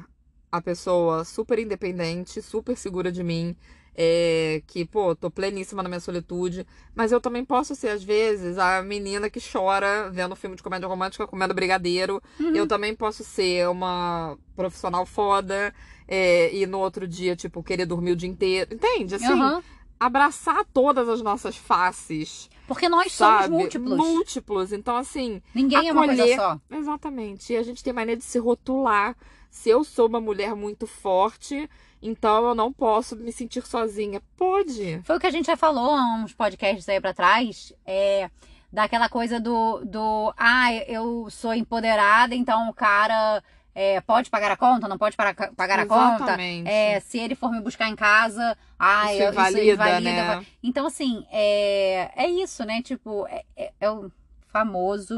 a 0.52 0.62
pessoa 0.62 1.26
super 1.26 1.58
independente, 1.58 2.42
super 2.42 2.78
segura 2.78 3.12
de 3.12 3.24
mim, 3.24 3.56
é, 3.96 4.62
que, 4.68 4.86
pô, 4.86 5.16
tô 5.16 5.30
pleníssima 5.30 5.84
na 5.84 5.89
minha 5.89 6.00
solitude, 6.00 6.66
mas 6.96 7.12
eu 7.12 7.22
também 7.22 7.46
posso 7.46 7.76
ser, 7.76 7.89
às 7.89 8.04
vezes, 8.04 8.58
a 8.58 8.82
menina 8.82 9.30
que 9.30 9.39
chora 9.39 10.10
vendo 10.12 10.36
filme 10.36 10.56
de 10.56 10.63
comédia 10.63 10.88
romântica 10.88 11.28
comendo 11.28 11.54
brigadeiro. 11.54 12.22
Uhum. 12.39 12.56
Eu 12.56 12.68
também 12.68 12.96
posso 12.96 13.24
ser 13.24 13.68
uma 13.70 14.38
profissional 14.56 15.06
foda 15.06 15.74
é, 16.08 16.54
e 16.56 16.66
no 16.66 16.80
outro 16.80 17.08
dia, 17.08 17.36
tipo, 17.36 17.63
querer 17.63 17.86
dormir 17.86 18.12
o 18.12 18.16
dia 18.16 18.30
inteiro. 18.30 18.74
Entende? 18.74 19.16
Assim, 19.16 19.34
uhum 19.34 19.62
abraçar 19.99 20.65
todas 20.73 21.08
as 21.10 21.21
nossas 21.21 21.56
faces. 21.56 22.49
Porque 22.67 22.88
nós 22.88 23.12
sabe? 23.12 23.43
somos 23.45 23.60
múltiplos. 23.62 23.97
Múltiplos. 23.97 24.73
Então, 24.73 24.95
assim. 24.95 25.41
Ninguém 25.53 25.89
acolher... 25.89 25.89
é 25.89 25.93
uma 25.93 26.25
coisa 26.25 26.36
só. 26.36 26.77
Exatamente. 26.77 27.53
E 27.53 27.58
a 27.58 27.63
gente 27.63 27.84
tem 27.84 27.93
maneira 27.93 28.19
de 28.19 28.25
se 28.25 28.39
rotular. 28.39 29.15
Se 29.49 29.69
eu 29.69 29.84
sou 29.84 30.08
uma 30.08 30.19
mulher 30.19 30.56
muito 30.56 30.88
forte, 30.88 31.69
então 32.01 32.47
eu 32.47 32.56
não 32.56 32.73
posso 32.73 33.15
me 33.15 33.32
sentir 33.32 33.65
sozinha. 33.65 34.21
Pode. 34.36 35.01
Foi 35.03 35.17
o 35.17 35.19
que 35.19 35.27
a 35.27 35.32
gente 35.32 35.45
já 35.45 35.56
falou 35.56 35.91
há 35.91 36.15
uns 36.15 36.34
podcasts 36.34 36.88
aí 36.89 36.99
pra 36.99 37.13
trás. 37.13 37.71
É. 37.86 38.29
Daquela 38.71 39.08
coisa 39.08 39.39
do, 39.39 39.86
do. 39.86 40.34
Ah, 40.36 40.73
eu 40.88 41.29
sou 41.29 41.53
empoderada, 41.53 42.34
então 42.34 42.69
o 42.69 42.73
cara 42.73 43.43
é, 43.75 44.01
pode 44.01 44.29
pagar 44.29 44.51
a 44.51 44.57
conta, 44.57 44.88
não 44.88 44.97
pode 44.97 45.15
pagar, 45.15 45.51
pagar 45.55 45.79
a 45.79 45.86
conta. 45.86 46.38
É, 46.65 46.99
se 46.99 47.17
ele 47.17 47.36
for 47.36 47.51
me 47.51 47.59
buscar 47.59 47.89
em 47.89 47.95
casa, 47.95 48.57
ai, 48.77 49.19
isso, 49.19 49.31
invalida, 49.31 49.62
isso 49.62 49.73
invalida. 49.73 50.36
Né? 50.39 50.45
Então, 50.62 50.86
assim, 50.86 51.25
é, 51.31 52.12
é 52.15 52.29
isso, 52.29 52.63
né? 52.65 52.81
Tipo, 52.81 53.27
é, 53.27 53.43
é, 53.55 53.71
é 53.79 53.89
o 53.89 54.12
famoso. 54.47 55.17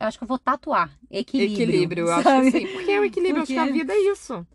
Acho 0.00 0.18
que 0.18 0.24
eu 0.24 0.28
vou 0.28 0.38
tatuar. 0.38 0.90
Equilíbrio. 1.10 1.62
Equilíbrio, 1.62 2.06
eu 2.06 2.14
acho 2.14 2.42
que 2.42 2.50
sim. 2.50 2.66
Porque 2.68 2.90
é 2.90 3.00
o 3.00 3.04
equilíbrio, 3.04 3.42
Porque... 3.42 3.58
acho 3.58 3.64
que 3.64 3.70
a 3.70 3.72
vida 3.72 3.92
é 3.92 4.10
isso 4.10 4.46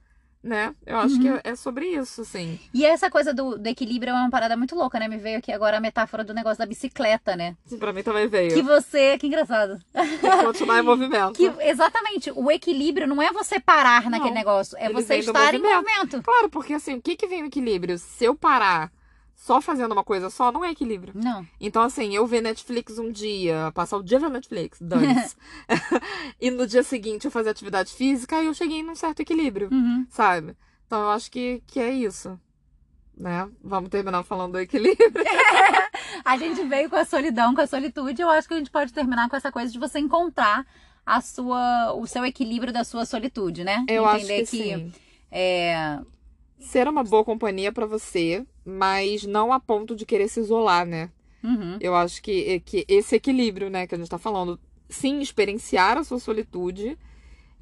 né? 0.43 0.73
Eu 0.85 0.97
acho 0.97 1.15
uhum. 1.15 1.21
que 1.21 1.47
é 1.47 1.55
sobre 1.55 1.87
isso, 1.87 2.23
sim. 2.23 2.59
E 2.73 2.85
essa 2.85 3.09
coisa 3.09 3.33
do, 3.33 3.57
do, 3.57 3.67
equilíbrio 3.67 4.11
é 4.11 4.13
uma 4.13 4.29
parada 4.29 4.55
muito 4.55 4.75
louca, 4.75 4.99
né? 4.99 5.07
Me 5.07 5.17
veio 5.17 5.39
aqui 5.39 5.51
agora 5.51 5.77
a 5.77 5.81
metáfora 5.81 6.23
do 6.23 6.33
negócio 6.33 6.59
da 6.59 6.65
bicicleta, 6.65 7.35
né? 7.35 7.55
Sim, 7.65 7.77
pra 7.77 7.91
mim 7.91 8.03
também 8.03 8.27
veio. 8.27 8.53
Que 8.53 8.61
você. 8.61 9.17
Que 9.17 9.27
engraçado. 9.27 9.79
Continuar 10.45 10.79
em 10.79 10.83
movimento. 10.85 11.33
Que, 11.33 11.51
exatamente. 11.61 12.31
O 12.35 12.51
equilíbrio 12.51 13.07
não 13.07 13.21
é 13.21 13.31
você 13.31 13.59
parar 13.59 14.03
não, 14.03 14.11
naquele 14.11 14.33
negócio, 14.33 14.77
é 14.79 14.89
você 14.89 15.17
estar 15.17 15.53
movimento. 15.53 15.65
em 15.65 15.75
movimento. 15.75 16.21
Claro, 16.23 16.49
porque 16.49 16.73
assim, 16.73 16.95
o 16.95 17.01
que, 17.01 17.15
que 17.15 17.27
vem 17.27 17.43
o 17.43 17.47
equilíbrio? 17.47 17.97
Se 17.97 18.25
eu 18.25 18.35
parar 18.35 18.91
só 19.37 19.61
fazendo 19.61 19.91
uma 19.91 20.03
coisa 20.03 20.31
só 20.31 20.51
não 20.51 20.65
é 20.65 20.71
equilíbrio. 20.71 21.13
Não. 21.15 21.47
Então, 21.61 21.83
assim, 21.83 22.13
eu 22.13 22.25
ver 22.25 22.41
Netflix 22.41 22.97
um 22.97 23.11
dia, 23.11 23.71
passar 23.73 23.97
o 23.97 24.03
dia 24.03 24.19
vendo 24.19 24.33
Netflix, 24.33 24.79
dane 24.81 25.07
e 26.41 26.49
no 26.49 26.65
dia 26.65 26.81
seguinte 26.81 27.25
eu 27.25 27.31
fazer 27.31 27.51
atividade 27.51 27.93
física, 27.93 28.35
aí 28.35 28.47
eu 28.47 28.53
cheguei 28.53 28.81
num 28.81 28.95
certo 28.95 29.21
equilíbrio, 29.21 29.69
uhum. 29.71 30.05
sabe? 30.09 30.57
Então 30.87 30.99
eu 30.99 31.09
acho 31.11 31.29
que, 31.31 31.61
que 31.67 31.79
é 31.79 31.91
isso. 31.91 32.37
Né? 33.15 33.47
Vamos 33.63 33.89
terminar 33.89 34.23
falando 34.23 34.53
do 34.53 34.59
equilíbrio. 34.59 35.25
a 36.25 36.37
gente 36.37 36.63
veio 36.63 36.89
com 36.89 36.95
a 36.95 37.05
solidão, 37.05 37.53
com 37.53 37.61
a 37.61 37.67
solitude. 37.67 38.21
Eu 38.21 38.29
acho 38.29 38.47
que 38.47 38.53
a 38.55 38.57
gente 38.57 38.71
pode 38.71 38.91
terminar 38.91 39.29
com 39.29 39.35
essa 39.35 39.51
coisa 39.51 39.71
de 39.71 39.79
você 39.79 39.99
encontrar 39.99 40.65
a 41.05 41.21
sua, 41.21 41.93
o 41.93 42.05
seu 42.05 42.25
equilíbrio 42.25 42.73
da 42.73 42.83
sua 42.83 43.05
solitude, 43.05 43.63
né? 43.63 43.85
Eu 43.87 44.03
Entender 44.03 44.15
acho 44.15 44.27
que, 44.27 44.39
que 44.39 44.45
sim. 44.45 44.93
É... 45.31 45.99
Ser 46.59 46.87
uma 46.87 47.03
boa 47.03 47.23
companhia 47.23 47.71
para 47.71 47.85
você, 47.85 48.45
mas 48.65 49.23
não 49.23 49.53
a 49.53 49.59
ponto 49.59 49.95
de 49.95 50.05
querer 50.05 50.27
se 50.27 50.39
isolar, 50.39 50.85
né? 50.85 51.09
Uhum. 51.43 51.77
Eu 51.79 51.95
acho 51.95 52.21
que, 52.21 52.59
que 52.61 52.85
esse 52.87 53.15
equilíbrio, 53.15 53.69
né, 53.69 53.85
que 53.85 53.95
a 53.95 53.97
gente 53.97 54.09
tá 54.09 54.17
falando, 54.17 54.59
sim, 54.89 55.19
experienciar 55.19 55.97
a 55.97 56.03
sua 56.03 56.19
solitude, 56.19 56.97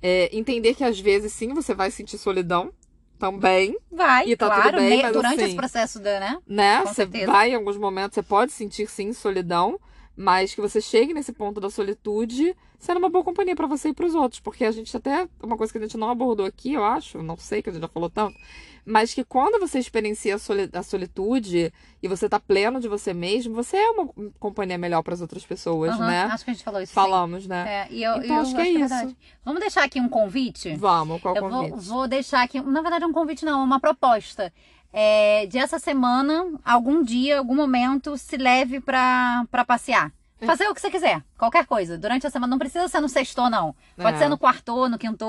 é, 0.01 0.35
entender 0.35 0.73
que 0.75 0.83
às 0.83 0.99
vezes 0.99 1.33
sim 1.33 1.53
você 1.53 1.73
vai 1.73 1.91
sentir 1.91 2.17
solidão, 2.17 2.71
também. 3.17 3.77
Vai, 3.91 4.29
e 4.29 4.35
tá 4.35 4.47
claro, 4.47 4.77
tudo 4.77 4.79
bem, 4.79 5.11
durante 5.11 5.35
assim, 5.35 5.43
esse 5.45 5.55
processo, 5.55 5.99
da, 5.99 6.19
né? 6.19 6.37
Né? 6.45 6.79
Com 6.81 6.87
você 6.87 6.93
certeza. 6.95 7.31
vai 7.31 7.51
em 7.51 7.55
alguns 7.55 7.77
momentos, 7.77 8.15
você 8.15 8.23
pode 8.23 8.51
sentir 8.51 8.87
sim 8.87 9.13
solidão, 9.13 9.79
mas 10.15 10.53
que 10.53 10.61
você 10.61 10.79
chegue 10.79 11.13
nesse 11.13 11.33
ponto 11.33 11.59
da 11.59 11.69
solitude 11.69 12.55
sendo 12.79 12.97
uma 12.97 13.09
boa 13.09 13.23
companhia 13.23 13.55
para 13.55 13.67
você 13.67 13.89
e 13.89 13.93
para 13.93 14.05
os 14.05 14.13
outros, 14.13 14.39
porque 14.39 14.63
a 14.63 14.71
gente 14.71 14.95
até 14.95 15.27
uma 15.41 15.57
coisa 15.57 15.71
que 15.71 15.79
a 15.79 15.81
gente 15.81 15.97
não 15.97 16.09
abordou 16.09 16.45
aqui, 16.45 16.73
eu 16.73 16.83
acho, 16.83 17.21
não 17.21 17.35
sei 17.35 17.61
que 17.61 17.69
a 17.69 17.73
gente 17.73 17.81
já 17.81 17.87
falou 17.87 18.09
tanto, 18.09 18.37
mas 18.85 19.13
que 19.13 19.23
quando 19.23 19.59
você 19.59 19.79
experiencia 19.79 20.35
a 20.35 20.83
solitude 20.83 21.73
e 22.03 22.07
você 22.07 22.29
tá 22.29 22.39
pleno 22.39 22.79
de 22.79 22.87
você 22.87 23.13
mesmo, 23.13 23.55
você 23.55 23.75
é 23.77 23.89
uma 23.89 24.07
companhia 24.39 24.77
melhor 24.77 25.01
para 25.01 25.15
as 25.15 25.21
outras 25.21 25.43
pessoas, 25.43 25.95
uhum, 25.95 26.05
né? 26.05 26.23
Acho 26.25 26.45
que 26.45 26.51
a 26.51 26.53
gente 26.53 26.63
falou 26.63 26.79
isso. 26.79 26.93
Falamos, 26.93 27.43
sim. 27.43 27.49
né? 27.49 27.65
É, 27.67 27.87
e 27.91 28.03
eu, 28.03 28.17
então 28.17 28.35
eu 28.35 28.41
acho 28.43 28.53
que 28.53 28.61
é, 28.61 28.65
é 28.65 28.71
isso. 28.71 29.15
Vamos 29.43 29.59
deixar 29.59 29.83
aqui 29.83 29.99
um 29.99 30.07
convite? 30.07 30.75
Vamos, 30.75 31.19
qual 31.19 31.35
eu 31.35 31.41
convite? 31.41 31.71
Vou, 31.71 31.79
vou 31.79 32.07
deixar 32.07 32.43
aqui, 32.43 32.61
na 32.61 32.81
verdade, 32.81 33.05
um 33.05 33.13
convite 33.13 33.43
não, 33.43 33.63
uma 33.63 33.79
proposta. 33.79 34.53
É, 34.97 35.45
de 35.47 35.57
essa 35.57 35.77
semana, 35.77 36.57
algum 36.63 37.03
dia, 37.03 37.39
algum 37.39 37.53
momento, 37.53 38.17
se 38.17 38.37
leve 38.37 38.79
para 38.79 39.45
passear 39.67 40.13
É. 40.39 40.45
Fazer 40.45 40.69
o 40.69 40.73
que 40.73 40.79
você 40.79 40.89
quiser, 40.89 41.21
qualquer 41.37 41.65
coisa. 41.65 41.97
Durante 41.97 42.25
a 42.25 42.29
semana, 42.29 42.51
não 42.51 42.57
precisa 42.57 42.87
ser 42.87 43.01
no 43.01 43.09
sexto, 43.09 43.49
não. 43.49 43.75
Pode 43.97 44.15
é. 44.15 44.19
ser 44.19 44.29
no 44.29 44.37
quarto, 44.37 44.87
no 44.87 44.97
quinto. 44.97 45.25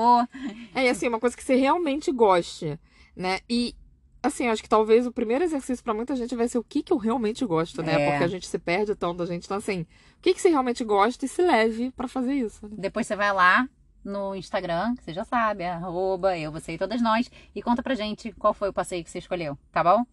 É, 0.73 0.85
e 0.85 0.89
assim, 0.89 1.09
uma 1.09 1.19
coisa 1.19 1.35
que 1.35 1.43
você 1.43 1.55
realmente 1.55 2.13
goste, 2.13 2.79
né? 3.13 3.39
E, 3.49 3.75
assim, 4.23 4.47
acho 4.47 4.63
que 4.63 4.69
talvez 4.69 5.05
o 5.05 5.11
primeiro 5.11 5.43
exercício 5.43 5.83
para 5.83 5.93
muita 5.93 6.15
gente 6.15 6.33
vai 6.33 6.47
ser 6.47 6.59
o 6.59 6.63
que, 6.63 6.81
que 6.81 6.93
eu 6.93 6.97
realmente 6.97 7.45
gosto, 7.45 7.83
né? 7.83 7.93
É. 7.93 8.09
Porque 8.11 8.23
a 8.23 8.27
gente 8.27 8.47
se 8.47 8.57
perde 8.57 8.95
tanto, 8.95 9.21
a 9.21 9.25
gente. 9.25 9.43
Então, 9.45 9.57
assim, 9.57 9.81
o 9.81 10.21
que, 10.21 10.33
que 10.33 10.41
você 10.41 10.47
realmente 10.47 10.83
gosta 10.85 11.25
e 11.25 11.27
se 11.27 11.41
leve 11.41 11.91
para 11.91 12.07
fazer 12.07 12.33
isso. 12.33 12.65
Né? 12.65 12.75
Depois 12.77 13.05
você 13.05 13.17
vai 13.17 13.33
lá 13.33 13.67
no 14.03 14.35
Instagram, 14.35 14.95
que 14.95 15.03
você 15.03 15.13
já 15.13 15.23
sabe, 15.23 15.65
arroba 15.65 16.37
eu, 16.37 16.51
você 16.51 16.73
e 16.73 16.77
todas 16.77 17.01
nós, 17.01 17.29
e 17.53 17.61
conta 17.61 17.83
pra 17.83 17.95
gente 17.95 18.31
qual 18.33 18.53
foi 18.53 18.69
o 18.69 18.73
passeio 18.73 19.03
que 19.03 19.09
você 19.09 19.19
escolheu, 19.19 19.57
tá 19.71 19.83
bom? 19.83 20.05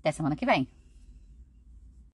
Até 0.00 0.12
semana 0.12 0.36
que 0.36 0.46
vem. 0.46 0.68